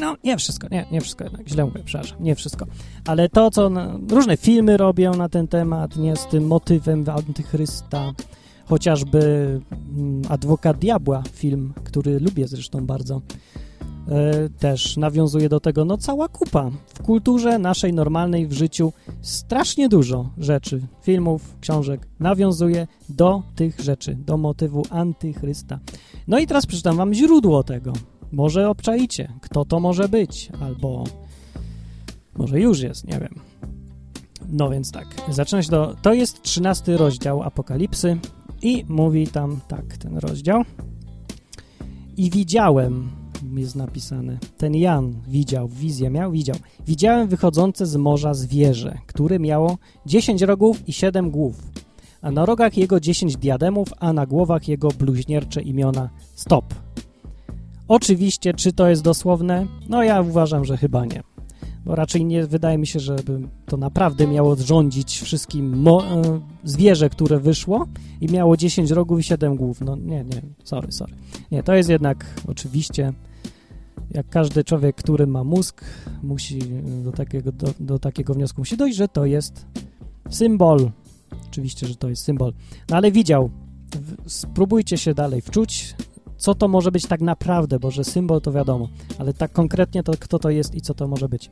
no 0.00 0.16
nie 0.24 0.36
wszystko, 0.36 0.68
nie, 0.70 0.86
nie 0.90 1.00
wszystko 1.00 1.24
jednak, 1.24 1.48
źle 1.48 1.64
mówię, 1.64 1.82
przepraszam, 1.84 2.18
nie 2.20 2.34
wszystko. 2.34 2.66
Ale 3.06 3.28
to, 3.28 3.50
co 3.50 3.70
różne 4.10 4.36
filmy 4.36 4.76
robią 4.76 5.14
na 5.14 5.28
ten 5.28 5.48
temat, 5.48 5.96
nie, 5.96 6.16
z 6.16 6.26
tym 6.26 6.46
motywem 6.46 7.04
antychrysta, 7.08 8.12
chociażby 8.66 9.20
mm, 9.96 10.22
Adwokat 10.28 10.78
Diabła, 10.78 11.22
film, 11.32 11.72
który 11.84 12.20
lubię 12.20 12.48
zresztą 12.48 12.86
bardzo, 12.86 13.20
też 14.58 14.96
nawiązuje 14.96 15.48
do 15.48 15.60
tego, 15.60 15.84
no 15.84 15.98
cała 15.98 16.28
kupa. 16.28 16.70
W 16.94 17.02
kulturze 17.02 17.58
naszej 17.58 17.92
normalnej 17.92 18.46
w 18.46 18.52
życiu 18.52 18.92
strasznie 19.22 19.88
dużo 19.88 20.30
rzeczy, 20.38 20.86
filmów, 21.02 21.56
książek 21.60 22.08
nawiązuje 22.20 22.86
do 23.08 23.42
tych 23.54 23.80
rzeczy, 23.80 24.14
do 24.14 24.36
motywu 24.36 24.82
antychrysta. 24.90 25.78
No 26.28 26.38
i 26.38 26.46
teraz 26.46 26.66
przeczytam 26.66 26.96
wam 26.96 27.14
źródło 27.14 27.62
tego. 27.62 27.92
Może 28.32 28.70
obczaicie, 28.70 29.32
kto 29.40 29.64
to 29.64 29.80
może 29.80 30.08
być, 30.08 30.48
albo 30.60 31.04
może 32.36 32.60
już 32.60 32.80
jest, 32.80 33.06
nie 33.06 33.18
wiem. 33.18 33.40
No 34.48 34.70
więc 34.70 34.92
tak, 34.92 35.06
zaczyna 35.30 35.62
się 35.62 35.70
do... 35.70 35.96
To 36.02 36.12
jest 36.12 36.42
trzynasty 36.42 36.96
rozdział 36.96 37.42
Apokalipsy 37.42 38.18
i 38.62 38.84
mówi 38.88 39.26
tam 39.26 39.60
tak 39.68 39.96
ten 39.96 40.18
rozdział. 40.18 40.62
I 42.16 42.30
widziałem, 42.30 43.10
jest 43.56 43.76
napisane, 43.76 44.38
ten 44.58 44.74
Jan 44.74 45.14
widział, 45.28 45.68
wizję 45.68 46.10
miał, 46.10 46.32
widział. 46.32 46.56
Widziałem 46.86 47.28
wychodzące 47.28 47.86
z 47.86 47.96
morza 47.96 48.34
zwierzę, 48.34 48.98
które 49.06 49.38
miało 49.38 49.78
dziesięć 50.06 50.42
rogów 50.42 50.88
i 50.88 50.92
siedem 50.92 51.30
głów, 51.30 51.62
a 52.22 52.30
na 52.30 52.46
rogach 52.46 52.76
jego 52.76 53.00
dziesięć 53.00 53.36
diademów, 53.36 53.88
a 53.98 54.12
na 54.12 54.26
głowach 54.26 54.68
jego 54.68 54.88
bluźniercze 54.88 55.62
imiona 55.62 56.10
stop. 56.34 56.74
Oczywiście, 57.88 58.54
czy 58.54 58.72
to 58.72 58.88
jest 58.88 59.02
dosłowne? 59.02 59.66
No 59.88 60.02
ja 60.02 60.20
uważam, 60.20 60.64
że 60.64 60.76
chyba 60.76 61.04
nie. 61.04 61.22
Bo 61.84 61.94
raczej 61.94 62.24
nie 62.24 62.46
wydaje 62.46 62.78
mi 62.78 62.86
się, 62.86 63.00
żeby 63.00 63.40
to 63.66 63.76
naprawdę 63.76 64.26
miało 64.26 64.56
rządzić 64.56 65.20
wszystkim 65.20 65.88
e, 65.88 66.00
zwierzę, 66.64 67.10
które 67.10 67.38
wyszło 67.38 67.86
i 68.20 68.32
miało 68.32 68.56
10 68.56 68.90
rogów 68.90 69.20
i 69.20 69.22
7 69.22 69.56
głów. 69.56 69.80
No 69.80 69.96
nie, 69.96 70.24
nie, 70.24 70.42
sorry, 70.64 70.92
sorry. 70.92 71.14
Nie, 71.50 71.62
to 71.62 71.74
jest 71.74 71.88
jednak 71.88 72.26
oczywiście, 72.48 73.12
jak 74.14 74.28
każdy 74.28 74.64
człowiek, 74.64 74.96
który 74.96 75.26
ma 75.26 75.44
mózg, 75.44 75.84
musi 76.22 76.58
do 77.04 77.12
takiego, 77.12 77.52
do, 77.52 77.66
do 77.80 77.98
takiego 77.98 78.34
wniosku 78.34 78.60
musi 78.60 78.76
dojść, 78.76 78.96
że 78.96 79.08
to 79.08 79.24
jest 79.24 79.66
symbol. 80.30 80.90
Oczywiście, 81.48 81.86
że 81.86 81.96
to 81.96 82.08
jest 82.08 82.22
symbol. 82.22 82.52
No 82.90 82.96
ale 82.96 83.12
widział. 83.12 83.50
Spróbujcie 84.26 84.98
się 84.98 85.14
dalej 85.14 85.40
wczuć, 85.40 85.94
co 86.36 86.54
to 86.54 86.68
może 86.68 86.92
być 86.92 87.06
tak 87.06 87.20
naprawdę, 87.20 87.78
bo 87.78 87.90
że 87.90 88.04
symbol 88.04 88.40
to 88.40 88.52
wiadomo, 88.52 88.88
ale 89.18 89.34
tak 89.34 89.52
konkretnie 89.52 90.02
to 90.02 90.12
kto 90.20 90.38
to 90.38 90.50
jest 90.50 90.74
i 90.74 90.80
co 90.80 90.94
to 90.94 91.08
może 91.08 91.28
być. 91.28 91.50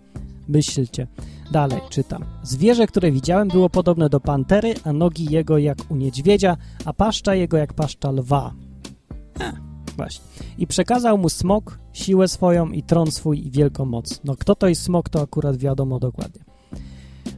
Myślcie. 0.49 1.07
Dalej 1.53 1.81
czytam. 1.91 2.25
Zwierzę, 2.43 2.87
które 2.87 3.13
widziałem, 3.13 3.49
było 3.49 3.71
podobne 3.71 4.09
do 4.09 4.21
pantery, 4.21 4.75
a 4.85 4.93
nogi 4.93 5.33
jego 5.33 5.59
jak 5.59 5.79
u 5.89 5.97
niedźwiedzia, 5.97 6.57
a 6.85 6.93
paszcza 6.93 7.35
jego 7.35 7.57
jak 7.57 7.75
paszcza 7.75 8.11
lwa. 8.11 8.55
Ha, 9.39 9.72
właśnie. 9.97 10.25
I 10.59 10.67
przekazał 10.67 11.19
mu 11.19 11.29
smok 11.29 11.79
siłę 11.93 12.29
swoją 12.29 12.71
i 12.71 12.83
tron 12.83 13.11
swój 13.11 13.47
i 13.47 13.51
wielką 13.51 13.85
moc. 13.85 14.21
No 14.25 14.37
kto 14.37 14.55
to 14.55 14.69
jest 14.69 14.83
smok, 14.83 15.09
to 15.09 15.23
akurat 15.23 15.57
wiadomo 15.57 15.99
dokładnie. 15.99 16.45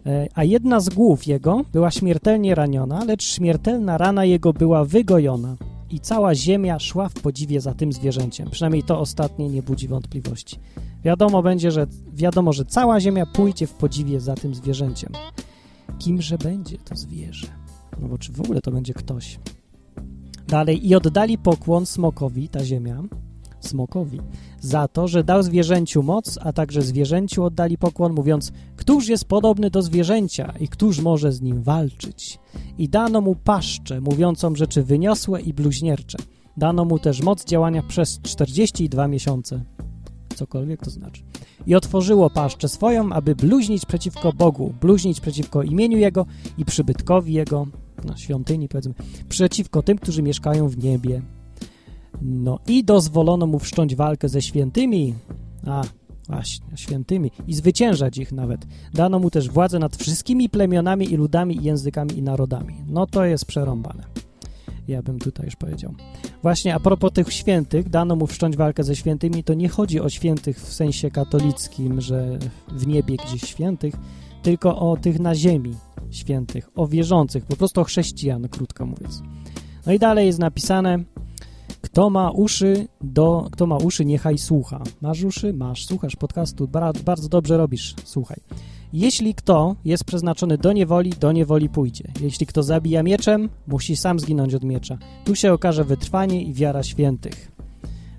E, 0.06 0.28
A 0.34 0.44
jedna 0.44 0.80
z 0.80 0.88
głów 0.88 1.26
jego 1.26 1.64
była 1.72 1.90
śmiertelnie 1.90 2.54
raniona, 2.54 3.04
lecz 3.04 3.24
śmiertelna 3.24 3.98
rana 3.98 4.24
jego 4.24 4.52
była 4.52 4.84
wygojona 4.84 5.56
i 5.90 6.00
cała 6.00 6.34
ziemia 6.34 6.78
szła 6.78 7.08
w 7.08 7.14
podziwie 7.14 7.60
za 7.60 7.74
tym 7.74 7.92
zwierzęciem. 7.92 8.50
Przynajmniej 8.50 8.82
to 8.82 9.00
ostatnie 9.00 9.48
nie 9.48 9.62
budzi 9.62 9.88
wątpliwości. 9.88 10.58
Wiadomo 11.04 11.42
będzie, 11.42 11.70
że 11.70 11.86
wiadomo, 12.12 12.52
że 12.52 12.64
cała 12.64 13.00
ziemia 13.00 13.26
pójdzie 13.26 13.66
w 13.66 13.72
podziwie 13.72 14.20
za 14.20 14.34
tym 14.34 14.54
zwierzęciem. 14.54 15.12
Kimże 15.98 16.38
będzie 16.38 16.78
to 16.78 16.96
zwierzę? 16.96 17.46
No 18.00 18.08
bo 18.08 18.18
czy 18.18 18.32
w 18.32 18.40
ogóle 18.40 18.60
to 18.60 18.70
będzie 18.70 18.94
ktoś? 18.94 19.38
Dalej, 20.54 20.88
i 20.88 20.94
oddali 20.94 21.38
pokłon 21.38 21.86
smokowi, 21.86 22.48
ta 22.48 22.64
ziemia, 22.64 23.02
smokowi, 23.60 24.20
za 24.60 24.88
to, 24.88 25.08
że 25.08 25.24
dał 25.24 25.42
zwierzęciu 25.42 26.02
moc, 26.02 26.38
a 26.42 26.52
także 26.52 26.82
zwierzęciu 26.82 27.44
oddali 27.44 27.78
pokłon, 27.78 28.12
mówiąc, 28.12 28.52
któż 28.76 29.08
jest 29.08 29.24
podobny 29.24 29.70
do 29.70 29.82
zwierzęcia 29.82 30.54
i 30.60 30.68
któż 30.68 31.00
może 31.00 31.32
z 31.32 31.42
nim 31.42 31.62
walczyć? 31.62 32.38
I 32.78 32.88
dano 32.88 33.20
mu 33.20 33.34
paszczę, 33.34 34.00
mówiącą 34.00 34.54
rzeczy 34.54 34.82
wyniosłe 34.82 35.40
i 35.40 35.54
bluźniercze. 35.54 36.18
Dano 36.56 36.84
mu 36.84 36.98
też 36.98 37.22
moc 37.22 37.44
działania 37.44 37.82
przez 37.82 38.20
42 38.22 39.08
miesiące. 39.08 39.64
Cokolwiek 40.34 40.80
to 40.84 40.90
znaczy. 40.90 41.22
I 41.66 41.74
otworzyło 41.74 42.30
paszczę 42.30 42.68
swoją, 42.68 43.12
aby 43.12 43.34
bluźnić 43.34 43.86
przeciwko 43.86 44.32
Bogu, 44.32 44.74
bluźnić 44.80 45.20
przeciwko 45.20 45.62
imieniu 45.62 45.98
Jego 45.98 46.26
i 46.58 46.64
przybytkowi 46.64 47.32
Jego, 47.32 47.66
no 48.04 48.16
świątyni 48.16 48.68
powiedzmy, 48.68 48.94
przeciwko 49.28 49.82
tym, 49.82 49.98
którzy 49.98 50.22
mieszkają 50.22 50.68
w 50.68 50.84
niebie. 50.84 51.22
No 52.22 52.58
i 52.66 52.84
dozwolono 52.84 53.46
mu 53.46 53.58
wszcząć 53.58 53.94
walkę 53.94 54.28
ze 54.28 54.42
świętymi, 54.42 55.14
a 55.66 55.82
właśnie, 56.28 56.66
świętymi, 56.76 57.30
i 57.46 57.54
zwyciężać 57.54 58.18
ich 58.18 58.32
nawet. 58.32 58.66
Dano 58.94 59.18
mu 59.18 59.30
też 59.30 59.48
władzę 59.48 59.78
nad 59.78 59.96
wszystkimi 59.96 60.48
plemionami 60.48 61.12
i 61.12 61.16
ludami, 61.16 61.56
i 61.56 61.64
językami 61.64 62.18
i 62.18 62.22
narodami. 62.22 62.74
No 62.88 63.06
to 63.06 63.24
jest 63.24 63.44
przerąbane. 63.44 64.04
Ja 64.88 65.02
bym 65.02 65.18
tutaj 65.18 65.46
już 65.46 65.56
powiedział. 65.56 65.94
Właśnie 66.42 66.74
a 66.74 66.80
propos 66.80 67.12
tych 67.12 67.32
świętych, 67.32 67.88
dano 67.88 68.16
mu 68.16 68.26
wszcząć 68.26 68.56
walkę 68.56 68.84
ze 68.84 68.96
świętymi, 68.96 69.44
to 69.44 69.54
nie 69.54 69.68
chodzi 69.68 70.00
o 70.00 70.08
świętych 70.08 70.60
w 70.60 70.72
sensie 70.72 71.10
katolickim, 71.10 72.00
że 72.00 72.38
w 72.68 72.86
niebie 72.86 73.16
gdzieś 73.16 73.42
świętych, 73.50 73.94
tylko 74.44 74.78
o 74.78 74.96
tych 74.96 75.20
na 75.20 75.34
ziemi 75.34 75.74
świętych, 76.10 76.70
o 76.74 76.86
wierzących, 76.86 77.44
po 77.44 77.56
prostu 77.56 77.80
o 77.80 77.84
chrześcijan, 77.84 78.48
krótko 78.48 78.86
mówiąc. 78.86 79.22
No 79.86 79.92
i 79.92 79.98
dalej 79.98 80.26
jest 80.26 80.38
napisane, 80.38 80.98
kto 81.80 82.10
ma 82.10 82.30
uszy, 82.30 82.88
do, 83.00 83.48
kto 83.52 83.66
ma 83.66 83.76
uszy, 83.76 84.04
niechaj 84.04 84.38
słucha. 84.38 84.82
Masz 85.00 85.22
uszy? 85.22 85.52
Masz. 85.52 85.86
Słuchasz 85.86 86.16
podcastu, 86.16 86.68
Bar- 86.68 87.02
bardzo 87.04 87.28
dobrze 87.28 87.56
robisz, 87.56 87.94
słuchaj. 88.04 88.36
Jeśli 88.92 89.34
kto 89.34 89.76
jest 89.84 90.04
przeznaczony 90.04 90.58
do 90.58 90.72
niewoli, 90.72 91.10
do 91.10 91.32
niewoli 91.32 91.68
pójdzie. 91.68 92.12
Jeśli 92.20 92.46
kto 92.46 92.62
zabija 92.62 93.02
mieczem, 93.02 93.48
musi 93.66 93.96
sam 93.96 94.20
zginąć 94.20 94.54
od 94.54 94.64
miecza. 94.64 94.98
Tu 95.24 95.34
się 95.34 95.52
okaże 95.52 95.84
wytrwanie 95.84 96.42
i 96.42 96.52
wiara 96.52 96.82
świętych 96.82 97.52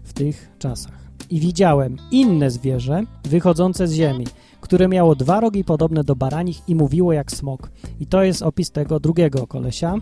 w 0.03 0.13
tych 0.13 0.51
czasach. 0.59 1.05
I 1.29 1.39
widziałem 1.39 1.97
inne 2.11 2.51
zwierzę 2.51 3.03
wychodzące 3.23 3.87
z 3.87 3.93
ziemi, 3.93 4.25
które 4.65 4.87
miało 4.87 5.15
dwa 5.15 5.39
rogi 5.39 5.63
podobne 5.63 6.03
do 6.03 6.15
baranich 6.15 6.69
i 6.69 6.75
mówiło 6.75 7.13
jak 7.13 7.31
smok. 7.31 7.71
I 7.99 8.07
to 8.07 8.23
jest 8.23 8.41
opis 8.41 8.71
tego 8.71 8.99
drugiego 8.99 9.47
kolesia, 9.47 9.95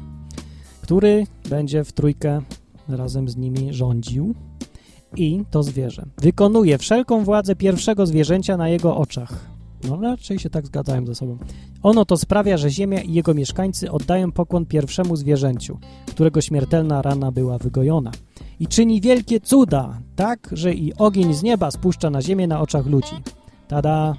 który 0.82 1.28
będzie 1.50 1.84
w 1.84 1.92
trójkę 1.92 2.42
razem 2.88 3.30
z 3.30 3.36
nimi 3.36 3.74
rządził. 3.74 4.34
I 5.16 5.44
to 5.52 5.64
zwierzę 5.64 6.06
wykonuje 6.18 6.78
wszelką 6.78 7.24
władzę 7.24 7.56
pierwszego 7.56 8.06
zwierzęcia 8.06 8.58
na 8.58 8.70
jego 8.70 8.98
oczach. 8.98 9.50
No 9.90 10.02
raczej 10.02 10.40
się 10.40 10.50
tak 10.50 10.66
zgadzają 10.66 11.06
ze 11.06 11.16
sobą. 11.16 11.38
Ono 11.82 12.06
to 12.06 12.18
sprawia, 12.18 12.58
że 12.58 12.70
Ziemia 12.70 13.02
i 13.02 13.14
jego 13.14 13.34
mieszkańcy 13.34 13.92
oddają 13.92 14.32
pokłon 14.32 14.66
pierwszemu 14.66 15.16
zwierzęciu, 15.16 15.80
którego 16.08 16.42
śmiertelna 16.42 17.02
rana 17.02 17.32
była 17.32 17.58
wygojona. 17.58 18.12
I 18.60 18.68
czyni 18.68 19.02
wielkie 19.02 19.42
cuda, 19.42 20.00
tak, 20.16 20.50
że 20.52 20.74
i 20.74 20.94
ogień 20.94 21.34
z 21.34 21.44
nieba 21.44 21.72
spuszcza 21.72 22.10
na 22.10 22.22
ziemię 22.22 22.48
na 22.48 22.62
oczach 22.62 22.86
ludzi. 22.86 23.16
Tada! 23.68 24.16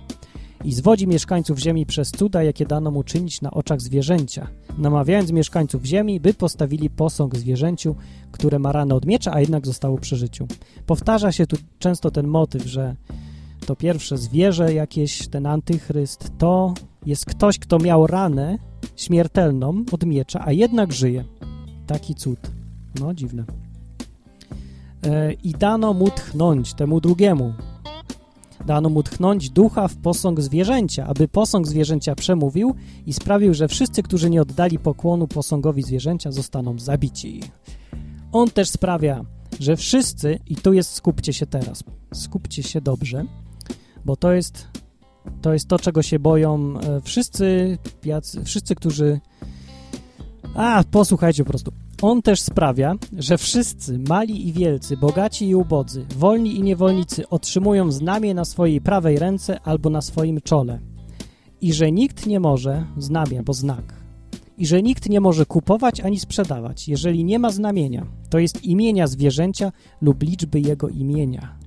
I 0.64 0.72
zwodzi 0.72 1.06
mieszkańców 1.06 1.58
ziemi 1.58 1.86
przez 1.86 2.10
cuda, 2.10 2.42
jakie 2.42 2.66
dano 2.66 2.90
mu 2.90 3.02
czynić 3.02 3.42
na 3.42 3.50
oczach 3.50 3.80
zwierzęcia, 3.80 4.48
namawiając 4.78 5.32
mieszkańców 5.32 5.84
ziemi, 5.84 6.20
by 6.20 6.34
postawili 6.34 6.90
posąg 6.90 7.36
zwierzęciu, 7.36 7.96
które 8.32 8.58
ma 8.58 8.72
ranę 8.72 8.94
od 8.94 9.06
miecza, 9.06 9.32
a 9.34 9.40
jednak 9.40 9.66
zostało 9.66 9.98
przy 9.98 10.16
życiu. 10.16 10.46
Powtarza 10.86 11.32
się 11.32 11.46
tu 11.46 11.56
często 11.78 12.10
ten 12.10 12.26
motyw, 12.26 12.66
że 12.66 12.96
to 13.66 13.76
pierwsze 13.76 14.18
zwierzę 14.18 14.74
jakieś, 14.74 15.28
ten 15.28 15.46
antychryst, 15.46 16.30
to 16.38 16.74
jest 17.06 17.26
ktoś, 17.26 17.58
kto 17.58 17.78
miał 17.78 18.06
ranę 18.06 18.58
śmiertelną 18.96 19.84
od 19.92 20.06
miecza, 20.06 20.42
a 20.46 20.52
jednak 20.52 20.92
żyje. 20.92 21.24
Taki 21.86 22.14
cud. 22.14 22.38
No, 23.00 23.14
dziwne. 23.14 23.44
E, 25.06 25.32
I 25.32 25.52
dano 25.52 25.94
mu 25.94 26.10
tchnąć 26.10 26.74
temu 26.74 27.00
drugiemu. 27.00 27.52
Dano 28.66 28.88
mu 28.88 29.02
tchnąć 29.02 29.50
ducha 29.50 29.88
w 29.88 29.96
posąg 29.96 30.40
zwierzęcia, 30.40 31.06
aby 31.06 31.28
posąg 31.28 31.66
zwierzęcia 31.66 32.14
przemówił 32.14 32.74
i 33.06 33.12
sprawił, 33.12 33.54
że 33.54 33.68
wszyscy, 33.68 34.02
którzy 34.02 34.30
nie 34.30 34.42
oddali 34.42 34.78
pokłonu 34.78 35.28
posągowi 35.28 35.82
zwierzęcia, 35.82 36.32
zostaną 36.32 36.78
zabici. 36.78 37.40
On 38.32 38.50
też 38.50 38.68
sprawia, 38.68 39.24
że 39.60 39.76
wszyscy, 39.76 40.38
i 40.46 40.56
tu 40.56 40.72
jest, 40.72 40.92
skupcie 40.92 41.32
się 41.32 41.46
teraz, 41.46 41.84
skupcie 42.14 42.62
się 42.62 42.80
dobrze, 42.80 43.24
bo 44.04 44.16
to 44.16 44.32
jest 44.32 44.66
to, 45.42 45.52
jest 45.52 45.68
to 45.68 45.78
czego 45.78 46.02
się 46.02 46.18
boją 46.18 46.80
e, 46.80 47.00
wszyscy, 47.00 47.78
wszyscy, 48.44 48.74
którzy... 48.74 49.20
A, 50.54 50.84
posłuchajcie 50.90 51.44
po 51.44 51.50
prostu. 51.50 51.72
On 52.06 52.22
też 52.22 52.40
sprawia, 52.40 52.94
że 53.18 53.38
wszyscy, 53.38 53.98
mali 54.08 54.48
i 54.48 54.52
wielcy, 54.52 54.96
bogaci 54.96 55.48
i 55.48 55.54
ubodzy, 55.54 56.06
wolni 56.16 56.56
i 56.56 56.62
niewolnicy 56.62 57.28
otrzymują 57.28 57.92
znamię 57.92 58.34
na 58.34 58.44
swojej 58.44 58.80
prawej 58.80 59.18
ręce 59.18 59.60
albo 59.60 59.90
na 59.90 60.00
swoim 60.00 60.40
czole. 60.40 60.80
I 61.60 61.72
że 61.72 61.92
nikt 61.92 62.26
nie 62.26 62.40
może, 62.40 62.86
znamie, 62.96 63.42
bo 63.42 63.52
znak, 63.52 63.94
i 64.58 64.66
że 64.66 64.82
nikt 64.82 65.08
nie 65.08 65.20
może 65.20 65.46
kupować 65.46 66.00
ani 66.00 66.20
sprzedawać, 66.20 66.88
jeżeli 66.88 67.24
nie 67.24 67.38
ma 67.38 67.50
znamienia, 67.50 68.06
to 68.30 68.38
jest 68.38 68.64
imienia 68.64 69.06
zwierzęcia 69.06 69.72
lub 70.00 70.22
liczby 70.22 70.60
jego 70.60 70.88
imienia. 70.88 71.58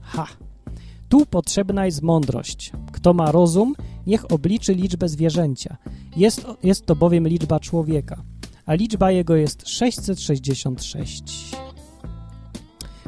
Ha! 0.00 0.26
Tu 1.08 1.26
potrzebna 1.26 1.86
jest 1.86 2.02
mądrość. 2.02 2.72
Kto 2.92 3.14
ma 3.14 3.32
rozum, 3.32 3.74
niech 4.06 4.32
obliczy 4.32 4.74
liczbę 4.74 5.08
zwierzęcia. 5.08 5.76
Jest, 6.16 6.46
jest 6.62 6.86
to 6.86 6.96
bowiem 6.96 7.28
liczba 7.28 7.60
człowieka, 7.60 8.22
a 8.66 8.74
liczba 8.74 9.10
jego 9.10 9.36
jest 9.36 9.68
666. 9.68 11.56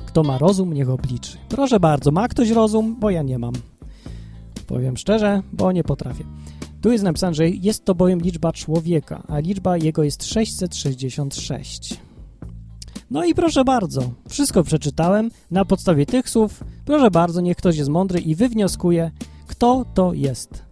Kto 0.06 0.22
ma 0.22 0.38
rozum, 0.38 0.74
niech 0.74 0.90
obliczy. 0.90 1.38
Proszę 1.48 1.80
bardzo, 1.80 2.10
ma 2.10 2.28
ktoś 2.28 2.50
rozum? 2.50 2.96
Bo 3.00 3.10
ja 3.10 3.22
nie 3.22 3.38
mam. 3.38 3.52
Powiem 4.66 4.96
szczerze, 4.96 5.42
bo 5.52 5.72
nie 5.72 5.84
potrafię. 5.84 6.24
Tu 6.80 6.92
jest 6.92 7.04
napisane, 7.04 7.34
że 7.34 7.48
jest 7.48 7.84
to 7.84 7.94
bowiem 7.94 8.20
liczba 8.20 8.52
człowieka, 8.52 9.22
a 9.28 9.38
liczba 9.38 9.76
jego 9.76 10.02
jest 10.02 10.24
666. 10.24 12.00
No 13.10 13.24
i 13.24 13.34
proszę 13.34 13.64
bardzo, 13.64 14.10
wszystko 14.28 14.62
przeczytałem 14.62 15.30
na 15.50 15.64
podstawie 15.64 16.06
tych 16.06 16.30
słów. 16.30 16.64
Proszę 16.84 17.10
bardzo, 17.10 17.40
niech 17.40 17.56
ktoś 17.56 17.76
jest 17.76 17.90
mądry 17.90 18.20
i 18.20 18.34
wywnioskuje, 18.34 19.10
kto 19.46 19.84
to 19.94 20.12
jest. 20.12 20.62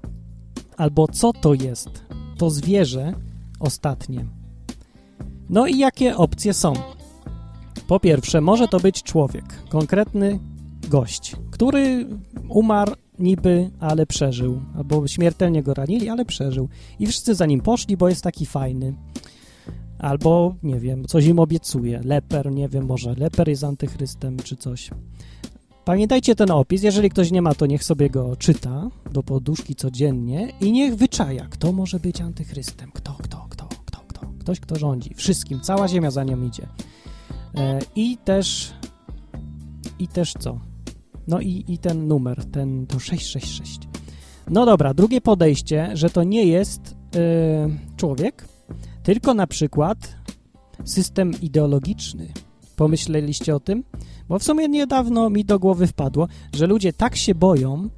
Albo 0.76 1.08
co 1.08 1.32
to 1.32 1.54
jest. 1.54 1.90
To 2.38 2.50
zwierzę 2.50 3.14
ostatnie. 3.60 4.26
No 5.50 5.66
i 5.66 5.78
jakie 5.78 6.16
opcje 6.16 6.54
są? 6.54 6.72
Po 7.88 8.00
pierwsze, 8.00 8.40
może 8.40 8.68
to 8.68 8.80
być 8.80 9.02
człowiek, 9.02 9.44
konkretny 9.68 10.38
gość, 10.88 11.36
który 11.50 12.06
umarł 12.48 12.92
niby, 13.18 13.70
ale 13.80 14.06
przeżył, 14.06 14.60
albo 14.76 15.08
śmiertelnie 15.08 15.62
go 15.62 15.74
ranili, 15.74 16.08
ale 16.08 16.24
przeżył. 16.24 16.68
I 16.98 17.06
wszyscy 17.06 17.34
za 17.34 17.46
nim 17.46 17.60
poszli, 17.60 17.96
bo 17.96 18.08
jest 18.08 18.22
taki 18.22 18.46
fajny. 18.46 18.94
Albo, 19.98 20.54
nie 20.62 20.80
wiem, 20.80 21.04
coś 21.04 21.26
im 21.26 21.38
obiecuje. 21.38 22.00
Leper, 22.04 22.52
nie 22.52 22.68
wiem, 22.68 22.86
może 22.86 23.14
leper 23.14 23.48
jest 23.48 23.64
antychrystem, 23.64 24.36
czy 24.36 24.56
coś. 24.56 24.90
Pamiętajcie 25.84 26.34
ten 26.34 26.50
opis, 26.50 26.82
jeżeli 26.82 27.10
ktoś 27.10 27.30
nie 27.30 27.42
ma, 27.42 27.54
to 27.54 27.66
niech 27.66 27.84
sobie 27.84 28.10
go 28.10 28.36
czyta 28.36 28.90
do 29.12 29.22
poduszki 29.22 29.74
codziennie 29.74 30.52
i 30.60 30.72
niech 30.72 30.96
wyczaja, 30.96 31.46
kto 31.50 31.72
może 31.72 32.00
być 32.00 32.20
antychrystem, 32.20 32.90
kto, 32.92 33.16
kto, 33.22 33.46
kto, 33.50 33.65
ktoś, 34.46 34.60
kto 34.60 34.76
rządzi, 34.76 35.14
wszystkim, 35.14 35.60
cała 35.60 35.88
ziemia 35.88 36.10
za 36.10 36.24
nią 36.24 36.42
idzie. 36.42 36.66
E, 37.54 37.78
I 37.96 38.16
też, 38.16 38.72
i 39.98 40.08
też 40.08 40.34
co? 40.38 40.60
No 41.28 41.40
i, 41.40 41.64
i 41.68 41.78
ten 41.78 42.08
numer, 42.08 42.44
ten, 42.44 42.86
to 42.86 42.98
666. 42.98 43.80
No 44.50 44.66
dobra, 44.66 44.94
drugie 44.94 45.20
podejście, 45.20 45.90
że 45.94 46.10
to 46.10 46.24
nie 46.24 46.44
jest 46.44 46.80
e, 47.16 47.96
człowiek, 47.96 48.48
tylko 49.02 49.34
na 49.34 49.46
przykład 49.46 50.16
system 50.84 51.32
ideologiczny. 51.42 52.32
Pomyśleliście 52.76 53.56
o 53.56 53.60
tym? 53.60 53.84
Bo 54.28 54.38
w 54.38 54.44
sumie 54.44 54.68
niedawno 54.68 55.30
mi 55.30 55.44
do 55.44 55.58
głowy 55.58 55.86
wpadło, 55.86 56.28
że 56.52 56.66
ludzie 56.66 56.92
tak 56.92 57.16
się 57.16 57.34
boją 57.34 57.88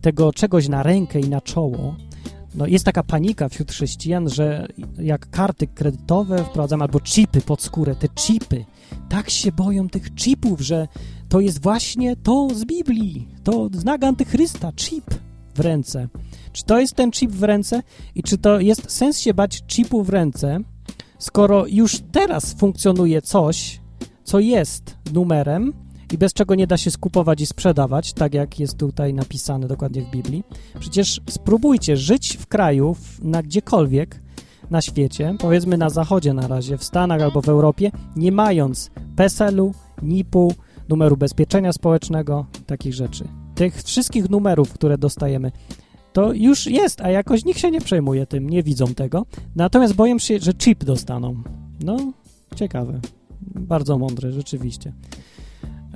tego 0.00 0.32
czegoś 0.32 0.68
na 0.68 0.82
rękę 0.82 1.20
i 1.20 1.28
na 1.28 1.40
czoło. 1.40 1.96
No 2.54 2.66
jest 2.66 2.84
taka 2.84 3.02
panika 3.02 3.48
wśród 3.48 3.70
chrześcijan, 3.70 4.28
że 4.28 4.66
jak 4.98 5.30
karty 5.30 5.66
kredytowe 5.66 6.44
wprowadzam 6.44 6.82
albo 6.82 7.00
chipy 7.00 7.40
pod 7.40 7.62
skórę, 7.62 7.94
te 7.94 8.08
chipy, 8.08 8.64
tak 9.08 9.30
się 9.30 9.52
boją 9.52 9.88
tych 9.88 10.14
chipów, 10.14 10.60
że 10.60 10.88
to 11.28 11.40
jest 11.40 11.62
właśnie 11.62 12.16
to 12.16 12.48
z 12.54 12.64
Biblii, 12.64 13.28
to 13.44 13.68
znak 13.72 14.04
antychrysta, 14.04 14.72
chip 14.72 15.04
w 15.54 15.60
ręce. 15.60 16.08
Czy 16.52 16.64
to 16.64 16.80
jest 16.80 16.94
ten 16.94 17.10
chip 17.10 17.30
w 17.30 17.42
ręce 17.42 17.82
i 18.14 18.22
czy 18.22 18.38
to 18.38 18.60
jest 18.60 18.90
sens 18.90 19.18
się 19.18 19.34
bać 19.34 19.62
chipu 19.68 20.02
w 20.02 20.08
ręce, 20.08 20.60
skoro 21.18 21.66
już 21.66 22.00
teraz 22.12 22.54
funkcjonuje 22.54 23.22
coś, 23.22 23.80
co 24.24 24.40
jest 24.40 24.96
numerem 25.12 25.83
i 26.14 26.18
bez 26.18 26.32
czego 26.32 26.54
nie 26.54 26.66
da 26.66 26.76
się 26.76 26.90
skupować 26.90 27.40
i 27.40 27.46
sprzedawać, 27.46 28.12
tak 28.12 28.34
jak 28.34 28.60
jest 28.60 28.78
tutaj 28.78 29.14
napisane 29.14 29.68
dokładnie 29.68 30.02
w 30.02 30.10
Biblii. 30.10 30.44
Przecież 30.80 31.20
spróbujcie 31.28 31.96
żyć 31.96 32.36
w 32.36 32.46
kraju, 32.46 32.96
na 33.22 33.42
gdziekolwiek 33.42 34.20
na 34.70 34.82
świecie, 34.82 35.34
powiedzmy 35.38 35.76
na 35.76 35.90
zachodzie 35.90 36.34
na 36.34 36.46
razie, 36.46 36.78
w 36.78 36.84
Stanach 36.84 37.20
albo 37.20 37.42
w 37.42 37.48
Europie, 37.48 37.90
nie 38.16 38.32
mając 38.32 38.90
PESEL-u, 39.16 39.74
NIP-u, 40.02 40.54
numeru 40.88 41.16
bezpieczenia 41.16 41.72
społecznego, 41.72 42.46
takich 42.66 42.94
rzeczy. 42.94 43.28
Tych 43.54 43.82
wszystkich 43.82 44.30
numerów, 44.30 44.72
które 44.72 44.98
dostajemy, 44.98 45.52
to 46.12 46.32
już 46.32 46.66
jest, 46.66 47.00
a 47.00 47.10
jakoś 47.10 47.44
nikt 47.44 47.60
się 47.60 47.70
nie 47.70 47.80
przejmuje 47.80 48.26
tym, 48.26 48.50
nie 48.50 48.62
widzą 48.62 48.86
tego. 48.86 49.26
Natomiast 49.56 49.94
boję 49.94 50.20
się, 50.20 50.38
że 50.38 50.54
chip 50.54 50.84
dostaną. 50.84 51.42
No, 51.80 52.12
ciekawe. 52.56 53.00
Bardzo 53.40 53.98
mądre, 53.98 54.32
rzeczywiście. 54.32 54.92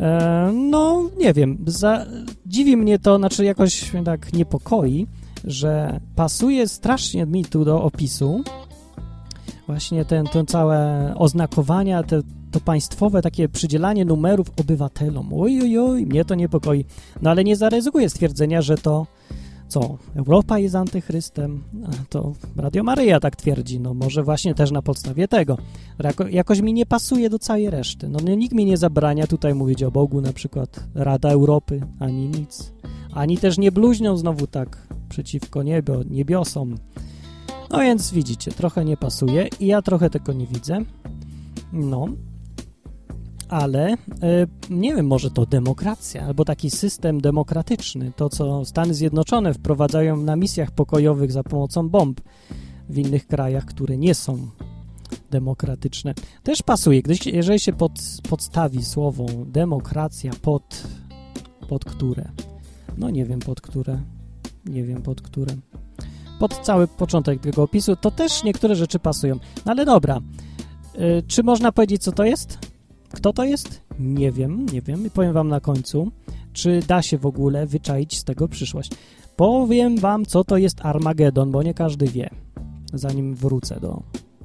E, 0.01 0.51
no, 0.55 1.11
nie 1.19 1.33
wiem. 1.33 1.59
Za, 1.67 2.07
dziwi 2.47 2.77
mnie 2.77 2.99
to, 2.99 3.17
znaczy 3.17 3.45
jakoś 3.45 3.93
mnie 3.93 4.05
tak 4.05 4.33
niepokoi, 4.33 5.07
że 5.45 6.01
pasuje 6.17 6.69
strasznie 6.69 7.27
mi 7.27 7.45
tu 7.45 7.65
do 7.65 7.83
opisu 7.83 8.43
właśnie 9.69 10.05
ten, 10.05 10.27
ten 10.27 10.47
całe 10.47 11.13
oznakowania, 11.17 12.03
te, 12.03 12.21
to 12.51 12.61
państwowe 12.61 13.23
takie 13.23 13.49
przydzielanie 13.49 14.05
numerów 14.05 14.51
obywatelom. 14.61 15.29
Oj, 15.33 15.61
oj, 15.63 15.79
oj, 15.79 16.07
mnie 16.07 16.25
to 16.25 16.35
niepokoi. 16.35 16.85
No 17.23 17.31
ale 17.31 17.45
nie 17.45 17.57
zaryzykuję 17.57 18.11
stwierdzenia, 18.11 18.63
że 18.63 18.79
to 18.79 19.07
co, 19.69 19.99
Europa 20.15 20.59
jest 20.59 20.75
antychrystem? 20.75 21.63
To 22.09 22.33
Radio 22.57 22.83
Maryja 22.83 23.21
tak 23.21 23.37
twierdzi, 23.37 23.81
no 23.81 23.95
może 23.95 24.23
właśnie 24.23 24.55
też 24.55 24.71
na 24.71 24.83
podstawie 24.83 25.29
tego. 25.29 25.59
Jako, 25.99 26.29
jakoś 26.29 26.61
mi 26.61 26.73
nie 26.73 26.87
pasuje 26.87 27.31
do 27.31 27.39
całej 27.39 27.71
reszty. 27.71 28.09
No 28.09 28.35
nikt 28.35 28.55
mi 28.55 28.65
nie 28.65 28.77
zabrania 28.77 29.27
tutaj 29.27 29.55
mówić 29.55 29.83
o 29.83 29.91
Bogu, 29.91 30.21
na 30.21 30.33
przykład 30.33 30.85
Rada 30.95 31.31
Europy, 31.31 31.81
ani 32.01 32.29
nic. 32.29 32.73
Ani 33.13 33.39
też 33.39 33.59
nie 33.59 33.73
bluźnią 33.73 34.17
znowu 34.17 34.47
tak 34.47 34.89
przeciwko 35.09 35.63
niebio, 35.63 36.03
niebiosom. 36.11 36.79
No 37.71 37.79
więc 37.79 38.13
widzicie, 38.13 38.53
trochę 38.53 38.85
nie 38.85 38.97
pasuje 38.97 39.49
i 39.61 39.67
ja 39.67 39.83
trochę 39.83 40.11
tego 40.11 40.33
nie 40.33 40.47
widzę. 40.47 40.79
No, 41.73 42.09
ale 43.49 43.95
y, 43.95 43.97
nie 44.71 44.95
wiem, 44.95 45.07
może 45.07 45.31
to 45.31 45.47
demokracja 45.47 46.27
albo 46.27 46.45
taki 46.45 46.71
system 46.71 47.21
demokratyczny, 47.21 48.13
to 48.17 48.29
co 48.29 48.65
Stany 48.65 48.95
Zjednoczone 48.95 49.55
wprowadzają 49.55 50.17
na 50.17 50.37
misjach 50.37 50.71
pokojowych 50.71 51.33
za 51.33 51.43
pomocą 51.43 51.89
bomb 51.89 52.21
w 52.89 52.99
innych 52.99 53.27
krajach, 53.27 53.65
które 53.65 53.97
nie 53.99 54.15
są 54.15 54.49
demokratyczne. 55.31 56.15
Też 56.43 56.63
pasuje, 56.63 57.03
gdyś, 57.03 57.27
jeżeli 57.27 57.61
się 57.61 57.73
pod, 57.73 57.93
podstawi 58.29 58.85
słowo 58.85 59.27
demokracja 59.47 60.33
pod, 60.43 60.87
pod 61.69 61.85
które? 61.85 62.29
No 62.99 63.11
nie 63.11 63.25
wiem 63.25 63.41
pod 63.41 63.61
które, 63.61 64.01
nie 64.67 64.85
wiem 64.85 65.03
pod 65.03 65.23
które. 65.23 65.55
Pod 66.39 66.59
cały 66.59 66.89
początek 66.89 67.41
tego 67.41 67.63
opisu, 67.63 67.97
to 67.97 68.11
też 68.11 68.45
niektóre 68.45 68.77
rzeczy 68.77 68.99
pasują. 68.99 69.35
No 69.67 69.73
ale 69.73 69.85
dobra, 69.85 70.21
y, 70.95 71.23
czy 71.27 71.43
można 71.43 71.73
powiedzieć, 71.73 72.03
co 72.03 72.13
to 72.13 72.25
jest? 72.25 72.59
Kto 73.13 73.33
to 73.33 73.45
jest? 73.45 73.83
Nie 73.99 74.33
wiem, 74.33 74.67
nie 74.73 74.83
wiem 74.83 75.07
i 75.07 75.11
powiem 75.11 75.33
wam 75.33 75.49
na 75.49 75.61
końcu, 75.61 76.11
czy 76.53 76.81
da 76.89 77.03
się 77.03 77.19
w 77.19 77.27
ogóle 77.27 77.67
wyczaić 77.67 78.19
z 78.19 78.25
tego 78.25 78.49
przyszłość. 78.49 78.91
Powiem 79.37 79.99
wam, 79.99 80.27
co 80.27 80.45
to 80.45 80.57
jest 80.57 80.81
Armagedon, 80.85 81.51
bo 81.51 81.63
nie 81.63 81.75
każdy 81.75 82.07
wie, 82.07 82.31
zanim 82.93 83.35
wrócę 83.35 83.81
do, 83.81 84.03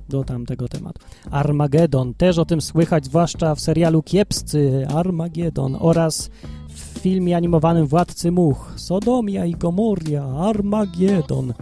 do 0.09 0.23
tamtego 0.23 0.67
tematu. 0.67 1.01
Armagedon, 1.31 2.13
też 2.13 2.37
o 2.37 2.45
tym 2.45 2.61
słychać, 2.61 3.05
zwłaszcza 3.05 3.55
w 3.55 3.59
serialu 3.59 4.03
Kiepscy, 4.03 4.87
Armagedon 4.95 5.77
oraz 5.79 6.29
w 6.69 6.99
filmie 6.99 7.37
animowanym 7.37 7.87
Władcy 7.87 8.31
Much, 8.31 8.73
Sodomia 8.75 9.45
i 9.45 9.51
Gomoria, 9.51 10.25
Armagedon. 10.25 11.53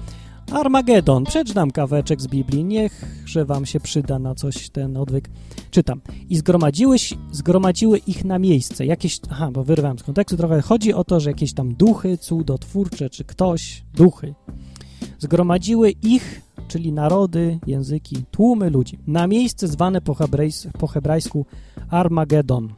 Armagedon, 0.51 1.23
przeczytam 1.23 1.71
kaweczek 1.71 2.21
z 2.21 2.27
Biblii, 2.27 2.63
niechże 2.63 3.45
wam 3.45 3.65
się 3.65 3.79
przyda 3.79 4.19
na 4.19 4.35
coś 4.35 4.69
ten 4.69 4.97
odwyk. 4.97 5.29
Czytam. 5.71 6.01
I 6.29 6.37
zgromadziły, 6.37 6.97
zgromadziły 7.31 7.97
ich 7.97 8.25
na 8.25 8.39
miejsce. 8.39 8.85
Jakieś, 8.85 9.19
aha, 9.29 9.49
bo 9.51 9.63
wyrwałem 9.63 9.99
z 9.99 10.03
kontekstu 10.03 10.37
trochę. 10.37 10.61
Chodzi 10.61 10.93
o 10.93 11.03
to, 11.03 11.19
że 11.19 11.29
jakieś 11.29 11.53
tam 11.53 11.73
duchy 11.73 12.17
cudotwórcze, 12.17 13.09
czy 13.09 13.23
ktoś, 13.23 13.83
duchy, 13.93 14.33
zgromadziły 15.19 15.91
ich, 15.91 16.41
czyli 16.67 16.91
narody, 16.91 17.59
języki, 17.67 18.15
tłumy 18.31 18.69
ludzi, 18.69 18.99
na 19.07 19.27
miejsce 19.27 19.67
zwane 19.67 20.01
po, 20.01 20.13
hebrajs, 20.13 20.67
po 20.79 20.87
hebrajsku 20.87 21.45
Armagedon. 21.89 22.73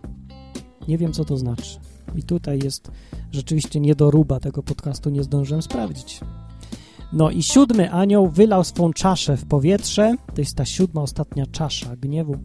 Nie 0.88 0.98
wiem, 0.98 1.14
co 1.14 1.26
to 1.26 1.38
znaczy. 1.38 1.80
I 2.16 2.24
tutaj 2.24 2.60
jest 2.64 2.92
rzeczywiście 3.32 3.80
niedoruba 3.80 4.40
tego 4.40 4.64
podcastu, 4.64 5.10
nie 5.10 5.24
zdążyłem 5.24 5.62
sprawdzić. 5.62 6.20
No 7.14 7.30
i 7.30 7.44
siódmy 7.44 7.92
anioł 7.92 8.28
wylał 8.28 8.64
swą 8.64 8.94
czaszę 8.94 9.38
w 9.38 9.46
powietrze, 9.46 10.16
to 10.36 10.42
jest 10.42 10.56
ta 10.56 10.66
siódma, 10.66 11.02
ostatnia 11.02 11.46
czasza 11.46 11.96
gniewu. 11.96 12.38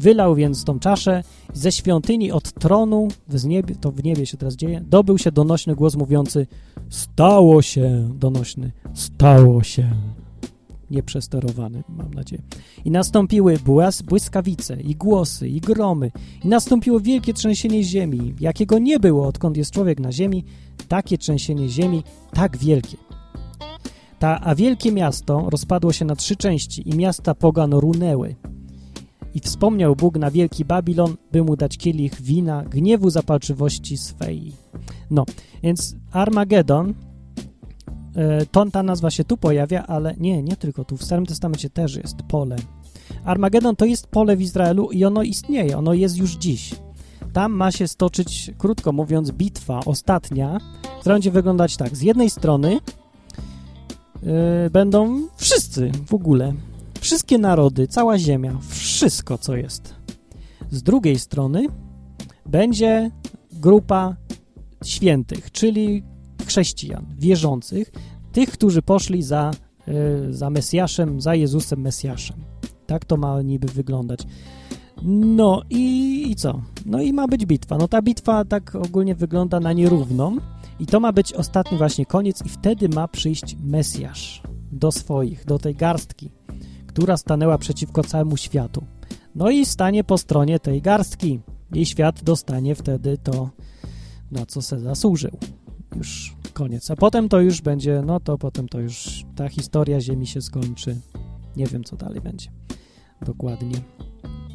Wylał 0.00 0.34
więc 0.34 0.64
tą 0.64 0.78
czaszę 0.78 1.22
ze 1.54 1.72
świątyni 1.72 2.32
od 2.32 2.52
tronu, 2.52 3.08
w 3.28 3.44
niebie, 3.44 3.74
to 3.80 3.90
w 3.90 4.04
niebie 4.04 4.26
się 4.26 4.36
teraz 4.36 4.56
dzieje, 4.56 4.80
dobył 4.80 5.18
się 5.18 5.32
donośny 5.32 5.74
głos 5.74 5.96
mówiący 5.96 6.46
stało 6.88 7.62
się, 7.62 8.08
donośny, 8.14 8.72
stało 8.94 9.62
się. 9.62 9.90
Nieprzesterowany, 10.90 11.82
mam 11.88 12.14
nadzieję. 12.14 12.42
I 12.84 12.90
nastąpiły 12.90 13.58
błas, 13.64 14.02
błyskawice, 14.02 14.80
i 14.80 14.96
głosy, 14.96 15.48
i 15.48 15.60
gromy, 15.60 16.10
i 16.44 16.48
nastąpiło 16.48 17.00
wielkie 17.00 17.34
trzęsienie 17.34 17.84
ziemi, 17.84 18.34
jakiego 18.40 18.78
nie 18.78 19.00
było, 19.00 19.26
odkąd 19.26 19.56
jest 19.56 19.70
człowiek 19.70 20.00
na 20.00 20.12
ziemi, 20.12 20.44
takie 20.88 21.18
trzęsienie 21.18 21.68
ziemi, 21.68 22.02
tak 22.32 22.56
wielkie. 22.56 22.96
Ta, 24.22 24.40
a 24.40 24.54
wielkie 24.54 24.92
miasto 24.92 25.50
rozpadło 25.50 25.92
się 25.92 26.04
na 26.04 26.16
trzy 26.16 26.36
części 26.36 26.88
i 26.88 26.96
miasta 26.96 27.34
pogan 27.34 27.72
runęły. 27.72 28.34
I 29.34 29.40
wspomniał 29.40 29.96
Bóg 29.96 30.18
na 30.18 30.30
wielki 30.30 30.64
Babilon, 30.64 31.16
by 31.32 31.42
mu 31.42 31.56
dać 31.56 31.78
kielich 31.78 32.20
wina 32.20 32.64
gniewu 32.64 33.10
zapalczywości 33.10 33.96
swej. 33.96 34.52
No, 35.10 35.24
więc 35.62 35.96
Armagedon 36.12 36.94
e, 38.16 38.46
to, 38.46 38.66
ta 38.70 38.82
nazwa 38.82 39.10
się 39.10 39.24
tu 39.24 39.36
pojawia, 39.36 39.86
ale 39.86 40.14
nie, 40.18 40.42
nie 40.42 40.56
tylko 40.56 40.84
tu. 40.84 40.96
W 40.96 41.04
Starym 41.04 41.26
Testamencie 41.26 41.70
też 41.70 41.96
jest 41.96 42.16
pole. 42.28 42.56
Armagedon 43.24 43.76
to 43.76 43.84
jest 43.84 44.06
pole 44.06 44.36
w 44.36 44.42
Izraelu 44.42 44.90
i 44.90 45.04
ono 45.04 45.22
istnieje, 45.22 45.78
ono 45.78 45.94
jest 45.94 46.16
już 46.16 46.36
dziś. 46.36 46.74
Tam 47.32 47.52
ma 47.52 47.72
się 47.72 47.88
stoczyć, 47.88 48.50
krótko 48.58 48.92
mówiąc, 48.92 49.30
bitwa 49.30 49.80
ostatnia, 49.86 50.58
która 51.00 51.14
będzie 51.14 51.30
wyglądać 51.30 51.76
tak. 51.76 51.96
Z 51.96 52.02
jednej 52.02 52.30
strony 52.30 52.80
yy, 54.22 54.70
będą 54.70 55.28
wszyscy 55.36 55.92
w 56.06 56.14
ogóle, 56.14 56.54
wszystkie 57.00 57.38
narody, 57.38 57.88
cała 57.88 58.18
ziemia, 58.18 58.58
wszystko 58.68 59.38
co 59.38 59.56
jest. 59.56 59.94
Z 60.70 60.82
drugiej 60.82 61.18
strony 61.18 61.66
będzie 62.46 63.10
grupa 63.52 64.16
świętych, 64.84 65.52
czyli 65.52 66.02
chrześcijan, 66.46 67.06
wierzących, 67.18 67.92
tych, 68.32 68.50
którzy 68.50 68.82
poszli 68.82 69.22
za, 69.22 69.50
yy, 69.86 70.34
za 70.34 70.50
Mesjaszem, 70.50 71.20
za 71.20 71.34
Jezusem 71.34 71.80
Mesjaszem. 71.80 72.36
Tak 72.86 73.04
to 73.04 73.16
ma 73.16 73.42
niby 73.42 73.68
wyglądać. 73.68 74.26
No 75.02 75.62
i, 75.70 76.24
i 76.30 76.36
co? 76.36 76.62
No 76.86 77.02
i 77.02 77.12
ma 77.12 77.28
być 77.28 77.46
bitwa. 77.46 77.78
No 77.78 77.88
ta 77.88 78.02
bitwa 78.02 78.44
tak 78.44 78.74
ogólnie 78.74 79.14
wygląda 79.14 79.60
na 79.60 79.72
nierówną 79.72 80.36
i 80.82 80.86
to 80.86 81.00
ma 81.00 81.12
być 81.12 81.32
ostatni 81.32 81.78
właśnie 81.78 82.06
koniec 82.06 82.46
i 82.46 82.48
wtedy 82.48 82.88
ma 82.88 83.08
przyjść 83.08 83.56
Mesjasz 83.64 84.42
do 84.72 84.92
swoich, 84.92 85.44
do 85.44 85.58
tej 85.58 85.74
garstki, 85.74 86.30
która 86.86 87.16
stanęła 87.16 87.58
przeciwko 87.58 88.04
całemu 88.04 88.36
światu. 88.36 88.84
No 89.34 89.50
i 89.50 89.66
stanie 89.66 90.04
po 90.04 90.18
stronie 90.18 90.60
tej 90.60 90.82
garstki 90.82 91.40
i 91.74 91.86
świat 91.86 92.22
dostanie 92.22 92.74
wtedy 92.74 93.18
to, 93.18 93.50
na 94.30 94.46
co 94.46 94.62
se 94.62 94.80
zasłużył. 94.80 95.30
Już 95.96 96.36
koniec. 96.52 96.90
A 96.90 96.96
potem 96.96 97.28
to 97.28 97.40
już 97.40 97.60
będzie, 97.60 98.02
no 98.06 98.20
to 98.20 98.38
potem 98.38 98.68
to 98.68 98.80
już 98.80 99.24
ta 99.36 99.48
historia 99.48 100.00
Ziemi 100.00 100.26
się 100.26 100.40
skończy. 100.40 101.00
Nie 101.56 101.66
wiem, 101.66 101.84
co 101.84 101.96
dalej 101.96 102.20
będzie. 102.20 102.50
Dokładnie. 103.26 103.76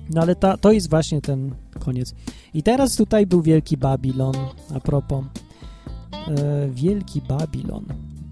No 0.10 0.22
ale 0.22 0.36
ta, 0.36 0.58
to 0.58 0.72
jest 0.72 0.90
właśnie 0.90 1.22
ten 1.22 1.56
koniec. 1.80 2.14
I 2.54 2.64
teraz 2.64 2.96
tutaj 2.96 3.28
był 3.28 3.42
Wielki 3.42 3.78
Babilon, 3.78 4.36
a 4.76 4.80
propos. 4.80 5.24
E, 6.28 6.70
Wielki 6.70 7.22
Babilon, 7.22 7.86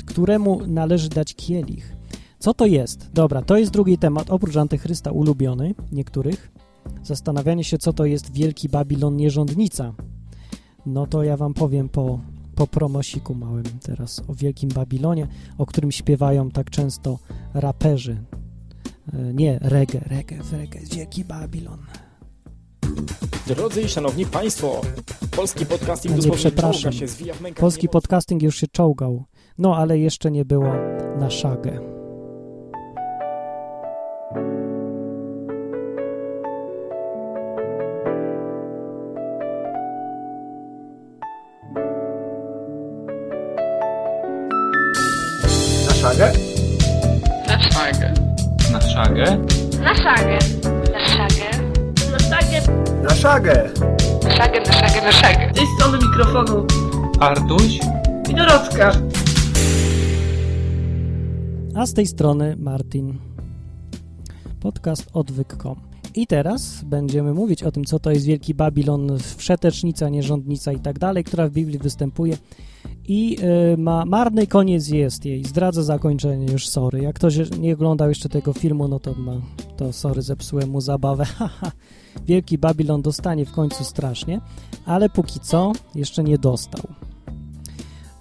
któremu 0.05 0.67
należy 0.67 1.09
dać 1.09 1.35
kielich. 1.35 1.95
Co 2.39 2.53
to 2.53 2.65
jest? 2.65 3.09
Dobra, 3.13 3.41
to 3.41 3.57
jest 3.57 3.71
drugi 3.71 3.97
temat, 3.97 4.29
oprócz 4.29 4.55
Antychrysta 4.57 5.11
ulubiony 5.11 5.75
niektórych. 5.91 6.51
Zastanawianie 7.03 7.63
się, 7.63 7.77
co 7.77 7.93
to 7.93 8.05
jest 8.05 8.33
Wielki 8.33 8.69
Babilon 8.69 9.15
Nierządnica. 9.15 9.93
No 10.85 11.07
to 11.07 11.23
ja 11.23 11.37
wam 11.37 11.53
powiem 11.53 11.89
po, 11.89 12.19
po 12.55 12.67
promosiku 12.67 13.35
małym 13.35 13.63
teraz 13.81 14.21
o 14.27 14.33
Wielkim 14.35 14.69
Babilonie, 14.69 15.27
o 15.57 15.65
którym 15.65 15.91
śpiewają 15.91 16.51
tak 16.51 16.69
często 16.69 17.19
raperzy. 17.53 18.17
E, 19.13 19.33
Nie, 19.33 19.59
reggae, 19.61 19.99
reggae, 19.99 20.37
reggae, 20.51 20.79
Wielki 20.95 21.25
Babilon. 21.25 21.79
Drodzy 23.47 23.81
i 23.81 23.89
szanowni 23.89 24.25
państwo, 24.25 24.81
polski 25.35 25.65
podcasting 25.65 26.25
nie 26.25 26.31
przepraszam. 26.31 26.93
się, 26.93 27.07
zwija 27.07 27.33
w 27.33 27.41
mękach 27.41 27.61
Polski 27.61 27.89
podcasting 27.89 28.43
już 28.43 28.57
się 28.57 28.67
czołgał. 28.67 29.23
No, 29.57 29.77
ale 29.77 29.97
jeszcze 29.97 30.31
nie 30.31 30.45
było 30.45 30.73
na 31.19 31.29
szagę. 31.29 31.79
Na 45.87 45.93
szagę? 45.93 46.31
Na 47.47 47.59
szagę. 47.59 48.13
Na 48.71 48.81
szagę? 48.81 49.37
Na 49.79 49.95
szagę. 49.95 50.39
Na 50.93 51.07
szagę. 51.07 51.54
Na 53.09 53.15
szagę. 53.15 53.69
Na 54.23 54.31
szagę! 54.31 54.59
Na 54.59 54.73
szagę, 54.73 55.01
na 55.01 55.11
szagę. 55.11 55.51
Z 55.53 55.55
tej 55.55 55.65
strony 55.77 55.97
mikrofonu 55.97 56.65
Artuś? 57.19 57.79
i 58.29 58.35
Dorotka. 58.35 58.91
A 61.75 61.85
z 61.85 61.93
tej 61.93 62.07
strony 62.07 62.55
Martin. 62.59 63.17
Podcast 64.59 65.09
odwyk.com. 65.13 65.75
I 66.15 66.27
teraz 66.27 66.83
będziemy 66.83 67.33
mówić 67.33 67.63
o 67.63 67.71
tym, 67.71 67.83
co 67.83 67.99
to 67.99 68.11
jest 68.11 68.25
Wielki 68.25 68.53
Babilon, 68.53 69.17
wszetecznica, 69.37 70.09
nierządnica 70.09 70.71
i 70.71 70.79
tak 70.79 70.99
dalej, 70.99 71.23
która 71.23 71.47
w 71.47 71.51
Biblii 71.51 71.79
występuje 71.79 72.37
i 73.07 73.37
y, 73.73 73.77
ma 73.77 74.05
marny 74.05 74.47
koniec 74.47 74.87
jest 74.87 75.25
jej. 75.25 75.45
Zdradzę 75.45 75.83
zakończenie 75.83 76.51
już, 76.51 76.67
sorry. 76.67 77.01
Jak 77.01 77.15
ktoś 77.15 77.57
nie 77.59 77.73
oglądał 77.73 78.09
jeszcze 78.09 78.29
tego 78.29 78.53
filmu, 78.53 78.87
no 78.87 78.99
to 78.99 79.13
ma, 79.13 79.33
to 79.77 79.93
sorry, 79.93 80.21
zepsułem 80.21 80.69
mu 80.69 80.81
zabawę. 80.81 81.25
Wielki 82.27 82.57
Babilon 82.57 83.01
dostanie 83.01 83.45
w 83.45 83.51
końcu 83.51 83.83
strasznie, 83.83 84.41
ale 84.85 85.09
póki 85.09 85.39
co 85.39 85.71
jeszcze 85.95 86.23
nie 86.23 86.37
dostał. 86.37 86.81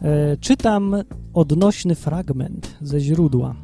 E, 0.02 0.36
czytam 0.36 0.96
odnośny 1.34 1.94
fragment 1.94 2.76
ze 2.80 3.00
źródła. 3.00 3.54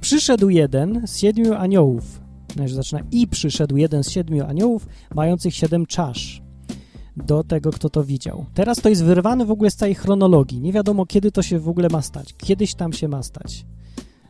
Przyszedł 0.00 0.48
jeden 0.48 1.06
z 1.06 1.18
siedmiu 1.18 1.54
aniołów, 1.54 2.20
znaczy 2.54 2.74
zaczyna 2.74 3.00
i 3.10 3.26
przyszedł 3.26 3.76
jeden 3.76 4.04
z 4.04 4.10
siedmiu 4.10 4.44
aniołów 4.44 4.86
mających 5.14 5.54
siedem 5.54 5.86
czasz 5.86 6.47
do 7.26 7.44
tego, 7.44 7.70
kto 7.70 7.90
to 7.90 8.04
widział. 8.04 8.46
Teraz 8.54 8.78
to 8.78 8.88
jest 8.88 9.04
wyrwane 9.04 9.46
w 9.46 9.50
ogóle 9.50 9.70
z 9.70 9.76
całej 9.76 9.94
chronologii. 9.94 10.60
Nie 10.60 10.72
wiadomo, 10.72 11.06
kiedy 11.06 11.32
to 11.32 11.42
się 11.42 11.58
w 11.58 11.68
ogóle 11.68 11.88
ma 11.92 12.02
stać. 12.02 12.34
Kiedyś 12.34 12.74
tam 12.74 12.92
się 12.92 13.08
ma 13.08 13.22
stać 13.22 13.64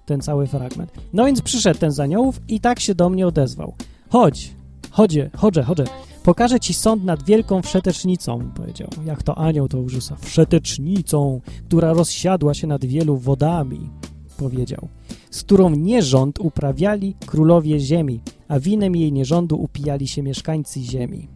ten 0.08 0.20
cały 0.20 0.46
fragment. 0.46 0.92
No 1.12 1.24
więc 1.24 1.42
przyszedł 1.42 1.80
ten 1.80 1.90
z 1.92 2.00
aniołów 2.00 2.40
i 2.48 2.60
tak 2.60 2.80
się 2.80 2.94
do 2.94 3.08
mnie 3.10 3.26
odezwał. 3.26 3.74
Chodź, 4.10 4.50
chodzie, 4.90 5.30
chodzę, 5.36 5.62
chodzę. 5.62 5.84
Pokażę 6.22 6.60
ci 6.60 6.74
sąd 6.74 7.04
nad 7.04 7.22
wielką 7.22 7.62
wszetecznicą, 7.62 8.50
powiedział. 8.54 8.88
Jak 9.06 9.22
to 9.22 9.38
anioł 9.38 9.68
to 9.68 9.80
użył. 9.80 10.00
Wszetecznicą, 10.20 11.40
która 11.66 11.92
rozsiadła 11.92 12.54
się 12.54 12.66
nad 12.66 12.84
wielu 12.84 13.16
wodami, 13.16 13.90
powiedział. 14.36 14.88
Z 15.30 15.42
którą 15.42 15.70
nierząd 15.70 16.40
uprawiali 16.40 17.14
królowie 17.26 17.80
ziemi, 17.80 18.20
a 18.48 18.60
winem 18.60 18.96
jej 18.96 19.12
nierządu 19.12 19.56
upijali 19.56 20.08
się 20.08 20.22
mieszkańcy 20.22 20.80
ziemi. 20.80 21.28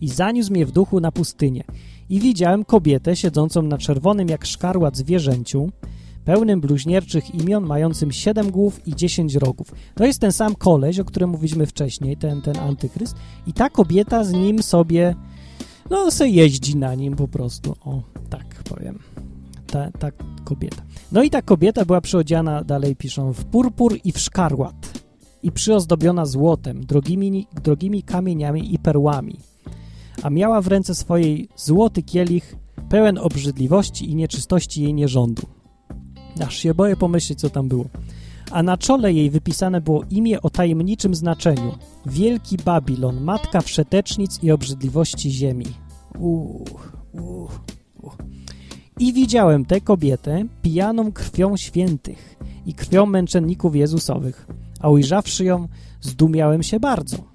I 0.00 0.08
zaniósł 0.08 0.52
mnie 0.52 0.66
w 0.66 0.72
duchu 0.72 1.00
na 1.00 1.12
pustynię. 1.12 1.64
I 2.08 2.20
widziałem 2.20 2.64
kobietę 2.64 3.16
siedzącą 3.16 3.62
na 3.62 3.78
czerwonym 3.78 4.28
jak 4.28 4.46
szkarłat 4.46 4.96
zwierzęciu, 4.96 5.70
pełnym 6.24 6.60
bluźnierczych 6.60 7.34
imion, 7.34 7.66
mającym 7.66 8.12
siedem 8.12 8.50
głów 8.50 8.88
i 8.88 8.96
dziesięć 8.96 9.34
rogów. 9.34 9.72
To 9.94 10.04
jest 10.04 10.20
ten 10.20 10.32
sam 10.32 10.54
koleś, 10.54 10.98
o 10.98 11.04
którym 11.04 11.30
mówiliśmy 11.30 11.66
wcześniej, 11.66 12.16
ten, 12.16 12.42
ten 12.42 12.58
antychryst. 12.58 13.16
I 13.46 13.52
ta 13.52 13.70
kobieta 13.70 14.24
z 14.24 14.32
nim 14.32 14.62
sobie, 14.62 15.14
no, 15.90 16.10
se 16.10 16.28
jeździ 16.28 16.76
na 16.76 16.94
nim 16.94 17.16
po 17.16 17.28
prostu. 17.28 17.76
O, 17.84 18.02
tak 18.30 18.46
powiem. 18.64 18.98
Ta, 19.66 19.90
ta 19.90 20.10
kobieta. 20.44 20.82
No 21.12 21.22
i 21.22 21.30
ta 21.30 21.42
kobieta 21.42 21.84
była 21.84 22.00
przyodziana, 22.00 22.64
dalej 22.64 22.96
piszą, 22.96 23.32
w 23.32 23.44
purpur 23.44 23.98
i 24.04 24.12
w 24.12 24.18
szkarłat. 24.18 25.04
I 25.42 25.52
przyozdobiona 25.52 26.26
złotem, 26.26 26.86
drogimi, 26.86 27.46
drogimi 27.62 28.02
kamieniami 28.02 28.74
i 28.74 28.78
perłami. 28.78 29.36
A 30.22 30.30
miała 30.30 30.60
w 30.60 30.66
ręce 30.66 30.94
swojej 30.94 31.48
złoty 31.56 32.02
kielich, 32.02 32.56
pełen 32.88 33.18
obrzydliwości 33.18 34.10
i 34.10 34.14
nieczystości 34.14 34.82
jej 34.82 34.94
nierządu. 34.94 35.42
Aż 36.46 36.56
się 36.56 36.74
boję 36.74 36.96
pomyśleć, 36.96 37.40
co 37.40 37.50
tam 37.50 37.68
było. 37.68 37.84
A 38.50 38.62
na 38.62 38.76
czole 38.76 39.12
jej 39.12 39.30
wypisane 39.30 39.80
było 39.80 40.04
imię 40.10 40.42
o 40.42 40.50
tajemniczym 40.50 41.14
znaczeniu. 41.14 41.72
Wielki 42.06 42.56
Babilon, 42.56 43.20
matka 43.20 43.60
wszetecznic 43.60 44.42
i 44.42 44.50
obrzydliwości 44.50 45.30
ziemi. 45.30 45.66
Uch, 46.18 46.92
uch, 47.12 47.60
uch. 48.02 48.16
I 49.00 49.12
widziałem 49.12 49.64
tę 49.64 49.80
kobietę 49.80 50.44
pijaną 50.62 51.12
krwią 51.12 51.56
świętych 51.56 52.36
i 52.66 52.74
krwią 52.74 53.06
męczenników 53.06 53.76
Jezusowych. 53.76 54.46
A 54.80 54.88
ujrzawszy 54.88 55.44
ją, 55.44 55.68
zdumiałem 56.00 56.62
się 56.62 56.80
bardzo. 56.80 57.33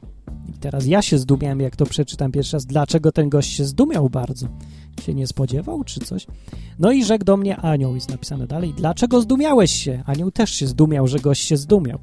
Teraz 0.60 0.86
ja 0.86 1.02
się 1.02 1.18
zdumiałem, 1.18 1.60
jak 1.60 1.76
to 1.76 1.86
przeczytam 1.86 2.32
pierwszy 2.32 2.56
raz. 2.56 2.66
Dlaczego 2.66 3.12
ten 3.12 3.30
gość 3.30 3.54
się 3.54 3.66
zdumiał 3.66 4.10
bardzo? 4.10 4.48
Się 5.02 5.14
nie 5.14 5.28
spodziewał, 5.28 5.84
czy 5.84 6.00
coś? 6.00 6.28
No 6.80 6.92
i 6.92 7.06
rzekł 7.06 7.26
do 7.26 7.38
mnie 7.38 7.58
anioł, 7.58 7.96
jest 7.96 8.10
napisane 8.10 8.48
dalej. 8.48 8.74
Dlaczego 8.78 9.22
zdumiałeś 9.22 9.72
się? 9.72 10.04
Anioł 10.06 10.32
też 10.32 10.54
się 10.54 10.68
zdumiał, 10.68 11.08
że 11.08 11.20
gość 11.20 11.48
się 11.48 11.58
zdumiał. 11.58 12.00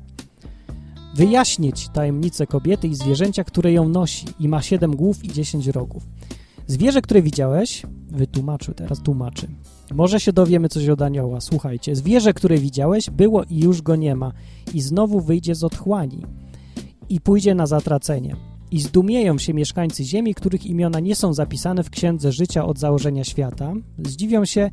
Wyjaśnić 1.14 1.88
tajemnicę 1.88 2.46
kobiety 2.46 2.88
i 2.88 2.94
zwierzęcia, 2.94 3.44
które 3.44 3.72
ją 3.72 3.88
nosi 3.88 4.26
i 4.40 4.48
ma 4.48 4.62
siedem 4.62 4.96
głów 4.96 5.24
i 5.24 5.28
dziesięć 5.28 5.66
rogów. 5.66 6.06
Zwierzę, 6.66 7.02
które 7.02 7.22
widziałeś, 7.22 7.82
wytłumaczył, 8.10 8.74
teraz 8.74 9.02
tłumaczy. 9.02 9.48
Może 9.94 10.20
się 10.20 10.32
dowiemy 10.32 10.68
coś 10.68 10.88
od 10.88 11.02
anioła. 11.02 11.40
Słuchajcie, 11.40 11.96
zwierzę, 11.96 12.34
które 12.34 12.58
widziałeś, 12.58 13.10
było 13.10 13.44
i 13.44 13.60
już 13.60 13.82
go 13.82 13.96
nie 13.96 14.14
ma 14.14 14.32
i 14.74 14.80
znowu 14.80 15.20
wyjdzie 15.20 15.54
z 15.54 15.64
otchłani 15.64 16.22
i 17.08 17.20
pójdzie 17.20 17.54
na 17.54 17.66
zatracenie. 17.66 18.36
i 18.70 18.80
zdumieją 18.80 19.38
się 19.38 19.54
mieszkańcy 19.54 20.04
ziemi, 20.04 20.34
których 20.34 20.66
imiona 20.66 21.00
nie 21.00 21.16
są 21.16 21.34
zapisane 21.34 21.82
w 21.82 21.90
księdze 21.90 22.32
życia 22.32 22.64
od 22.64 22.78
założenia 22.78 23.24
świata. 23.24 23.72
Zdziwią 24.04 24.44
się, 24.44 24.70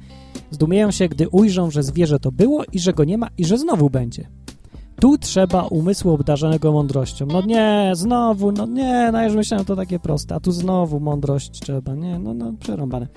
zdumieją 0.52 0.92
się, 0.92 1.10
gdy 1.10 1.30
ujrzą, 1.30 1.72
że 1.72 1.84
zwierzę 1.84 2.20
to 2.20 2.32
było 2.32 2.64
i 2.72 2.80
że 2.80 2.94
go 2.94 3.04
nie 3.04 3.18
ma 3.18 3.28
i 3.38 3.46
że 3.46 3.58
znowu 3.58 3.90
będzie. 3.90 4.28
Tu 5.02 5.18
trzeba 5.18 5.62
umysłu 5.64 6.12
obdarzonego 6.12 6.72
mądrością. 6.72 7.26
No 7.26 7.42
nie, 7.42 7.92
znowu, 7.94 8.52
no 8.52 8.66
nie, 8.66 9.10
no 9.12 9.24
już 9.24 9.36
myślałem, 9.36 9.66
to 9.66 9.76
takie 9.76 10.00
proste, 10.00 10.36
a 10.36 10.40
tu 10.40 10.52
znowu 10.52 11.00
mądrość 11.00 11.52
trzeba, 11.52 11.96
nie, 11.96 12.20
no, 12.20 12.34
no 12.34 12.54
przerąbane. 12.60 13.08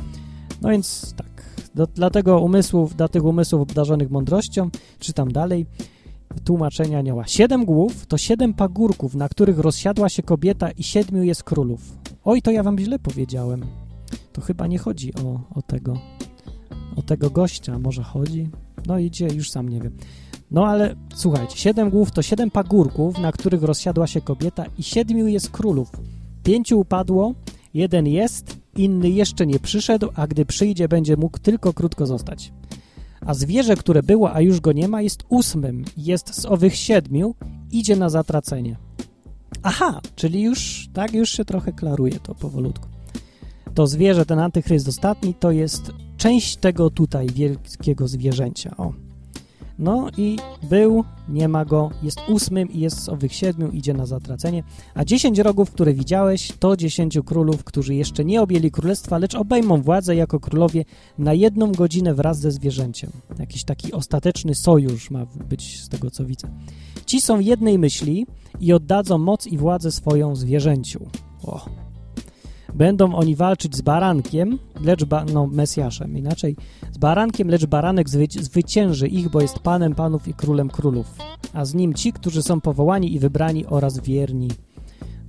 No 0.62 0.68
więc 0.68 1.14
tak, 1.16 1.44
do, 1.74 1.86
dlatego 1.86 2.40
umysłów, 2.40 2.96
dla 2.96 3.08
tych 3.08 3.24
umysłów 3.24 3.62
obdarzonych 3.62 4.10
mądrością, 4.10 4.70
czytam 4.98 5.32
dalej, 5.32 5.66
tłumaczenia 6.44 6.98
anioła. 6.98 7.26
Siedem 7.26 7.64
głów 7.64 8.06
to 8.06 8.18
siedem 8.18 8.54
pagórków, 8.54 9.14
na 9.14 9.28
których 9.28 9.58
rozsiadła 9.58 10.08
się 10.08 10.22
kobieta 10.22 10.70
i 10.70 10.82
siedmiu 10.82 11.22
jest 11.22 11.42
królów. 11.42 11.98
Oj, 12.24 12.42
to 12.42 12.50
ja 12.50 12.62
wam 12.62 12.78
źle 12.78 12.98
powiedziałem. 12.98 13.66
To 14.32 14.40
chyba 14.40 14.66
nie 14.66 14.78
chodzi 14.78 15.14
o, 15.14 15.40
o 15.54 15.62
tego, 15.62 15.94
o 16.96 17.02
tego 17.02 17.30
gościa, 17.30 17.78
może 17.78 18.02
chodzi? 18.02 18.48
No 18.86 18.98
idzie, 18.98 19.28
już 19.34 19.50
sam 19.50 19.68
nie 19.68 19.80
wiem. 19.80 19.96
No 20.50 20.66
ale 20.66 20.96
słuchajcie, 21.14 21.56
siedem 21.56 21.90
głów 21.90 22.10
to 22.10 22.22
siedem 22.22 22.50
pagórków, 22.50 23.18
na 23.18 23.32
których 23.32 23.62
rozsiadła 23.62 24.06
się 24.06 24.20
kobieta 24.20 24.64
i 24.78 24.82
siedmiu 24.82 25.26
jest 25.26 25.50
królów. 25.50 25.90
Pięciu 26.42 26.80
upadło, 26.80 27.34
jeden 27.74 28.06
jest, 28.06 28.56
inny 28.76 29.10
jeszcze 29.10 29.46
nie 29.46 29.58
przyszedł, 29.58 30.08
a 30.14 30.26
gdy 30.26 30.46
przyjdzie, 30.46 30.88
będzie 30.88 31.16
mógł 31.16 31.38
tylko 31.38 31.72
krótko 31.72 32.06
zostać. 32.06 32.52
A 33.26 33.34
zwierzę, 33.34 33.76
które 33.76 34.02
było, 34.02 34.32
a 34.32 34.40
już 34.40 34.60
go 34.60 34.72
nie 34.72 34.88
ma, 34.88 35.02
jest 35.02 35.24
ósmym. 35.28 35.84
Jest 35.96 36.34
z 36.34 36.46
owych 36.46 36.76
siedmiu, 36.76 37.34
idzie 37.70 37.96
na 37.96 38.08
zatracenie. 38.08 38.76
Aha, 39.62 40.00
czyli 40.16 40.42
już, 40.42 40.88
tak, 40.92 41.14
już 41.14 41.30
się 41.30 41.44
trochę 41.44 41.72
klaruje 41.72 42.20
to 42.20 42.34
powolutku. 42.34 42.88
To 43.74 43.86
zwierzę, 43.86 44.26
ten 44.26 44.38
antychryst 44.38 44.88
ostatni, 44.88 45.34
to 45.34 45.50
jest 45.50 45.92
część 46.16 46.56
tego 46.56 46.90
tutaj 46.90 47.26
wielkiego 47.26 48.08
zwierzęcia. 48.08 48.76
O. 48.76 48.92
No 49.78 50.08
i 50.16 50.36
był, 50.70 51.04
nie 51.28 51.48
ma 51.48 51.64
go, 51.64 51.90
jest 52.02 52.18
ósmym 52.28 52.72
i 52.72 52.80
jest 52.80 53.00
z 53.00 53.08
owych 53.08 53.34
siedmiu, 53.34 53.70
idzie 53.70 53.94
na 53.94 54.06
zatracenie. 54.06 54.62
A 54.94 55.04
dziesięć 55.04 55.38
rogów, 55.38 55.70
które 55.70 55.94
widziałeś, 55.94 56.52
to 56.58 56.76
dziesięciu 56.76 57.24
królów, 57.24 57.64
którzy 57.64 57.94
jeszcze 57.94 58.24
nie 58.24 58.42
objęli 58.42 58.70
królestwa, 58.70 59.18
lecz 59.18 59.34
obejmą 59.34 59.82
władzę 59.82 60.16
jako 60.16 60.40
królowie 60.40 60.84
na 61.18 61.34
jedną 61.34 61.72
godzinę 61.72 62.14
wraz 62.14 62.38
ze 62.38 62.50
zwierzęciem. 62.50 63.10
Jakiś 63.38 63.64
taki 63.64 63.92
ostateczny 63.92 64.54
sojusz 64.54 65.10
ma 65.10 65.26
być 65.48 65.80
z 65.82 65.88
tego, 65.88 66.10
co 66.10 66.24
widzę. 66.24 66.48
Ci 67.06 67.20
są 67.20 67.40
jednej 67.40 67.78
myśli 67.78 68.26
i 68.60 68.72
oddadzą 68.72 69.18
moc 69.18 69.46
i 69.46 69.58
władzę 69.58 69.92
swoją 69.92 70.36
zwierzęciu. 70.36 71.06
O. 71.42 71.85
Będą 72.74 73.14
oni 73.14 73.36
walczyć 73.36 73.76
z 73.76 73.80
barankiem, 73.80 74.58
lecz 74.80 75.04
ba 75.04 75.24
no, 75.32 75.46
Mesjaszem, 75.46 76.18
inaczej 76.18 76.56
z 76.92 76.98
barankiem, 76.98 77.48
lecz 77.48 77.66
baranek 77.66 78.08
zwy 78.08 78.26
zwycięży 78.30 79.08
ich, 79.08 79.28
bo 79.28 79.40
jest 79.40 79.58
panem 79.58 79.94
panów 79.94 80.28
i 80.28 80.34
królem 80.34 80.68
królów, 80.68 81.14
a 81.52 81.64
z 81.64 81.74
nim 81.74 81.94
ci, 81.94 82.12
którzy 82.12 82.42
są 82.42 82.60
powołani 82.60 83.14
i 83.14 83.18
wybrani 83.18 83.66
oraz 83.66 84.00
wierni. 84.00 84.48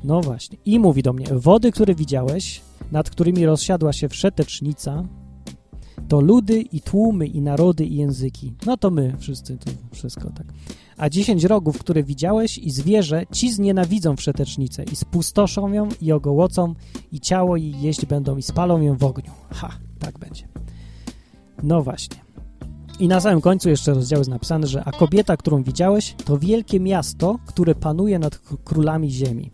No 0.03 0.21
właśnie. 0.21 0.57
I 0.65 0.79
mówi 0.79 1.03
do 1.03 1.13
mnie, 1.13 1.25
wody, 1.31 1.71
które 1.71 1.95
widziałeś, 1.95 2.61
nad 2.91 3.09
którymi 3.09 3.45
rozsiadła 3.45 3.93
się 3.93 4.09
wszetecznica, 4.09 5.03
to 6.07 6.21
ludy 6.21 6.61
i 6.61 6.81
tłumy 6.81 7.27
i 7.27 7.41
narody 7.41 7.85
i 7.85 7.95
języki. 7.95 8.53
No 8.65 8.77
to 8.77 8.91
my 8.91 9.13
wszyscy, 9.19 9.57
to 9.57 9.71
wszystko 9.91 10.29
tak. 10.29 10.47
A 10.97 11.09
dziesięć 11.09 11.43
rogów, 11.43 11.79
które 11.79 12.03
widziałeś 12.03 12.57
i 12.57 12.71
zwierzę, 12.71 13.23
ci 13.31 13.53
znienawidzą 13.53 14.15
wszetecznicę 14.15 14.83
i 14.83 14.95
spustoszą 14.95 15.73
ją 15.73 15.89
i 16.01 16.11
ogołocą 16.11 16.73
i 17.11 17.19
ciało 17.19 17.57
jej 17.57 17.81
jeść 17.81 18.05
będą 18.05 18.37
i 18.37 18.41
spalą 18.41 18.81
ją 18.81 18.97
w 18.97 19.03
ogniu. 19.03 19.31
Ha, 19.49 19.69
tak 19.99 20.19
będzie. 20.19 20.47
No 21.63 21.83
właśnie. 21.83 22.17
I 22.99 23.07
na 23.07 23.21
samym 23.21 23.41
końcu 23.41 23.69
jeszcze 23.69 23.93
rozdział 23.93 24.19
jest 24.19 24.29
napisany, 24.29 24.67
że 24.67 24.83
a 24.83 24.91
kobieta, 24.91 25.37
którą 25.37 25.63
widziałeś, 25.63 26.15
to 26.25 26.37
wielkie 26.37 26.79
miasto, 26.79 27.39
które 27.45 27.75
panuje 27.75 28.19
nad 28.19 28.37
królami 28.63 29.11
ziemi. 29.11 29.51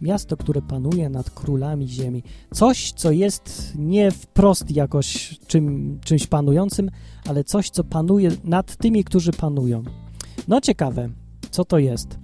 Miasto, 0.00 0.36
które 0.36 0.62
panuje 0.62 1.08
nad 1.08 1.30
królami 1.30 1.88
ziemi. 1.88 2.22
Coś, 2.54 2.92
co 2.92 3.10
jest 3.10 3.72
nie 3.76 4.10
wprost 4.10 4.70
jakoś 4.70 5.38
czym, 5.46 5.98
czymś 6.04 6.26
panującym, 6.26 6.90
ale 7.28 7.44
coś, 7.44 7.70
co 7.70 7.84
panuje 7.84 8.30
nad 8.44 8.76
tymi, 8.76 9.04
którzy 9.04 9.32
panują. 9.32 9.82
No 10.48 10.60
ciekawe, 10.60 11.08
co 11.50 11.64
to 11.64 11.78
jest. 11.78 12.18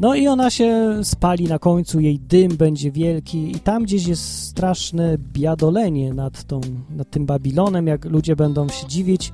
No 0.00 0.14
i 0.14 0.28
ona 0.28 0.50
się 0.50 1.00
spali 1.02 1.44
na 1.44 1.58
końcu, 1.58 2.00
jej 2.00 2.18
dym 2.18 2.56
będzie 2.56 2.90
wielki 2.90 3.56
i 3.56 3.60
tam 3.60 3.82
gdzieś 3.82 4.06
jest 4.06 4.42
straszne 4.42 5.18
biadolenie 5.18 6.14
nad, 6.14 6.44
tą, 6.44 6.60
nad 6.90 7.10
tym 7.10 7.26
Babilonem, 7.26 7.86
jak 7.86 8.04
ludzie 8.04 8.36
będą 8.36 8.68
się 8.68 8.86
dziwić, 8.86 9.32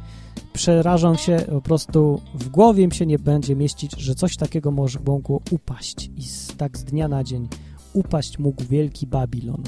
przerażą 0.52 1.16
się, 1.16 1.36
po 1.36 1.60
prostu 1.60 2.20
w 2.34 2.48
głowie 2.48 2.84
im 2.84 2.92
się 2.92 3.06
nie 3.06 3.18
będzie 3.18 3.56
mieścić, 3.56 4.00
że 4.00 4.14
coś 4.14 4.36
takiego 4.36 4.70
może 4.70 4.98
mogło 5.06 5.40
upaść 5.50 6.10
i 6.16 6.22
z, 6.22 6.56
tak 6.56 6.78
z 6.78 6.84
dnia 6.84 7.08
na 7.08 7.24
dzień 7.24 7.48
upaść 7.92 8.38
mógł 8.38 8.64
wielki 8.64 9.06
Babilon. 9.06 9.62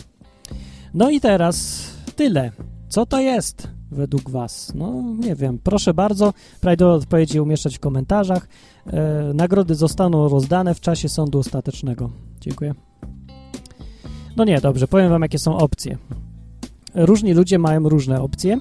No 0.95 1.11
i 1.11 1.21
teraz 1.21 1.87
tyle. 2.17 2.53
Co 2.89 3.07
to 3.07 3.21
jest 3.21 3.78
według 3.91 4.31
Was? 4.31 4.73
No 4.75 5.03
nie 5.19 5.35
wiem, 5.35 5.59
proszę 5.59 5.95
bardzo, 5.95 6.33
prawidłowe 6.61 6.95
odpowiedzi 6.95 7.41
umieszczać 7.41 7.77
w 7.77 7.81
komentarzach. 7.81 8.49
E, 8.87 9.33
nagrody 9.35 9.75
zostaną 9.75 10.29
rozdane 10.29 10.75
w 10.75 10.81
czasie 10.81 11.09
sądu 11.09 11.39
ostatecznego. 11.39 12.11
Dziękuję. 12.41 12.75
No 14.37 14.45
nie, 14.45 14.61
dobrze, 14.61 14.89
powiem 14.89 15.11
Wam 15.11 15.23
jakie 15.23 15.39
są 15.39 15.57
opcje. 15.57 15.99
Różni 16.95 17.35
ludzie 17.35 17.59
mają 17.59 17.89
różne 17.89 18.23
opcje. 18.23 18.59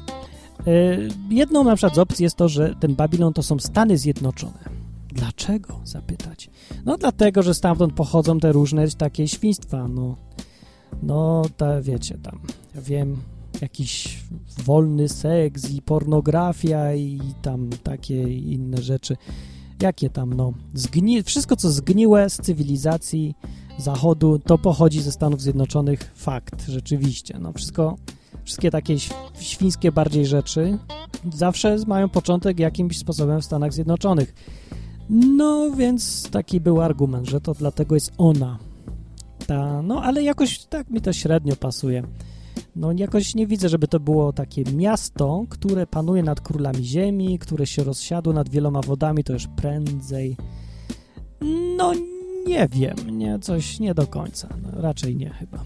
E, 0.67 0.97
jedną 1.29 1.63
na 1.63 1.75
przykład 1.75 1.95
z 1.95 1.99
opcji 1.99 2.23
jest 2.23 2.35
to, 2.35 2.49
że 2.49 2.75
ten 2.79 2.95
Babilon 2.95 3.33
to 3.33 3.43
są 3.43 3.59
Stany 3.59 3.97
Zjednoczone. 3.97 4.77
Dlaczego? 5.09 5.79
Zapytać. 5.83 6.49
No 6.85 6.97
dlatego, 6.97 7.43
że 7.43 7.53
stamtąd 7.53 7.93
pochodzą 7.93 8.39
te 8.39 8.51
różne 8.51 8.87
takie 8.87 9.27
świństwa, 9.27 9.87
no. 9.87 10.15
No, 11.03 11.41
ta, 11.57 11.81
wiecie, 11.81 12.17
tam, 12.17 12.39
ja 12.75 12.81
wiem, 12.81 13.17
jakiś 13.61 14.19
wolny 14.65 15.09
seks 15.09 15.71
i 15.71 15.81
pornografia 15.81 16.93
i 16.93 17.19
tam 17.41 17.69
takie 17.83 18.23
inne 18.33 18.81
rzeczy. 18.81 19.17
Jakie 19.81 20.09
tam, 20.09 20.33
no, 20.33 20.53
zgni 20.73 21.23
wszystko, 21.23 21.55
co 21.55 21.71
zgniłe 21.71 22.29
z 22.29 22.37
cywilizacji 22.37 23.35
Zachodu, 23.77 24.39
to 24.39 24.57
pochodzi 24.57 25.01
ze 25.01 25.11
Stanów 25.11 25.41
Zjednoczonych. 25.41 26.11
Fakt, 26.15 26.67
rzeczywiście. 26.67 27.39
No, 27.39 27.53
wszystko, 27.53 27.95
wszystkie 28.43 28.71
takie 28.71 28.95
świńskie 29.39 29.91
bardziej 29.91 30.25
rzeczy 30.25 30.77
zawsze 31.33 31.77
mają 31.87 32.09
początek 32.09 32.59
jakimś 32.59 32.97
sposobem 32.97 33.41
w 33.41 33.45
Stanach 33.45 33.73
Zjednoczonych. 33.73 34.33
No, 35.09 35.71
więc 35.71 36.29
taki 36.29 36.59
był 36.59 36.81
argument, 36.81 37.29
że 37.29 37.41
to 37.41 37.53
dlatego 37.53 37.95
jest 37.95 38.11
ona. 38.17 38.59
Ta, 39.47 39.81
no, 39.81 40.03
ale 40.03 40.23
jakoś 40.23 40.65
tak 40.65 40.89
mi 40.89 41.01
to 41.01 41.13
średnio 41.13 41.55
pasuje. 41.55 42.03
No, 42.77 42.91
jakoś 42.91 43.35
nie 43.35 43.47
widzę, 43.47 43.69
żeby 43.69 43.87
to 43.87 43.99
było 43.99 44.33
takie 44.33 44.63
miasto, 44.63 45.43
które 45.49 45.87
panuje 45.87 46.23
nad 46.23 46.41
królami 46.41 46.83
ziemi, 46.83 47.39
które 47.39 47.65
się 47.65 47.83
rozsiadło 47.83 48.33
nad 48.33 48.49
wieloma 48.49 48.81
wodami, 48.81 49.23
to 49.23 49.33
już 49.33 49.47
prędzej. 49.47 50.37
No, 51.77 51.93
nie 52.47 52.67
wiem, 52.71 53.17
nie, 53.17 53.39
coś 53.39 53.79
nie 53.79 53.93
do 53.93 54.07
końca. 54.07 54.47
No, 54.63 54.81
raczej 54.81 55.15
nie 55.15 55.29
chyba. 55.29 55.63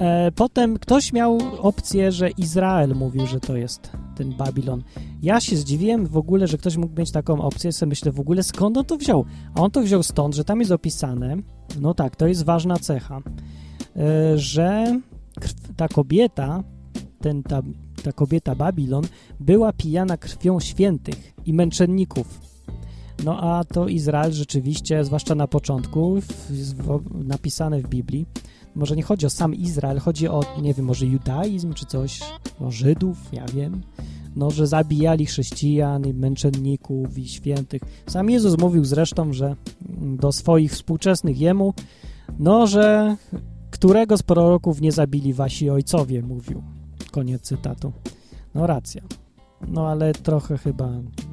E, 0.00 0.32
potem 0.32 0.78
ktoś 0.78 1.12
miał 1.12 1.38
opcję, 1.58 2.12
że 2.12 2.30
Izrael 2.30 2.94
mówił, 2.94 3.26
że 3.26 3.40
to 3.40 3.56
jest 3.56 3.92
ten 4.16 4.36
Babilon. 4.36 4.82
Ja 5.22 5.40
się 5.40 5.56
zdziwiłem 5.56 6.06
w 6.06 6.16
ogóle, 6.16 6.46
że 6.46 6.58
ktoś 6.58 6.76
mógł 6.76 7.00
mieć 7.00 7.10
taką 7.10 7.42
opcję. 7.42 7.72
Sobie 7.72 7.90
myślę 7.90 8.12
w 8.12 8.20
ogóle 8.20 8.42
skąd 8.42 8.76
on 8.76 8.84
to 8.84 8.96
wziął. 8.96 9.24
A 9.54 9.60
on 9.60 9.70
to 9.70 9.82
wziął 9.82 10.02
stąd, 10.02 10.34
że 10.34 10.44
tam 10.44 10.60
jest 10.60 10.72
opisane, 10.72 11.36
no 11.80 11.94
tak, 11.94 12.16
to 12.16 12.26
jest 12.26 12.44
ważna 12.44 12.76
cecha, 12.76 13.20
e, 13.96 14.38
że 14.38 15.00
ta 15.76 15.88
kobieta, 15.88 16.64
ten, 17.20 17.42
ta, 17.42 17.62
ta 18.02 18.12
kobieta 18.12 18.54
Babilon, 18.54 19.04
była 19.40 19.72
pijana 19.72 20.16
krwią 20.16 20.60
świętych 20.60 21.32
i 21.46 21.52
męczenników. 21.52 22.40
No 23.24 23.40
a 23.40 23.64
to 23.64 23.88
Izrael 23.88 24.32
rzeczywiście, 24.32 25.04
zwłaszcza 25.04 25.34
na 25.34 25.48
początku, 25.48 26.18
napisane 27.14 27.80
w 27.80 27.88
Biblii. 27.88 28.26
Może 28.74 28.96
nie 28.96 29.02
chodzi 29.02 29.26
o 29.26 29.30
sam 29.30 29.54
Izrael, 29.54 29.98
chodzi 29.98 30.28
o, 30.28 30.40
nie 30.62 30.74
wiem, 30.74 30.86
może 30.86 31.06
judaizm 31.06 31.74
czy 31.74 31.86
coś, 31.86 32.20
o 32.60 32.70
Żydów, 32.70 33.18
ja 33.32 33.46
wiem. 33.46 33.80
No, 34.36 34.50
że 34.50 34.66
zabijali 34.66 35.26
chrześcijan 35.26 36.06
i 36.06 36.14
męczenników 36.14 37.18
i 37.18 37.28
świętych. 37.28 37.82
Sam 38.06 38.30
Jezus 38.30 38.58
mówił 38.58 38.84
zresztą, 38.84 39.32
że 39.32 39.56
do 40.00 40.32
swoich 40.32 40.72
współczesnych 40.72 41.40
jemu, 41.40 41.74
no, 42.38 42.66
że 42.66 43.16
którego 43.74 44.16
z 44.16 44.22
proroków 44.22 44.80
nie 44.80 44.92
zabili 44.92 45.32
wasi 45.32 45.70
ojcowie, 45.70 46.22
mówił. 46.22 46.62
Koniec 47.10 47.42
cytatu. 47.42 47.92
No 48.54 48.66
racja. 48.66 49.02
No 49.68 49.88
ale 49.88 50.12
trochę 50.12 50.58
chyba 50.58 50.90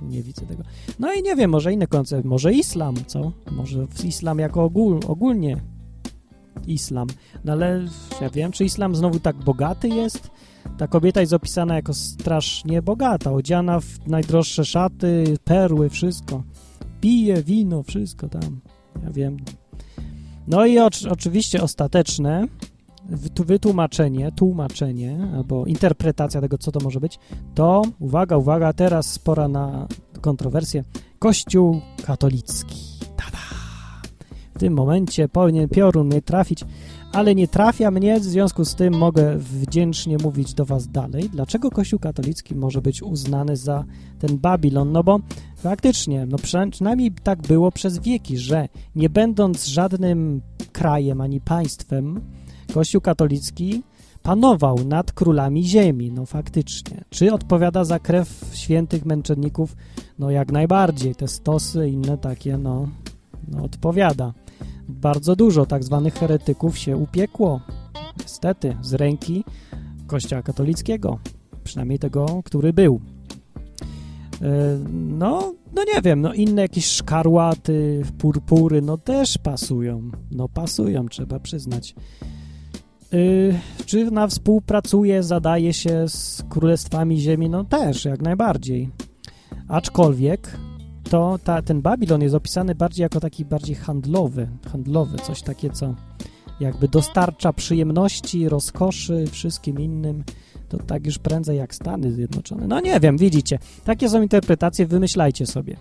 nie 0.09 0.23
widzę 0.23 0.45
tego. 0.45 0.63
No 0.99 1.13
i 1.13 1.21
nie 1.21 1.35
wiem, 1.35 1.51
może 1.51 1.73
inny 1.73 1.87
koncept, 1.87 2.25
może 2.25 2.53
islam, 2.53 2.95
co? 3.07 3.31
Może 3.51 3.87
islam 4.03 4.39
jako 4.39 4.63
ogól, 4.63 4.99
ogólnie 5.07 5.57
Islam. 6.67 7.07
No 7.45 7.51
ale 7.53 7.85
ja 8.21 8.29
wiem, 8.29 8.51
czy 8.51 8.65
islam 8.65 8.95
znowu 8.95 9.19
tak 9.19 9.35
bogaty 9.35 9.87
jest? 9.87 10.31
Ta 10.77 10.87
kobieta 10.87 11.21
jest 11.21 11.33
opisana 11.33 11.75
jako 11.75 11.93
strasznie 11.93 12.81
bogata, 12.81 13.31
odziana 13.31 13.79
w 13.79 14.07
najdroższe 14.07 14.65
szaty, 14.65 15.37
perły, 15.43 15.89
wszystko. 15.89 16.43
Pije 17.01 17.43
wino, 17.43 17.83
wszystko 17.83 18.29
tam. 18.29 18.61
Ja 19.03 19.11
wiem. 19.11 19.37
No 20.51 20.65
i 20.65 20.79
oczy- 20.79 21.09
oczywiście 21.09 21.61
ostateczne 21.63 22.47
wytłumaczenie, 23.33 24.31
tłumaczenie 24.31 25.27
albo 25.35 25.65
interpretacja 25.65 26.41
tego, 26.41 26.57
co 26.57 26.71
to 26.71 26.79
może 26.79 26.99
być, 26.99 27.19
to 27.55 27.81
uwaga, 27.99 28.37
uwaga, 28.37 28.73
teraz 28.73 29.19
pora 29.19 29.47
na 29.47 29.87
kontrowersję. 30.21 30.83
Kościół 31.19 31.81
katolicki. 32.05 32.75
Tada! 33.17 33.37
W 34.55 34.59
tym 34.59 34.73
momencie 34.73 35.29
powinien 35.29 35.69
piorun 35.69 36.07
mnie 36.07 36.21
trafić, 36.21 36.65
ale 37.13 37.35
nie 37.35 37.47
trafia 37.47 37.91
mnie, 37.91 38.19
w 38.19 38.23
związku 38.23 38.65
z 38.65 38.75
tym 38.75 38.97
mogę 38.97 39.37
wdzięcznie 39.37 40.17
mówić 40.17 40.53
do 40.53 40.65
Was 40.65 40.87
dalej. 40.87 41.29
Dlaczego 41.29 41.71
Kościół 41.71 41.99
katolicki 41.99 42.55
może 42.55 42.81
być 42.81 43.03
uznany 43.03 43.57
za 43.57 43.83
ten 44.19 44.37
Babilon? 44.37 44.91
No 44.91 45.03
bo 45.03 45.19
faktycznie, 45.61 46.25
no 46.25 46.37
przyna- 46.37 46.71
przynajmniej 46.71 47.11
tak 47.11 47.41
było 47.41 47.71
przez 47.71 47.99
wieki, 47.99 48.37
że 48.37 48.69
nie 48.95 49.09
będąc 49.09 49.65
żadnym 49.65 50.41
krajem 50.71 51.21
ani 51.21 51.41
państwem, 51.41 52.21
Kościół 52.73 53.01
katolicki 53.01 53.83
panował 54.23 54.77
nad 54.85 55.11
królami 55.11 55.63
ziemi, 55.63 56.11
no 56.11 56.25
faktycznie. 56.25 57.03
Czy 57.09 57.33
odpowiada 57.33 57.83
za 57.83 57.99
krew 57.99 58.51
świętych 58.53 59.05
męczenników? 59.05 59.75
No 60.19 60.29
jak 60.31 60.51
najbardziej, 60.51 61.15
te 61.15 61.27
stosy, 61.27 61.89
inne 61.89 62.17
takie, 62.17 62.57
no, 62.57 62.89
no 63.47 63.63
odpowiada. 63.63 64.33
Bardzo 64.89 65.35
dużo 65.35 65.65
tak 65.65 65.83
zwanych 65.83 66.13
heretyków 66.13 66.77
się 66.77 66.97
upiekło, 66.97 67.61
niestety, 68.19 68.77
z 68.81 68.93
ręki 68.93 69.43
Kościoła 70.07 70.41
katolickiego, 70.41 71.19
przynajmniej 71.63 71.99
tego, 71.99 72.41
który 72.45 72.73
był. 72.73 73.01
E, 74.41 74.77
No, 74.93 75.53
no 75.75 75.83
nie 75.95 76.01
wiem, 76.01 76.21
no 76.21 76.33
inne 76.33 76.61
jakieś 76.61 76.85
szkarłaty, 76.85 78.01
purpury, 78.17 78.81
no 78.81 78.97
też 78.97 79.37
pasują. 79.37 80.11
No 80.31 80.49
pasują, 80.49 81.07
trzeba 81.07 81.39
przyznać. 81.39 81.95
Y, 83.13 83.59
czy 83.85 84.11
na 84.11 84.27
współpracuje, 84.27 85.23
zadaje 85.23 85.73
się 85.73 86.07
z 86.07 86.43
królestwami 86.49 87.19
ziemi? 87.19 87.49
No 87.49 87.63
też, 87.63 88.05
jak 88.05 88.21
najbardziej. 88.21 88.89
Aczkolwiek 89.67 90.57
to 91.09 91.39
ta, 91.43 91.61
ten 91.61 91.81
Babilon 91.81 92.21
jest 92.21 92.35
opisany 92.35 92.75
bardziej 92.75 93.03
jako 93.03 93.19
taki 93.19 93.45
bardziej 93.45 93.75
handlowy, 93.75 94.47
handlowy, 94.71 95.17
coś 95.17 95.41
takie, 95.41 95.69
co 95.69 95.95
jakby 96.59 96.87
dostarcza 96.87 97.53
przyjemności, 97.53 98.49
rozkoszy 98.49 99.25
wszystkim 99.31 99.79
innym, 99.79 100.23
to 100.71 100.77
tak 100.77 101.05
już 101.05 101.17
prędzej 101.17 101.57
jak 101.57 101.75
Stany 101.75 102.11
Zjednoczone. 102.11 102.67
No 102.67 102.79
nie 102.79 102.99
wiem, 102.99 103.17
widzicie, 103.17 103.59
takie 103.83 104.09
są 104.09 104.21
interpretacje, 104.21 104.85
wymyślajcie 104.85 105.45
sobie. 105.45 105.77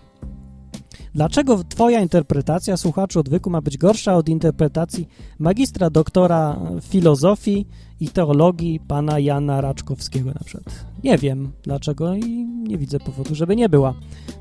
Dlaczego 1.13 1.63
twoja 1.63 2.01
interpretacja, 2.01 2.77
słuchaczu 2.77 3.19
odwyku, 3.19 3.49
ma 3.49 3.61
być 3.61 3.77
gorsza 3.77 4.15
od 4.15 4.29
interpretacji 4.29 5.07
magistra 5.39 5.89
doktora 5.89 6.59
filozofii 6.81 7.67
i 7.99 8.07
teologii 8.09 8.79
pana 8.79 9.19
Jana 9.19 9.61
Raczkowskiego 9.61 10.31
na 10.31 10.41
przykład? 10.45 10.85
Nie 11.03 11.17
wiem 11.17 11.51
dlaczego 11.63 12.15
i 12.15 12.45
nie 12.45 12.77
widzę 12.77 12.99
powodu, 12.99 13.35
żeby 13.35 13.55
nie 13.55 13.69
była. 13.69 13.93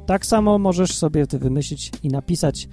Tak 0.06 0.26
samo 0.26 0.58
możesz 0.58 0.94
sobie 0.94 1.26
ty 1.26 1.38
wymyślić 1.38 1.92
i 2.02 2.08
napisać 2.08 2.68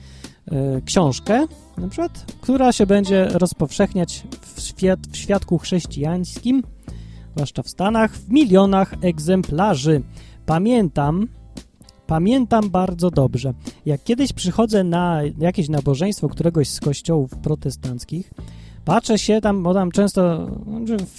e, 0.51 0.81
książkę, 0.81 1.47
na 1.77 1.87
przykład, 1.87 2.25
która 2.41 2.71
się 2.71 2.85
będzie 2.85 3.25
rozpowszechniać 3.25 4.23
w, 4.55 4.61
świat, 4.61 4.99
w 5.11 5.17
świadku 5.17 5.57
chrześcijańskim, 5.57 6.63
zwłaszcza 7.37 7.63
w 7.63 7.69
Stanach, 7.69 8.11
w 8.11 8.29
milionach 8.29 8.93
egzemplarzy. 9.01 10.01
Pamiętam, 10.45 11.27
Pamiętam 12.07 12.69
bardzo 12.69 13.11
dobrze, 13.11 13.53
jak 13.85 14.03
kiedyś 14.03 14.33
przychodzę 14.33 14.83
na 14.83 15.21
jakieś 15.37 15.69
nabożeństwo 15.69 16.29
któregoś 16.29 16.69
z 16.69 16.79
kościołów 16.79 17.31
protestanckich, 17.31 18.33
patrzę 18.85 19.17
się 19.17 19.41
tam, 19.41 19.63
bo 19.63 19.73
tam 19.73 19.91
często, 19.91 20.47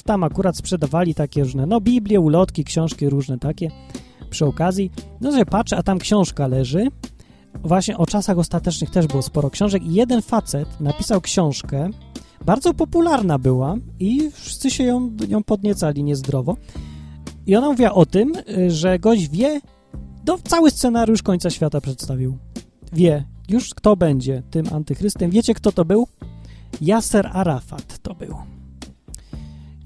tam 0.05 0.25
akurat 0.25 0.57
sprzedawali 0.57 1.15
takie 1.15 1.43
różne, 1.43 1.67
no 1.67 1.81
Biblię, 1.81 2.21
ulotki, 2.21 2.65
książki 2.65 3.09
różne 3.09 3.39
takie 3.39 3.71
przy 4.31 4.47
okazji, 4.47 4.91
no 5.21 5.33
że 5.33 5.47
patrzę, 5.47 5.77
a 5.77 5.83
tam 5.83 5.99
książka 5.99 6.47
leży, 6.47 6.87
właśnie 7.65 7.99
o 7.99 8.07
czasach 8.07 8.39
ostatecznych 8.39 8.91
też 8.91 9.07
było 9.07 9.23
sporo 9.23 9.51
książek 9.51 9.83
i 9.83 9.95
jeden 9.95 10.23
facet 10.23 10.81
napisał 10.81 11.21
książkę, 11.21 11.91
bardzo 12.47 12.75
popularna 12.75 13.39
była 13.39 13.77
i 14.01 14.31
wszyscy 14.31 14.71
się 14.71 14.85
ją, 14.85 15.11
ją 15.29 15.45
podniecali 15.45 16.03
niezdrowo 16.03 16.57
i 17.47 17.57
ona 17.57 17.69
mówiła 17.69 17.95
o 17.95 18.07
tym, 18.07 18.33
że 18.69 18.99
gość 18.99 19.29
wie, 19.29 19.61
to 20.25 20.39
cały 20.45 20.71
scenariusz 20.71 21.23
końca 21.23 21.51
świata 21.51 21.81
przedstawił. 21.81 22.39
Wie 22.93 23.25
już, 23.49 23.75
kto 23.75 23.97
będzie 23.97 24.43
tym 24.51 24.67
antychrystem. 24.73 25.31
Wiecie, 25.31 25.55
kto 25.55 25.73
to 25.73 25.85
był? 25.85 26.09
Yasser 26.81 27.31
Arafat 27.33 27.99
to 27.99 28.15
był. 28.15 28.35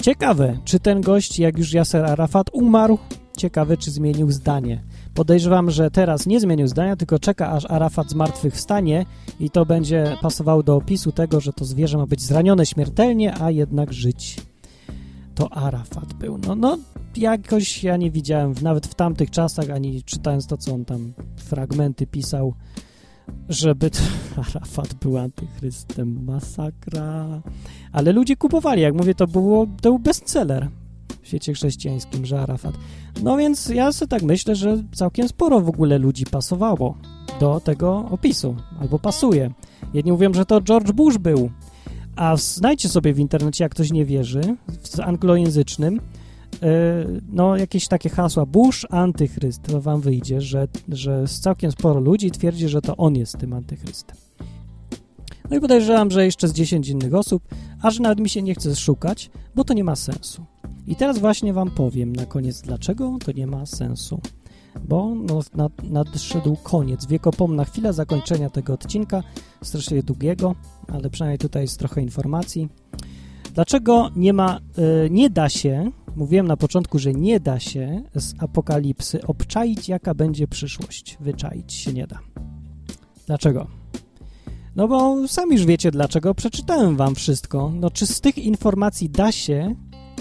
Ciekawe, 0.03 0.59
czy 0.65 0.81
ten 0.81 1.01
gość, 1.01 1.39
jak 1.39 1.59
już 1.59 1.73
Yasser 1.75 2.05
Arafat 2.05 2.47
umarł, 2.53 2.99
ciekawe, 3.37 3.77
czy 3.77 3.91
zmienił 3.91 4.31
zdanie. 4.31 4.83
Podejrzewam, 5.15 5.71
że 5.71 5.91
teraz 5.91 6.27
nie 6.27 6.41
zmienił 6.41 6.69
zdania, 6.69 6.97
tylko 6.97 7.19
czeka, 7.19 7.51
aż 7.51 7.71
Arafat 7.71 8.11
z 8.11 8.15
martwych 8.15 8.55
wstanie 8.55 9.07
i 9.41 9.51
to 9.51 9.67
będzie 9.67 10.17
pasowało 10.23 10.63
do 10.63 10.77
opisu 10.77 11.13
tego, 11.13 11.41
że 11.41 11.53
to 11.53 11.65
zwierzę 11.65 11.99
ma 11.99 12.07
być 12.07 12.23
zranione 12.23 12.67
śmiertelnie, 12.67 13.35
a 13.41 13.51
jednak 13.51 13.93
żyć. 13.93 14.37
To 15.35 15.53
Arafat 15.53 16.13
był. 16.13 16.39
No, 16.39 16.55
no 16.55 16.79
jakoś 17.17 17.85
ja 17.85 17.97
nie 17.97 18.11
widziałem, 18.11 18.55
nawet 18.63 18.87
w 18.87 18.95
tamtych 18.95 19.31
czasach, 19.31 19.71
ani 19.71 20.03
czytając 20.03 20.47
to, 20.47 20.57
co 20.57 20.75
on 20.75 20.85
tam 20.85 21.13
fragmenty 21.37 22.07
pisał, 22.07 22.55
żeby 23.49 23.91
to, 23.91 23.99
Arafat 24.43 24.95
był 24.95 25.19
antychrystem, 25.19 26.25
masakra. 26.25 27.43
Ale 27.93 28.13
ludzie 28.13 28.37
kupowali, 28.37 28.83
jak 28.83 28.95
mówię, 28.95 29.15
to, 29.15 29.27
było, 29.27 29.67
to 29.67 29.91
był 29.91 29.99
bestseller 29.99 30.69
w 31.23 31.27
świecie 31.27 31.53
chrześcijańskim, 31.53 32.27
że 32.27 32.41
Arafat. 32.41 32.75
No 33.23 33.37
więc 33.37 33.69
ja 33.69 33.93
sobie 33.93 34.09
tak 34.09 34.23
myślę, 34.23 34.57
że 34.57 34.83
całkiem 34.93 35.29
sporo 35.29 35.61
w 35.61 35.69
ogóle 35.69 35.99
ludzi 35.99 36.25
pasowało 36.31 36.97
do 37.41 37.61
tego 37.61 38.09
opisu, 38.11 38.57
albo 38.81 38.99
pasuje. 38.99 39.51
Jedni 39.95 40.13
mówią, 40.13 40.35
że 40.35 40.47
to 40.47 40.61
George 40.61 40.93
Bush 40.93 41.19
był, 41.19 41.51
a 42.17 42.37
znajdźcie 42.37 42.89
sobie 42.89 43.15
w 43.15 43.19
internecie, 43.19 43.65
jak 43.65 43.73
ktoś 43.73 43.93
nie 43.93 44.05
wierzy, 44.05 44.57
w 44.69 45.01
anglojęzycznym, 45.01 46.01
no 47.33 47.57
jakieś 47.57 47.89
takie 47.89 48.09
hasła 48.09 48.47
Bush 48.47 48.87
antychryst, 48.91 49.63
to 49.63 49.81
wam 49.81 50.01
wyjdzie, 50.01 50.41
że, 50.41 50.69
że 50.89 51.25
całkiem 51.41 51.73
sporo 51.73 52.01
ludzi 52.01 52.31
twierdzi, 52.31 52.69
że 52.69 52.83
to 52.83 52.97
on 52.97 53.17
jest 53.17 53.39
tym 53.39 53.53
antychrystem. 53.53 54.17
No 55.51 55.57
i 55.57 55.61
podejrzewam, 55.61 56.11
że 56.11 56.25
jeszcze 56.25 56.49
z 56.49 56.53
10 56.53 56.89
innych 56.89 57.15
osób, 57.15 57.43
aż 57.83 58.01
nawet 58.01 58.21
mi 58.21 58.29
się 58.29 58.43
nie 58.43 58.55
chce 58.55 58.77
szukać, 58.77 59.31
bo 59.55 59.65
to 59.65 59.75
nie 59.75 59.85
ma 59.85 59.97
sensu. 59.97 60.45
I 60.87 60.97
teraz 60.97 61.19
właśnie 61.19 61.53
wam 61.53 61.71
powiem 61.71 62.17
na 62.17 62.27
koniec, 62.27 62.61
dlaczego 62.61 63.17
to 63.25 63.33
nie 63.33 63.47
ma 63.47 63.67
sensu. 63.67 64.21
Bo 64.89 65.15
no, 65.15 65.41
nad, 65.55 65.83
nadszedł 65.83 66.57
koniec, 66.63 67.07
wiekopomna 67.07 67.65
chwila 67.65 67.93
zakończenia 67.93 68.51
tego 68.51 68.73
odcinka, 68.73 69.23
strasznie 69.63 70.03
długiego, 70.03 70.55
ale 70.89 71.11
przynajmniej 71.11 71.39
tutaj 71.39 71.63
jest 71.63 71.79
trochę 71.79 72.03
informacji. 72.03 72.69
Dlaczego 73.55 74.11
nie 74.17 74.33
ma, 74.33 74.61
y, 75.07 75.11
nie 75.11 75.31
da 75.31 75.49
się, 75.49 75.91
mówiłem 76.17 76.47
na 76.47 76.57
początku, 76.57 76.99
że 76.99 77.13
nie 77.13 77.41
da 77.41 77.61
się 77.61 78.03
z 78.15 78.35
apokalipsy 78.39 79.27
obczaić, 79.27 79.89
jaka 79.89 80.15
będzie 80.15 80.49
przyszłość. 80.49 81.17
Wyczaić 81.21 81.73
się 81.73 81.93
nie 81.93 82.07
da. 82.07 82.19
Dlaczego? 83.27 83.67
No 84.77 84.89
bo 84.89 85.29
sami 85.29 85.53
już 85.53 85.65
wiecie 85.67 85.91
dlaczego, 85.91 86.35
przeczytałem 86.35 86.97
wam 86.97 87.15
wszystko. 87.15 87.73
No 87.75 87.91
czy 87.91 88.07
z 88.07 88.21
tych 88.21 88.39
informacji 88.39 89.11
da 89.11 89.33
się, 89.33 89.75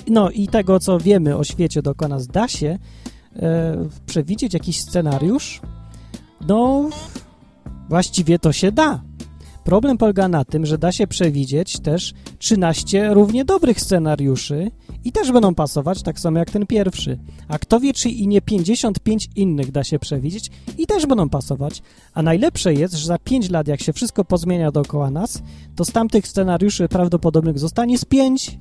no 0.08 0.30
i 0.30 0.47
tego, 0.47 0.80
co 0.80 0.99
wiemy 0.99 1.38
o 1.38 1.43
świecie 1.43 1.82
dookoła 1.82 2.10
nas, 2.10 2.28
da 2.28 2.47
się 2.47 2.80
e, 3.36 3.88
przewidzieć 4.06 4.54
jakiś 4.54 4.82
scenariusz? 4.82 5.62
No, 6.47 6.89
właściwie 7.89 8.39
to 8.39 8.54
się 8.54 8.72
da. 8.72 9.02
Problem 9.64 9.97
polega 9.97 10.28
na 10.28 10.45
tym, 10.45 10.66
że 10.66 10.78
da 10.78 10.91
się 10.91 11.08
przewidzieć 11.08 11.80
też 11.80 12.14
13 12.38 13.14
równie 13.14 13.45
dobrych 13.45 13.82
scenariuszy 13.82 14.72
i 15.04 15.12
też 15.12 15.32
będą 15.32 15.56
pasować 15.56 16.04
tak 16.04 16.20
samo 16.20 16.39
jak 16.39 16.52
ten 16.52 16.66
pierwszy. 16.66 17.20
A 17.47 17.60
kto 17.60 17.80
wie, 17.80 17.93
czy 17.93 18.10
i 18.10 18.28
nie 18.28 18.41
55 18.41 19.30
innych 19.36 19.72
da 19.72 19.84
się 19.84 19.99
przewidzieć 19.99 20.52
i 20.78 20.88
też 20.88 21.06
będą 21.06 21.30
pasować. 21.30 21.82
A 22.14 22.22
najlepsze 22.22 22.74
jest, 22.74 22.93
że 22.93 23.08
za 23.08 23.18
5 23.18 23.49
lat, 23.49 23.68
jak 23.68 23.82
się 23.82 23.93
wszystko 23.93 24.26
pozmienia 24.26 24.72
dookoła 24.72 25.12
nas, 25.12 25.41
to 25.76 25.86
z 25.86 25.91
tamtych 25.91 26.28
scenariuszy 26.28 26.88
prawdopodobnych 26.88 27.60
zostanie 27.60 27.97
z 27.97 28.06
5, 28.06 28.60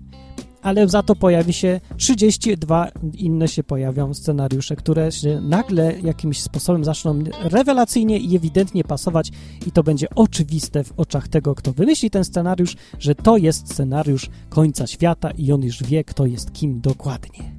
ale 0.63 0.89
za 0.89 1.03
to 1.03 1.17
pojawi 1.17 1.53
się 1.53 1.81
32 1.97 2.89
inne 3.15 3.49
się 3.49 3.65
pojawią 3.65 4.15
scenariusze, 4.15 4.77
które 4.77 5.13
się 5.13 5.41
nagle 5.41 6.01
jakimś 6.01 6.43
sposobem 6.43 6.85
zaczną 6.85 7.19
rewelacyjnie 7.43 8.19
i 8.19 8.37
ewidentnie 8.37 8.85
pasować 8.85 9.31
i 9.67 9.73
to 9.73 9.83
będzie 9.83 10.07
oczywiste 10.15 10.85
w 10.85 10.93
oczach 10.97 11.29
tego, 11.29 11.55
kto 11.55 11.73
wymyśli 11.73 12.11
ten 12.11 12.25
scenariusz, 12.25 12.77
że 12.99 13.15
to 13.15 13.37
jest 13.37 13.73
scenariusz 13.73 14.31
końca 14.49 14.87
świata 14.87 15.31
i 15.31 15.53
on 15.53 15.63
już 15.63 15.83
wie, 15.83 16.05
kto 16.05 16.27
jest 16.27 16.53
kim 16.53 16.81
dokładnie. 16.81 17.53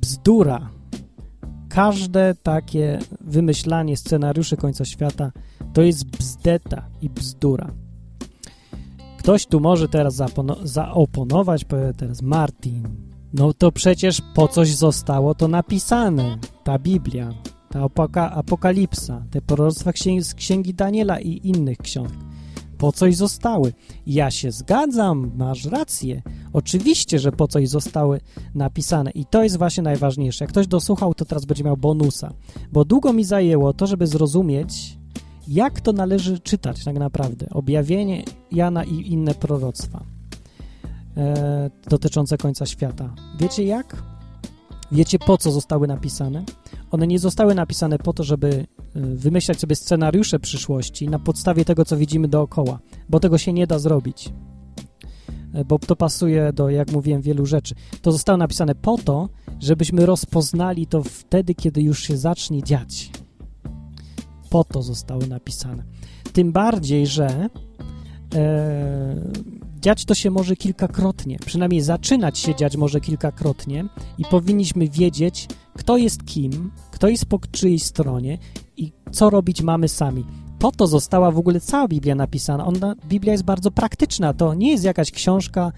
Bzdura. 0.00 0.70
Każde 1.68 2.34
takie 2.42 2.98
wymyślanie 3.20 3.96
scenariuszy 3.96 4.56
końca 4.56 4.84
świata 4.84 5.32
to 5.72 5.82
jest 5.82 6.04
bzdeta 6.04 6.90
i 7.02 7.10
bzdura. 7.10 7.83
Ktoś 9.24 9.46
tu 9.46 9.60
może 9.60 9.88
teraz 9.88 10.14
zaopono- 10.14 10.66
zaoponować, 10.66 11.64
powie 11.64 11.92
teraz 11.96 12.22
Martin. 12.22 12.82
No 13.34 13.52
to 13.52 13.72
przecież 13.72 14.22
po 14.34 14.48
coś 14.48 14.74
zostało 14.74 15.34
to 15.34 15.48
napisane. 15.48 16.38
Ta 16.64 16.78
Biblia, 16.78 17.34
ta 17.70 17.80
apoka- 17.80 18.30
apokalipsa, 18.30 19.24
te 19.30 19.40
proroctwa 19.40 19.90
z 20.20 20.34
księgi 20.34 20.74
Daniela 20.74 21.20
i 21.20 21.40
innych 21.48 21.78
ksiąg. 21.78 22.08
Po 22.78 22.92
coś 22.92 23.16
zostały. 23.16 23.72
Ja 24.06 24.30
się 24.30 24.52
zgadzam, 24.52 25.32
masz 25.36 25.64
rację. 25.64 26.22
Oczywiście, 26.52 27.18
że 27.18 27.32
po 27.32 27.48
coś 27.48 27.68
zostały 27.68 28.20
napisane. 28.54 29.10
I 29.10 29.24
to 29.24 29.42
jest 29.42 29.58
właśnie 29.58 29.82
najważniejsze. 29.82 30.44
Jak 30.44 30.50
ktoś 30.50 30.66
dosłuchał, 30.66 31.14
to 31.14 31.24
teraz 31.24 31.44
będzie 31.44 31.64
miał 31.64 31.76
bonusa. 31.76 32.32
Bo 32.72 32.84
długo 32.84 33.12
mi 33.12 33.24
zajęło 33.24 33.72
to, 33.72 33.86
żeby 33.86 34.06
zrozumieć, 34.06 34.98
jak 35.48 35.80
to 35.80 35.92
należy 35.92 36.38
czytać 36.38 36.84
tak 36.84 36.98
naprawdę. 36.98 37.46
Objawienie 37.50 38.24
Jana 38.52 38.84
i 38.84 39.12
inne 39.12 39.34
proroctwa 39.34 40.04
e, 41.16 41.70
dotyczące 41.90 42.38
końca 42.38 42.66
świata. 42.66 43.14
Wiecie 43.38 43.64
jak? 43.64 44.02
Wiecie 44.92 45.18
po 45.18 45.38
co 45.38 45.50
zostały 45.50 45.86
napisane? 45.86 46.44
One 46.90 47.06
nie 47.06 47.18
zostały 47.18 47.54
napisane 47.54 47.98
po 47.98 48.12
to, 48.12 48.24
żeby 48.24 48.66
e, 48.94 49.00
wymyślać 49.00 49.60
sobie 49.60 49.76
scenariusze 49.76 50.38
przyszłości 50.38 51.08
na 51.08 51.18
podstawie 51.18 51.64
tego, 51.64 51.84
co 51.84 51.96
widzimy 51.96 52.28
dookoła, 52.28 52.78
bo 53.08 53.20
tego 53.20 53.38
się 53.38 53.52
nie 53.52 53.66
da 53.66 53.78
zrobić. 53.78 54.32
E, 55.54 55.64
Bo 55.64 55.78
to 55.78 55.96
pasuje 55.96 56.52
do, 56.52 56.70
jak 56.70 56.92
mówiłem, 56.92 57.22
wielu 57.22 57.46
rzeczy. 57.46 57.74
To 58.02 58.12
zostało 58.12 58.36
napisane 58.36 58.74
po 58.74 58.98
to, 58.98 59.28
żebyśmy 59.60 60.06
rozpoznali 60.06 60.86
to 60.86 61.02
wtedy, 61.02 61.54
kiedy 61.54 61.82
już 61.82 62.02
się 62.02 62.16
zacznie 62.16 62.62
dziać 62.62 63.10
po 64.54 64.64
to 64.64 64.82
zostały 64.82 65.26
napisane. 65.26 65.84
Tym 66.32 66.52
bardziej, 66.52 67.06
że 67.06 67.48
e, 68.34 69.30
dziać 69.80 70.04
to 70.04 70.14
się 70.14 70.30
może 70.30 70.56
kilkakrotnie, 70.56 71.38
przynajmniej 71.46 71.80
zaczynać 71.80 72.38
się 72.38 72.54
dziać 72.54 72.76
może 72.76 73.00
kilkakrotnie 73.00 73.84
i 74.18 74.24
powinniśmy 74.24 74.88
wiedzieć, 74.88 75.48
kto 75.76 75.96
jest 75.96 76.24
kim, 76.24 76.70
kto 76.90 77.08
jest 77.08 77.26
po 77.26 77.38
czyjej 77.38 77.78
stronie 77.78 78.38
i 78.76 78.92
co 79.12 79.30
robić 79.30 79.62
mamy 79.62 79.88
sami. 79.88 80.24
Po 80.58 80.72
to 80.72 80.86
została 80.86 81.30
w 81.30 81.38
ogóle 81.38 81.60
cała 81.60 81.88
Biblia 81.88 82.14
napisana. 82.14 82.66
Ona, 82.66 82.94
Biblia 83.08 83.32
jest 83.32 83.44
bardzo 83.44 83.70
praktyczna. 83.70 84.34
To 84.34 84.54
nie 84.54 84.70
jest 84.70 84.84
jakaś 84.84 85.10
książka 85.10 85.72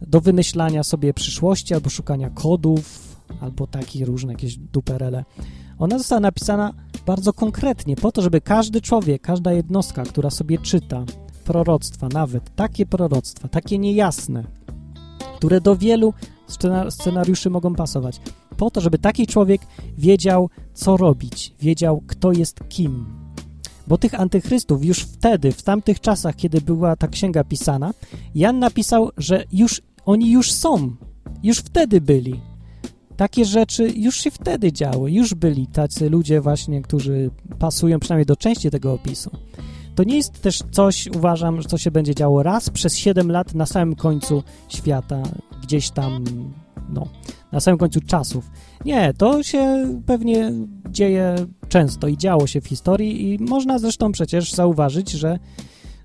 do 0.00 0.20
wymyślania 0.20 0.82
sobie 0.82 1.14
przyszłości 1.14 1.74
albo 1.74 1.90
szukania 1.90 2.30
kodów 2.30 3.16
albo 3.40 3.66
takie 3.66 4.04
różne 4.04 4.32
jakieś 4.32 4.56
duperele. 4.56 5.24
Ona 5.78 5.98
została 5.98 6.20
napisana 6.20 6.72
bardzo 7.06 7.32
konkretnie, 7.32 7.96
po 7.96 8.12
to, 8.12 8.22
żeby 8.22 8.40
każdy 8.40 8.80
człowiek, 8.80 9.22
każda 9.22 9.52
jednostka, 9.52 10.02
która 10.02 10.30
sobie 10.30 10.58
czyta 10.58 11.04
proroctwa, 11.44 12.08
nawet 12.08 12.54
takie 12.54 12.86
proroctwa, 12.86 13.48
takie 13.48 13.78
niejasne, 13.78 14.44
które 15.36 15.60
do 15.60 15.76
wielu 15.76 16.14
scenariuszy 16.90 17.50
mogą 17.50 17.74
pasować, 17.74 18.20
po 18.56 18.70
to, 18.70 18.80
żeby 18.80 18.98
taki 18.98 19.26
człowiek 19.26 19.62
wiedział, 19.98 20.50
co 20.74 20.96
robić, 20.96 21.54
wiedział, 21.60 22.02
kto 22.06 22.32
jest 22.32 22.68
kim. 22.68 23.06
Bo 23.86 23.98
tych 23.98 24.20
antychrystów 24.20 24.84
już 24.84 24.98
wtedy, 24.98 25.52
w 25.52 25.62
tamtych 25.62 26.00
czasach, 26.00 26.36
kiedy 26.36 26.60
była 26.60 26.96
ta 26.96 27.08
księga 27.08 27.44
pisana, 27.44 27.94
Jan 28.34 28.58
napisał, 28.58 29.10
że 29.16 29.44
już 29.52 29.82
oni 30.06 30.30
już 30.30 30.52
są, 30.52 30.96
już 31.42 31.58
wtedy 31.58 32.00
byli. 32.00 32.40
Takie 33.18 33.44
rzeczy 33.44 33.92
już 33.96 34.20
się 34.20 34.30
wtedy 34.30 34.72
działy, 34.72 35.12
już 35.12 35.34
byli 35.34 35.66
tacy 35.66 36.10
ludzie 36.10 36.40
właśnie, 36.40 36.82
którzy 36.82 37.30
pasują 37.58 38.00
przynajmniej 38.00 38.26
do 38.26 38.36
części 38.36 38.70
tego 38.70 38.92
opisu. 38.92 39.30
To 39.94 40.04
nie 40.04 40.16
jest 40.16 40.42
też 40.42 40.62
coś, 40.70 41.06
uważam, 41.06 41.62
co 41.62 41.78
się 41.78 41.90
będzie 41.90 42.14
działo 42.14 42.42
raz 42.42 42.70
przez 42.70 42.96
7 42.96 43.30
lat 43.30 43.54
na 43.54 43.66
samym 43.66 43.96
końcu 43.96 44.42
świata, 44.68 45.22
gdzieś 45.62 45.90
tam, 45.90 46.24
no, 46.88 47.06
na 47.52 47.60
samym 47.60 47.78
końcu 47.78 48.00
czasów. 48.00 48.50
Nie, 48.84 49.14
to 49.14 49.42
się 49.42 49.88
pewnie 50.06 50.52
dzieje 50.90 51.34
często 51.68 52.08
i 52.08 52.16
działo 52.16 52.46
się 52.46 52.60
w 52.60 52.66
historii 52.66 53.34
i 53.34 53.38
można 53.38 53.78
zresztą 53.78 54.12
przecież 54.12 54.52
zauważyć, 54.52 55.10
że 55.10 55.38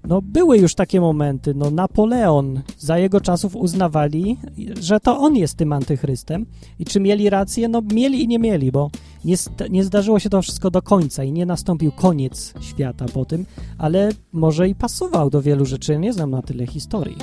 no 0.07 0.21
były 0.21 0.57
już 0.57 0.75
takie 0.75 1.01
momenty, 1.01 1.53
no 1.53 1.71
Napoleon 1.71 2.61
za 2.77 2.97
jego 2.97 3.21
czasów 3.21 3.55
uznawali, 3.55 4.37
że 4.79 4.99
to 4.99 5.19
on 5.19 5.35
jest 5.35 5.57
tym 5.57 5.73
antychrystem 5.73 6.45
i 6.79 6.85
czy 6.85 6.99
mieli 6.99 7.29
rację? 7.29 7.67
No 7.67 7.81
mieli 7.93 8.23
i 8.23 8.27
nie 8.27 8.39
mieli, 8.39 8.71
bo 8.71 8.89
nie, 9.25 9.35
nie 9.69 9.83
zdarzyło 9.83 10.19
się 10.19 10.29
to 10.29 10.41
wszystko 10.41 10.71
do 10.71 10.81
końca 10.81 11.23
i 11.23 11.31
nie 11.31 11.45
nastąpił 11.45 11.91
koniec 11.91 12.53
świata 12.61 13.05
po 13.13 13.25
tym, 13.25 13.45
ale 13.77 14.09
może 14.31 14.69
i 14.69 14.75
pasował 14.75 15.29
do 15.29 15.41
wielu 15.41 15.65
rzeczy, 15.65 15.99
nie 15.99 16.13
znam 16.13 16.31
na 16.31 16.41
tyle 16.41 16.67
historii, 16.67 17.17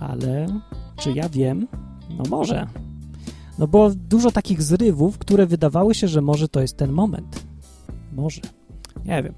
ale 0.00 0.46
czy 0.96 1.12
ja 1.12 1.28
wiem? 1.28 1.68
No 2.18 2.24
może. 2.30 2.66
No 3.58 3.66
było 3.66 3.90
dużo 3.90 4.30
takich 4.30 4.62
zrywów, 4.62 5.18
które 5.18 5.46
wydawały 5.46 5.94
się, 5.94 6.08
że 6.08 6.20
może 6.20 6.48
to 6.48 6.60
jest 6.60 6.76
ten 6.76 6.92
moment. 6.92 7.42
Może. 8.12 8.40
Nie 9.04 9.22
wiem. 9.22 9.34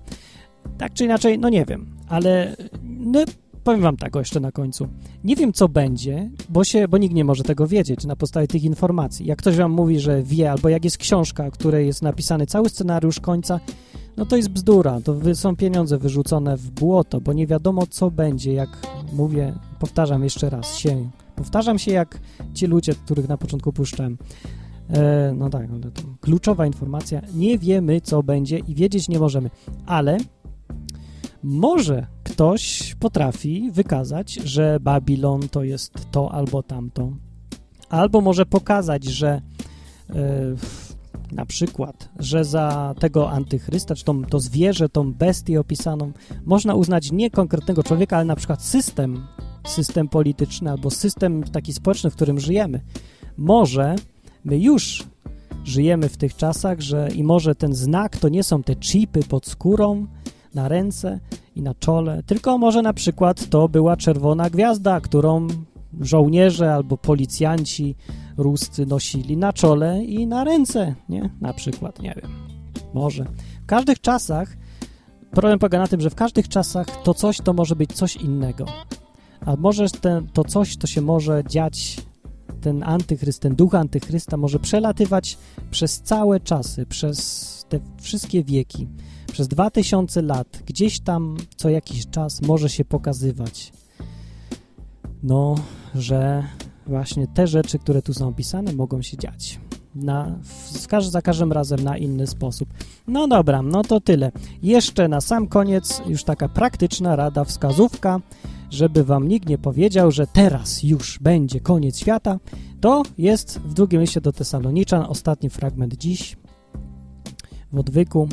Tak 0.78 0.92
czy 0.92 1.04
inaczej, 1.04 1.38
no 1.38 1.48
nie 1.48 1.64
wiem, 1.64 1.93
ale 2.08 2.56
no, 2.82 3.24
powiem 3.64 3.80
wam 3.80 3.96
tak 3.96 4.16
jeszcze 4.16 4.40
na 4.40 4.52
końcu. 4.52 4.88
Nie 5.24 5.36
wiem, 5.36 5.52
co 5.52 5.68
będzie, 5.68 6.30
bo, 6.48 6.64
się, 6.64 6.88
bo 6.88 6.98
nikt 6.98 7.14
nie 7.14 7.24
może 7.24 7.42
tego 7.42 7.66
wiedzieć 7.66 8.04
na 8.04 8.16
podstawie 8.16 8.46
tych 8.46 8.64
informacji. 8.64 9.26
Jak 9.26 9.38
ktoś 9.38 9.56
wam 9.56 9.72
mówi, 9.72 10.00
że 10.00 10.22
wie, 10.22 10.50
albo 10.50 10.68
jak 10.68 10.84
jest 10.84 10.98
książka, 10.98 11.50
której 11.50 11.86
jest 11.86 12.02
napisany 12.02 12.46
cały 12.46 12.68
scenariusz 12.68 13.20
końca, 13.20 13.60
no 14.16 14.26
to 14.26 14.36
jest 14.36 14.48
bzdura. 14.48 15.00
To 15.00 15.34
są 15.34 15.56
pieniądze 15.56 15.98
wyrzucone 15.98 16.56
w 16.56 16.70
błoto, 16.70 17.20
bo 17.20 17.32
nie 17.32 17.46
wiadomo, 17.46 17.86
co 17.86 18.10
będzie, 18.10 18.52
jak 18.52 18.68
mówię, 19.12 19.54
powtarzam 19.78 20.24
jeszcze 20.24 20.50
raz, 20.50 20.76
się. 20.76 21.10
Powtarzam 21.36 21.78
się 21.78 21.92
jak 21.92 22.20
ci 22.54 22.66
ludzie, 22.66 22.94
których 22.94 23.28
na 23.28 23.36
początku 23.36 23.72
puszczałem. 23.72 24.18
E, 24.90 25.34
no 25.36 25.50
tak, 25.50 25.66
kluczowa 26.20 26.66
informacja. 26.66 27.20
Nie 27.34 27.58
wiemy, 27.58 28.00
co 28.00 28.22
będzie 28.22 28.58
i 28.58 28.74
wiedzieć 28.74 29.08
nie 29.08 29.18
możemy, 29.18 29.50
ale 29.86 30.18
może 31.44 32.06
ktoś 32.22 32.94
potrafi 33.00 33.70
wykazać, 33.72 34.34
że 34.34 34.80
Babilon 34.80 35.48
to 35.48 35.64
jest 35.64 35.92
to 36.10 36.32
albo 36.32 36.62
tamto, 36.62 37.12
albo 37.88 38.20
może 38.20 38.46
pokazać, 38.46 39.04
że 39.04 39.42
yy, 40.08 40.14
na 41.32 41.46
przykład, 41.46 42.08
że 42.18 42.44
za 42.44 42.94
tego 42.98 43.30
antychrysta, 43.30 43.94
czy 43.94 44.04
to, 44.04 44.14
to 44.30 44.40
zwierzę, 44.40 44.88
tą 44.88 45.12
bestię 45.12 45.60
opisaną, 45.60 46.12
można 46.44 46.74
uznać 46.74 47.12
nie 47.12 47.30
konkretnego 47.30 47.82
człowieka, 47.82 48.16
ale 48.16 48.24
na 48.24 48.36
przykład 48.36 48.62
system, 48.62 49.26
system 49.66 50.08
polityczny 50.08 50.70
albo 50.70 50.90
system 50.90 51.42
taki 51.42 51.72
społeczny, 51.72 52.10
w 52.10 52.14
którym 52.14 52.40
żyjemy. 52.40 52.80
Może 53.36 53.96
my 54.44 54.58
już 54.58 55.04
żyjemy 55.64 56.08
w 56.08 56.16
tych 56.16 56.36
czasach, 56.36 56.80
że 56.80 57.08
i 57.14 57.24
może 57.24 57.54
ten 57.54 57.74
znak 57.74 58.16
to 58.16 58.28
nie 58.28 58.42
są 58.42 58.62
te 58.62 58.76
chipy 58.76 59.22
pod 59.22 59.46
skórą, 59.46 60.06
na 60.54 60.68
ręce 60.68 61.20
i 61.56 61.62
na 61.62 61.74
czole, 61.74 62.22
tylko 62.22 62.58
może 62.58 62.82
na 62.82 62.92
przykład 62.92 63.48
to 63.48 63.68
była 63.68 63.96
czerwona 63.96 64.50
gwiazda, 64.50 65.00
którą 65.00 65.48
żołnierze 66.00 66.74
albo 66.74 66.96
policjanci 66.96 67.94
ruscy 68.36 68.86
nosili 68.86 69.36
na 69.36 69.52
czole 69.52 70.04
i 70.04 70.26
na 70.26 70.44
ręce, 70.44 70.94
nie? 71.08 71.30
Na 71.40 71.52
przykład, 71.52 72.02
nie 72.02 72.14
wiem. 72.22 72.30
Może. 72.94 73.24
W 73.62 73.66
każdych 73.66 74.00
czasach, 74.00 74.56
problem 75.30 75.58
polega 75.58 75.78
na 75.78 75.86
tym, 75.86 76.00
że 76.00 76.10
w 76.10 76.14
każdych 76.14 76.48
czasach 76.48 76.86
to 77.02 77.14
coś 77.14 77.40
to 77.40 77.52
może 77.52 77.76
być 77.76 77.92
coś 77.92 78.16
innego. 78.16 78.66
A 79.46 79.56
może 79.56 79.90
ten, 79.90 80.28
to 80.28 80.44
coś 80.44 80.76
to 80.76 80.86
się 80.86 81.00
może 81.00 81.42
dziać, 81.48 81.96
ten 82.60 82.82
antychryst, 82.82 83.40
ten 83.40 83.54
duch 83.54 83.74
antychrysta 83.74 84.36
może 84.36 84.58
przelatywać 84.58 85.38
przez 85.70 86.00
całe 86.00 86.40
czasy, 86.40 86.86
przez 86.86 87.66
te 87.68 87.80
wszystkie 88.00 88.44
wieki 88.44 88.88
przez 89.32 89.48
2000 89.48 90.22
lat 90.22 90.62
gdzieś 90.66 91.00
tam 91.00 91.36
co 91.56 91.68
jakiś 91.68 92.06
czas 92.06 92.42
może 92.42 92.68
się 92.68 92.84
pokazywać, 92.84 93.72
no, 95.22 95.54
że 95.94 96.44
właśnie 96.86 97.26
te 97.26 97.46
rzeczy, 97.46 97.78
które 97.78 98.02
tu 98.02 98.14
są 98.14 98.28
opisane, 98.28 98.72
mogą 98.72 99.02
się 99.02 99.16
dziać. 99.16 99.60
Na, 99.94 100.38
w, 100.42 101.04
za 101.10 101.22
każdym 101.22 101.52
razem 101.52 101.80
na 101.80 101.98
inny 101.98 102.26
sposób. 102.26 102.68
No 103.06 103.28
dobra, 103.28 103.62
no 103.62 103.82
to 103.82 104.00
tyle. 104.00 104.32
Jeszcze 104.62 105.08
na 105.08 105.20
sam 105.20 105.46
koniec 105.46 106.02
już 106.06 106.24
taka 106.24 106.48
praktyczna 106.48 107.16
rada, 107.16 107.44
wskazówka, 107.44 108.20
żeby 108.70 109.04
wam 109.04 109.28
nikt 109.28 109.48
nie 109.48 109.58
powiedział, 109.58 110.10
że 110.10 110.26
teraz 110.26 110.82
już 110.82 111.18
będzie 111.18 111.60
koniec 111.60 111.98
świata, 111.98 112.38
to 112.80 113.02
jest 113.18 113.58
w 113.58 113.74
drugim 113.74 114.00
liście 114.00 114.20
do 114.20 114.32
Tesaloniczan, 114.32 115.06
ostatni 115.08 115.50
fragment 115.50 115.94
dziś 115.94 116.36
w 117.72 117.78
odwyku. 117.78 118.28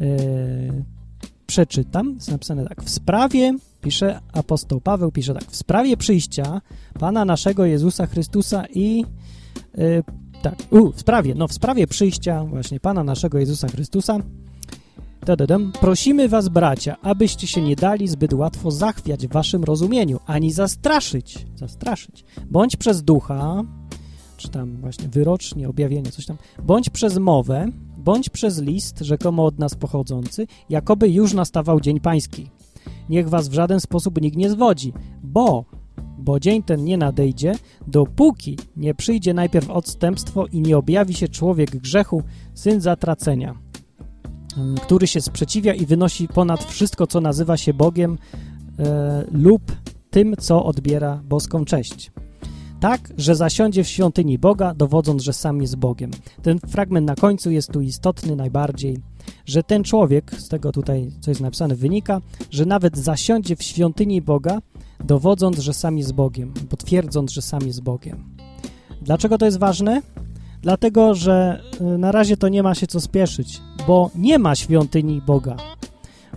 Yy, 0.00 0.84
przeczytam, 1.46 2.14
jest 2.14 2.30
napisane 2.30 2.66
tak. 2.68 2.82
W 2.82 2.90
sprawie, 2.90 3.58
pisze 3.82 4.20
apostoł 4.32 4.80
Paweł, 4.80 5.12
pisze 5.12 5.34
tak. 5.34 5.44
W 5.44 5.56
sprawie 5.56 5.96
przyjścia 5.96 6.60
Pana 6.98 7.24
naszego 7.24 7.64
Jezusa 7.64 8.06
Chrystusa 8.06 8.64
i 8.74 9.04
yy, 9.78 10.02
tak, 10.42 10.54
u, 10.70 10.92
w 10.92 11.00
sprawie, 11.00 11.34
no 11.34 11.48
w 11.48 11.52
sprawie 11.52 11.86
przyjścia 11.86 12.44
właśnie 12.44 12.80
Pana 12.80 13.04
naszego 13.04 13.38
Jezusa 13.38 13.68
Chrystusa 13.68 14.18
Tadadam. 15.26 15.72
Prosimy 15.80 16.28
was, 16.28 16.48
bracia, 16.48 16.96
abyście 17.02 17.46
się 17.46 17.62
nie 17.62 17.76
dali 17.76 18.08
zbyt 18.08 18.32
łatwo 18.32 18.70
zachwiać 18.70 19.26
w 19.26 19.32
waszym 19.32 19.64
rozumieniu, 19.64 20.20
ani 20.26 20.52
zastraszyć, 20.52 21.46
zastraszyć, 21.56 22.24
bądź 22.50 22.76
przez 22.76 23.02
ducha, 23.02 23.64
czy 24.36 24.48
tam 24.48 24.76
właśnie 24.76 25.08
wyrocznie, 25.08 25.68
objawienie, 25.68 26.10
coś 26.10 26.26
tam, 26.26 26.36
bądź 26.62 26.90
przez 26.90 27.18
mowę, 27.18 27.68
bądź 28.06 28.28
przez 28.28 28.62
list, 28.62 28.98
rzekomo 28.98 29.44
od 29.44 29.58
nas 29.58 29.74
pochodzący, 29.74 30.46
jakoby 30.68 31.08
już 31.08 31.34
nastawał 31.34 31.80
dzień 31.80 32.00
pański. 32.00 32.50
Niech 33.08 33.28
was 33.28 33.48
w 33.48 33.52
żaden 33.52 33.80
sposób 33.80 34.20
nikt 34.20 34.36
nie 34.36 34.50
zwodzi, 34.50 34.92
bo, 35.22 35.64
bo 36.18 36.40
dzień 36.40 36.62
ten 36.62 36.84
nie 36.84 36.98
nadejdzie, 36.98 37.54
dopóki 37.86 38.58
nie 38.76 38.94
przyjdzie 38.94 39.34
najpierw 39.34 39.70
odstępstwo 39.70 40.46
i 40.46 40.60
nie 40.60 40.76
objawi 40.76 41.14
się 41.14 41.28
człowiek 41.28 41.70
grzechu, 41.70 42.22
syn 42.54 42.80
zatracenia 42.80 43.66
który 44.82 45.06
się 45.06 45.20
sprzeciwia 45.20 45.74
i 45.74 45.86
wynosi 45.86 46.28
ponad 46.28 46.64
wszystko, 46.64 47.06
co 47.06 47.20
nazywa 47.20 47.56
się 47.56 47.74
Bogiem 47.74 48.18
e, 48.78 49.24
lub 49.32 49.62
tym, 50.10 50.34
co 50.38 50.64
odbiera 50.64 51.20
boską 51.24 51.64
cześć. 51.64 52.12
Tak, 52.80 53.12
że 53.18 53.34
zasiądzie 53.34 53.84
w 53.84 53.88
świątyni 53.88 54.38
Boga, 54.38 54.74
dowodząc, 54.74 55.22
że 55.22 55.32
sam 55.32 55.60
jest 55.62 55.76
Bogiem. 55.76 56.10
Ten 56.42 56.58
fragment 56.58 57.06
na 57.06 57.14
końcu 57.14 57.50
jest 57.50 57.72
tu 57.72 57.80
istotny 57.80 58.36
najbardziej, 58.36 58.98
że 59.46 59.62
ten 59.62 59.84
człowiek, 59.84 60.34
z 60.38 60.48
tego 60.48 60.72
tutaj, 60.72 61.10
co 61.20 61.30
jest 61.30 61.40
napisane, 61.40 61.74
wynika, 61.74 62.20
że 62.50 62.66
nawet 62.66 62.98
zasiądzie 62.98 63.56
w 63.56 63.62
świątyni 63.62 64.22
Boga, 64.22 64.58
dowodząc, 65.04 65.58
że 65.58 65.74
sam 65.74 65.98
jest 65.98 66.12
Bogiem, 66.12 66.52
potwierdząc, 66.68 67.32
że 67.32 67.42
sam 67.42 67.66
jest 67.66 67.82
Bogiem. 67.82 68.24
Dlaczego 69.02 69.38
to 69.38 69.44
jest 69.44 69.58
ważne? 69.58 70.02
Dlatego, 70.62 71.14
że 71.14 71.62
y, 71.80 71.98
na 71.98 72.12
razie 72.12 72.36
to 72.36 72.48
nie 72.48 72.62
ma 72.62 72.74
się 72.74 72.86
co 72.86 73.00
spieszyć, 73.00 73.60
bo 73.86 74.10
nie 74.14 74.38
ma 74.38 74.54
świątyni 74.54 75.22
Boga. 75.26 75.56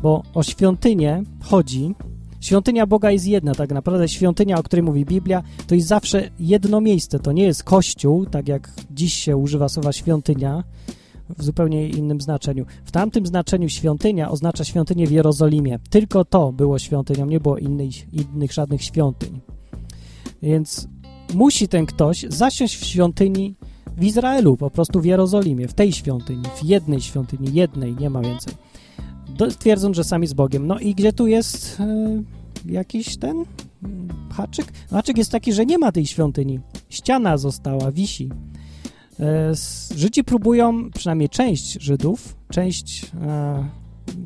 Bo 0.01 0.23
o 0.33 0.43
świątynię 0.43 1.23
chodzi. 1.43 1.95
Świątynia 2.39 2.87
Boga 2.87 3.11
jest 3.11 3.27
jedna, 3.27 3.55
tak 3.55 3.69
naprawdę. 3.71 4.07
Świątynia, 4.07 4.57
o 4.57 4.63
której 4.63 4.83
mówi 4.83 5.05
Biblia, 5.05 5.43
to 5.67 5.75
jest 5.75 5.87
zawsze 5.87 6.29
jedno 6.39 6.81
miejsce. 6.81 7.19
To 7.19 7.31
nie 7.31 7.43
jest 7.43 7.63
kościół, 7.63 8.25
tak 8.25 8.47
jak 8.47 8.71
dziś 8.91 9.13
się 9.13 9.37
używa 9.37 9.69
słowa 9.69 9.93
świątynia, 9.93 10.63
w 11.37 11.43
zupełnie 11.43 11.89
innym 11.89 12.21
znaczeniu. 12.21 12.65
W 12.85 12.91
tamtym 12.91 13.25
znaczeniu 13.25 13.69
świątynia 13.69 14.31
oznacza 14.31 14.63
świątynię 14.63 15.07
w 15.07 15.11
Jerozolimie. 15.11 15.79
Tylko 15.89 16.25
to 16.25 16.51
było 16.51 16.79
świątynią, 16.79 17.25
nie 17.25 17.39
było 17.39 17.57
innych, 17.57 18.13
innych 18.13 18.53
żadnych 18.53 18.83
świątyń. 18.83 19.41
Więc 20.41 20.87
musi 21.33 21.67
ten 21.67 21.85
ktoś 21.85 22.25
zasiąść 22.29 22.75
w 22.77 22.85
świątyni 22.85 23.55
w 23.97 24.03
Izraelu, 24.03 24.57
po 24.57 24.69
prostu 24.69 25.01
w 25.01 25.05
Jerozolimie, 25.05 25.67
w 25.67 25.73
tej 25.73 25.93
świątyni, 25.93 26.43
w 26.55 26.63
jednej 26.63 27.01
świątyni, 27.01 27.53
jednej, 27.53 27.95
nie 27.95 28.09
ma 28.09 28.21
więcej. 28.21 28.53
Twierdząc, 29.59 29.95
że 29.95 30.03
sami 30.03 30.27
z 30.27 30.33
Bogiem. 30.33 30.67
No 30.67 30.79
i 30.79 30.95
gdzie 30.95 31.13
tu 31.13 31.27
jest 31.27 31.79
e, 31.79 32.23
jakiś 32.65 33.17
ten 33.17 33.45
haczyk? 34.31 34.73
Haczyk 34.91 35.17
jest 35.17 35.31
taki, 35.31 35.53
że 35.53 35.65
nie 35.65 35.77
ma 35.77 35.91
tej 35.91 36.05
świątyni. 36.05 36.59
Ściana 36.89 37.37
została, 37.37 37.91
wisi. 37.91 38.29
E, 39.19 39.53
Żydzi 39.95 40.23
próbują, 40.23 40.91
przynajmniej 40.91 41.29
część 41.29 41.81
Żydów, 41.81 42.35
część 42.51 43.11
e, 43.21 43.69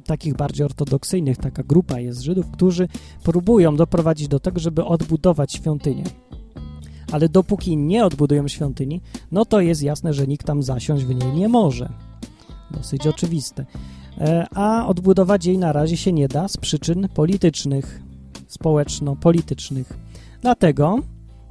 takich 0.06 0.36
bardziej 0.36 0.66
ortodoksyjnych, 0.66 1.38
taka 1.38 1.64
grupa 1.64 2.00
jest 2.00 2.22
Żydów, 2.22 2.52
którzy 2.52 2.88
próbują 3.24 3.76
doprowadzić 3.76 4.28
do 4.28 4.40
tego, 4.40 4.60
żeby 4.60 4.86
odbudować 4.86 5.54
świątynię 5.54 6.04
ale 7.14 7.30
dopóki 7.30 7.78
nie 7.78 8.06
odbudują 8.06 8.48
świątyni, 8.48 9.02
no 9.32 9.46
to 9.46 9.62
jest 9.62 9.84
jasne, 9.84 10.14
że 10.14 10.28
nikt 10.28 10.48
tam 10.48 10.64
zasiąść 10.64 11.06
w 11.06 11.16
niej 11.16 11.34
nie 11.34 11.50
może. 11.50 11.90
Dosyć 12.72 13.08
oczywiste. 13.08 13.66
E, 14.22 14.48
a 14.56 14.88
odbudować 14.88 15.46
jej 15.46 15.58
na 15.58 15.74
razie 15.74 15.98
się 15.98 16.14
nie 16.14 16.28
da 16.28 16.48
z 16.48 16.58
przyczyn 16.58 17.08
politycznych, 17.14 18.02
społeczno-politycznych. 18.48 19.94
Dlatego 20.42 21.00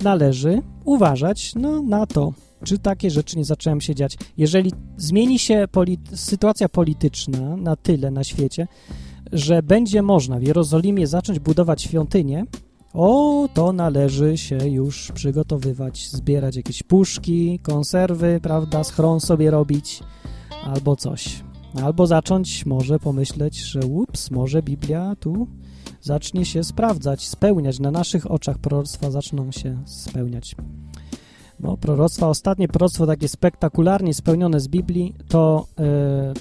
należy 0.03 0.63
uważać 0.85 1.55
no, 1.55 1.83
na 1.83 2.07
to, 2.07 2.33
czy 2.65 2.79
takie 2.79 3.11
rzeczy 3.11 3.39
nie 3.39 3.45
zaczęły 3.45 3.81
się 3.81 3.95
dziać. 3.95 4.17
Jeżeli 4.37 4.73
zmieni 4.97 5.39
się 5.39 5.65
polit 5.73 6.01
sytuacja 6.15 6.69
polityczna 6.69 7.57
na 7.57 7.77
tyle 7.77 8.11
na 8.11 8.25
świecie, 8.25 8.69
że 9.33 9.63
będzie 9.63 10.03
można 10.03 10.39
w 10.39 10.43
Jerozolimie 10.43 11.07
zacząć 11.07 11.39
budować 11.39 11.83
świątynię, 11.83 12.45
o, 12.95 13.49
to 13.55 13.73
należy 13.73 14.39
się 14.39 14.69
już 14.69 15.13
przygotowywać, 15.13 16.09
zbierać 16.09 16.57
jakieś 16.57 16.83
puszki, 16.83 17.59
konserwy, 17.59 18.41
prawda, 18.43 18.85
schron 18.85 19.21
sobie 19.21 19.51
robić 19.51 20.01
albo 20.65 20.97
coś. 20.97 21.43
Albo 21.81 22.07
zacząć 22.07 22.67
może 22.67 22.99
pomyśleć, 22.99 23.59
że 23.59 23.81
ups, 23.81 24.31
może 24.31 24.63
Biblia 24.63 25.17
tu 25.21 25.47
zacznie 26.01 26.45
się 26.45 26.65
sprawdzać, 26.65 27.29
spełniać. 27.29 27.81
Na 27.81 27.91
naszych 27.91 28.31
oczach 28.31 28.59
proroctwa 28.59 29.11
zaczną 29.11 29.53
się 29.53 29.83
spełniać. 29.87 30.57
Bo 31.61 31.77
proroctwa, 31.77 32.29
ostatnie 32.29 32.69
proroctwo 32.69 33.07
takie 33.07 33.29
spektakularnie 33.29 34.15
spełnione 34.15 34.61
z 34.61 34.69
Biblii 34.69 35.15
to 35.29 35.67
yy, 35.79 35.85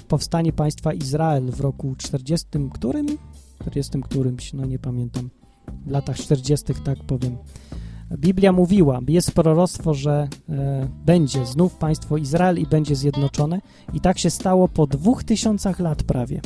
powstanie 0.08 0.52
państwa 0.52 0.92
Izrael 0.92 1.50
w 1.50 1.60
roku 1.60 1.94
40 1.98 2.46
którym? 2.72 3.06
40 3.60 4.00
którymś, 4.00 4.52
no 4.52 4.64
nie 4.64 4.78
pamiętam 4.78 5.30
w 5.86 5.90
latach 5.90 6.16
40., 6.16 6.74
tak 6.84 6.98
powiem. 6.98 7.36
Biblia 8.18 8.52
mówiła, 8.52 9.00
jest 9.08 9.32
proroctwo, 9.32 9.94
że 9.94 10.28
e, 10.48 10.88
będzie 11.06 11.46
znów 11.46 11.74
państwo 11.74 12.16
Izrael 12.16 12.58
i 12.58 12.66
będzie 12.66 12.96
zjednoczone 12.96 13.60
i 13.92 14.00
tak 14.00 14.18
się 14.18 14.30
stało 14.30 14.68
po 14.68 14.86
dwóch 14.86 15.24
tysiącach 15.24 15.80
lat 15.80 16.02
prawie. 16.02 16.40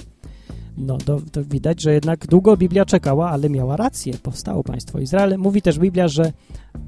No, 0.77 0.99
to, 0.99 1.21
to, 1.33 1.45
widać, 1.45 1.83
że 1.83 1.93
jednak 1.93 2.27
długo 2.27 2.57
Biblia 2.57 2.85
czekała, 2.85 3.31
ale 3.31 3.51
miała 3.51 3.77
rację, 3.77 4.15
powstało 4.23 4.65
państwo 4.65 4.99
Izrael. 4.99 5.39
Mówi 5.39 5.63
też 5.63 5.79
Biblia, 5.79 6.09
że 6.09 6.33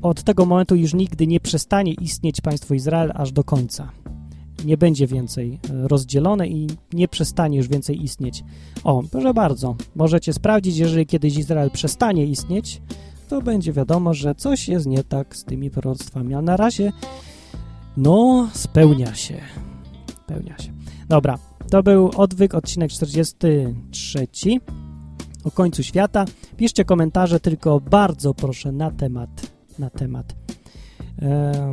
od 0.02 0.22
tego 0.22 0.46
momentu 0.46 0.76
już 0.76 0.94
nigdy 0.94 1.26
nie 1.26 1.40
przestanie 1.40 1.92
istnieć 1.92 2.40
państwo 2.40 2.74
Izrael 2.74 3.12
aż 3.14 3.32
do 3.32 3.44
końca 3.44 3.92
nie 4.64 4.76
będzie 4.76 5.06
więcej 5.06 5.58
e, 5.70 5.88
rozdzielone 5.88 6.48
i 6.48 6.66
nie 6.92 7.08
przestanie 7.08 7.56
już 7.56 7.68
więcej 7.68 8.02
istnieć. 8.04 8.44
O, 8.84 9.02
proszę 9.10 9.34
bardzo, 9.34 9.76
możecie 9.96 10.32
sprawdzić, 10.32 10.76
jeżeli 10.76 11.06
kiedyś 11.06 11.36
Izrael 11.36 11.70
przestanie 11.70 12.26
istnieć, 12.26 12.82
to 13.28 13.42
będzie 13.42 13.72
wiadomo, 13.72 14.14
że 14.14 14.34
coś 14.34 14.68
jest 14.68 14.86
nie 14.86 15.04
tak 15.04 15.36
z 15.36 15.44
tymi 15.44 15.70
proroctwami, 15.70 16.34
a 16.34 16.42
na 16.42 16.56
razie 16.56 16.92
no, 17.96 18.48
spełnia 18.52 19.14
się. 19.14 19.40
Spełnia 20.24 20.58
się. 20.58 20.72
Dobra, 21.08 21.38
to 21.70 21.82
był 21.82 22.10
odwyk, 22.16 22.54
odcinek 22.54 22.90
43 22.90 24.26
o 25.44 25.50
końcu 25.50 25.82
świata. 25.82 26.24
Piszcie 26.56 26.84
komentarze, 26.84 27.40
tylko 27.40 27.80
bardzo 27.80 28.34
proszę 28.34 28.72
na 28.72 28.90
temat, 28.90 29.30
na 29.78 29.90
temat 29.90 30.34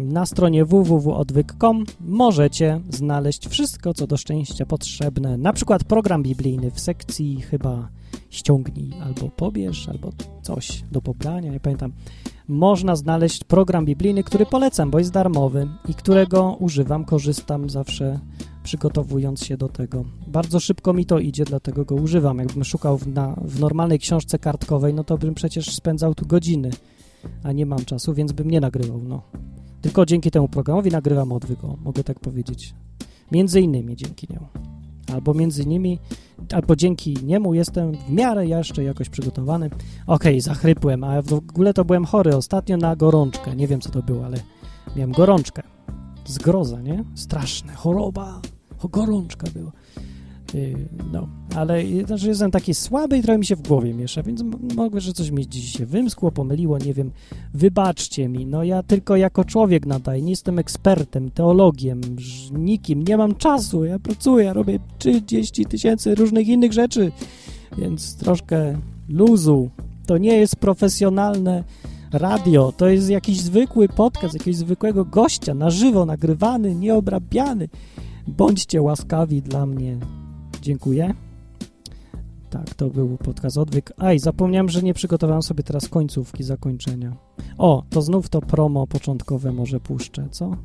na 0.02 0.26
stronie 0.26 0.66
www.odwyk.com 0.66 1.84
możecie 2.00 2.82
znaleźć 2.90 3.48
wszystko, 3.48 3.94
co 3.94 4.08
do 4.08 4.18
szczęścia 4.18 4.66
potrzebne, 4.66 5.38
na 5.38 5.54
przykład 5.54 5.84
program 5.84 6.24
biblijny 6.24 6.72
w 6.72 6.80
sekcji 6.80 7.42
chyba 7.42 7.90
ściągnij 8.30 8.92
albo 9.04 9.30
pobierz, 9.30 9.90
albo 9.90 10.12
coś 10.42 10.84
do 10.92 11.02
pobrania, 11.02 11.52
nie 11.52 11.60
pamiętam. 11.60 11.92
Można 12.48 12.96
znaleźć 12.96 13.44
program 13.44 13.86
biblijny, 13.86 14.24
który 14.24 14.46
polecam, 14.46 14.92
bo 14.92 15.00
jest 15.00 15.12
darmowy 15.12 15.68
i 15.90 15.94
którego 15.94 16.58
używam, 16.60 17.06
korzystam 17.06 17.70
zawsze 17.70 18.20
przygotowując 18.64 19.44
się 19.44 19.58
do 19.58 19.70
tego. 19.70 20.06
Bardzo 20.28 20.60
szybko 20.60 20.94
mi 20.94 21.06
to 21.06 21.20
idzie, 21.20 21.46
dlatego 21.46 21.86
go 21.86 21.96
używam. 21.96 22.38
Jakbym 22.38 22.64
szukał 22.64 23.00
na, 23.08 23.36
w 23.42 23.60
normalnej 23.60 24.00
książce 24.00 24.40
kartkowej, 24.40 24.94
no 24.94 25.04
to 25.04 25.18
bym 25.18 25.34
przecież 25.34 25.76
spędzał 25.76 26.16
tu 26.16 26.26
godziny 26.26 26.72
a 27.44 27.52
nie 27.52 27.66
mam 27.66 27.86
czasu, 27.86 28.14
więc 28.14 28.32
bym 28.32 28.52
nie 28.52 28.60
nagrywał, 28.60 29.02
no. 29.04 29.22
Tylko 29.82 30.06
dzięki 30.06 30.32
temu 30.32 30.48
programowi 30.48 30.92
nagrywam 30.92 31.32
odwyk, 31.32 31.60
mogę 31.84 32.04
tak 32.04 32.20
powiedzieć. 32.20 32.74
Między 33.32 33.62
innymi 33.62 33.96
dzięki 33.96 34.28
niemu. 34.30 34.48
Albo 35.14 35.34
między 35.34 35.64
innymi, 35.64 36.00
albo 36.54 36.76
dzięki 36.76 37.18
niemu 37.24 37.54
jestem 37.54 37.92
w 37.92 38.10
miarę 38.10 38.48
jeszcze 38.48 38.84
jakoś 38.84 39.10
przygotowany. 39.10 39.66
Okej, 39.66 39.80
okay, 40.08 40.42
zachrypłem, 40.42 41.04
a 41.04 41.22
w 41.22 41.34
ogóle 41.34 41.74
to 41.74 41.86
byłem 41.86 42.06
chory 42.06 42.36
ostatnio 42.36 42.78
na 42.78 42.96
gorączkę. 42.96 43.56
Nie 43.56 43.68
wiem, 43.68 43.82
co 43.82 43.90
to 43.90 44.04
było, 44.04 44.26
ale 44.26 44.38
miałem 44.96 45.12
gorączkę. 45.12 45.64
Zgroza, 46.26 46.82
nie? 46.82 47.04
Straszne, 47.16 47.74
choroba, 47.74 48.42
gorączka 48.92 49.48
była. 49.54 49.72
Yy, 50.56 50.76
No, 51.12 51.28
ale 51.56 51.80
y, 51.80 52.06
znaczy 52.08 52.28
jestem 52.28 52.52
taki 52.52 52.74
słaby 52.74 53.18
i 53.18 53.22
trochę 53.22 53.38
mi 53.38 53.46
się 53.46 53.56
w 53.56 53.68
głowie 53.68 53.94
miesza, 53.94 54.24
więc 54.24 54.44
mogę, 54.76 55.02
że 55.02 55.14
coś 55.14 55.32
mi 55.32 55.50
dziś 55.50 55.78
się 55.78 55.86
wymskło, 55.86 56.32
pomyliło, 56.32 56.78
nie 56.78 56.94
wiem. 56.94 57.12
Wybaczcie 57.54 58.30
mi, 58.30 58.46
no 58.46 58.64
ja 58.64 58.84
tylko 58.84 59.16
jako 59.16 59.46
człowiek 59.46 59.86
nadaję, 59.86 60.22
nie 60.22 60.30
jestem 60.30 60.60
ekspertem, 60.60 61.32
teologiem, 61.32 62.02
nikim, 62.52 63.04
nie 63.04 63.18
mam 63.18 63.36
czasu, 63.36 63.86
ja 63.86 64.00
pracuję, 64.00 64.54
robię 64.54 64.80
30 64.98 65.66
tysięcy 65.66 66.16
różnych 66.16 66.48
innych 66.48 66.74
rzeczy, 66.74 67.12
więc 67.78 68.18
troszkę 68.18 68.78
luzu. 69.10 69.70
To 70.06 70.18
nie 70.18 70.38
jest 70.38 70.56
profesjonalne 70.56 71.64
radio, 72.12 72.74
to 72.78 72.88
jest 72.88 73.10
jakiś 73.10 73.42
zwykły 73.42 73.90
podcast, 73.90 74.34
jakiegoś 74.34 74.56
zwykłego 74.56 75.06
gościa, 75.06 75.54
na 75.54 75.70
żywo 75.70 76.06
nagrywany, 76.06 76.76
nieobrabiany. 76.76 77.70
Bądźcie 78.28 78.82
łaskawi 78.82 79.42
dla 79.42 79.66
mnie. 79.66 79.98
Dziękuję. 80.66 81.14
Tak, 82.50 82.74
to 82.76 82.90
był 82.90 83.18
podcast 83.18 83.58
Odwyk. 83.58 83.94
Aj, 83.98 84.20
zapomniałem, 84.20 84.70
że 84.70 84.82
nie 84.82 84.94
przygotowałem 84.94 85.42
sobie 85.42 85.64
teraz 85.64 85.90
końcówki 85.90 86.44
zakończenia. 86.44 87.16
O, 87.58 87.84
to 87.90 88.02
znów 88.02 88.30
to 88.30 88.42
promo 88.42 88.88
początkowe 88.88 89.52
może 89.52 89.80
puszczę, 89.80 90.28
co? 90.32 90.58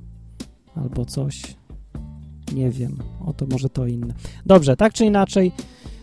Albo 0.75 1.05
coś. 1.05 1.57
Nie 2.55 2.71
wiem. 2.71 2.97
O, 3.27 3.33
to 3.33 3.47
może 3.47 3.69
to 3.69 3.87
inne. 3.87 4.15
Dobrze, 4.47 4.77
tak 4.77 4.93
czy 4.93 5.05
inaczej, 5.05 5.53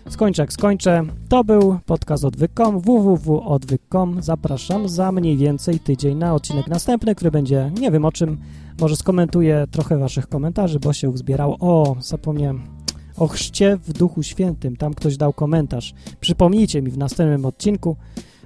skończę 0.09 0.41
jak 0.43 0.53
skończę. 0.53 1.03
To 1.29 1.43
był 1.43 1.79
podcast 1.85 2.25
Odwyk.com, 2.25 2.79
www.odwyk.com. 2.79 4.21
Zapraszam 4.21 4.89
za 4.89 5.11
mniej 5.11 5.37
więcej 5.37 5.79
tydzień 5.79 6.17
na 6.17 6.33
odcinek 6.33 6.67
następny, 6.67 7.15
który 7.15 7.31
będzie, 7.31 7.71
nie 7.79 7.91
wiem 7.91 8.05
o 8.05 8.11
czym, 8.11 8.37
może 8.79 8.95
skomentuję 8.95 9.65
trochę 9.71 9.97
waszych 9.97 10.29
komentarzy, 10.29 10.79
bo 10.79 10.93
się 10.93 11.09
uzbierało. 11.09 11.57
O, 11.59 11.95
zapomniałem. 11.99 12.76
O 13.17 13.27
chrzcie 13.27 13.77
w 13.77 13.93
Duchu 13.93 14.23
Świętym. 14.23 14.77
Tam 14.77 14.93
ktoś 14.93 15.17
dał 15.17 15.33
komentarz. 15.33 15.93
Przypomnijcie 16.19 16.81
mi 16.81 16.91
w 16.91 16.97
następnym 16.97 17.45
odcinku, 17.45 17.95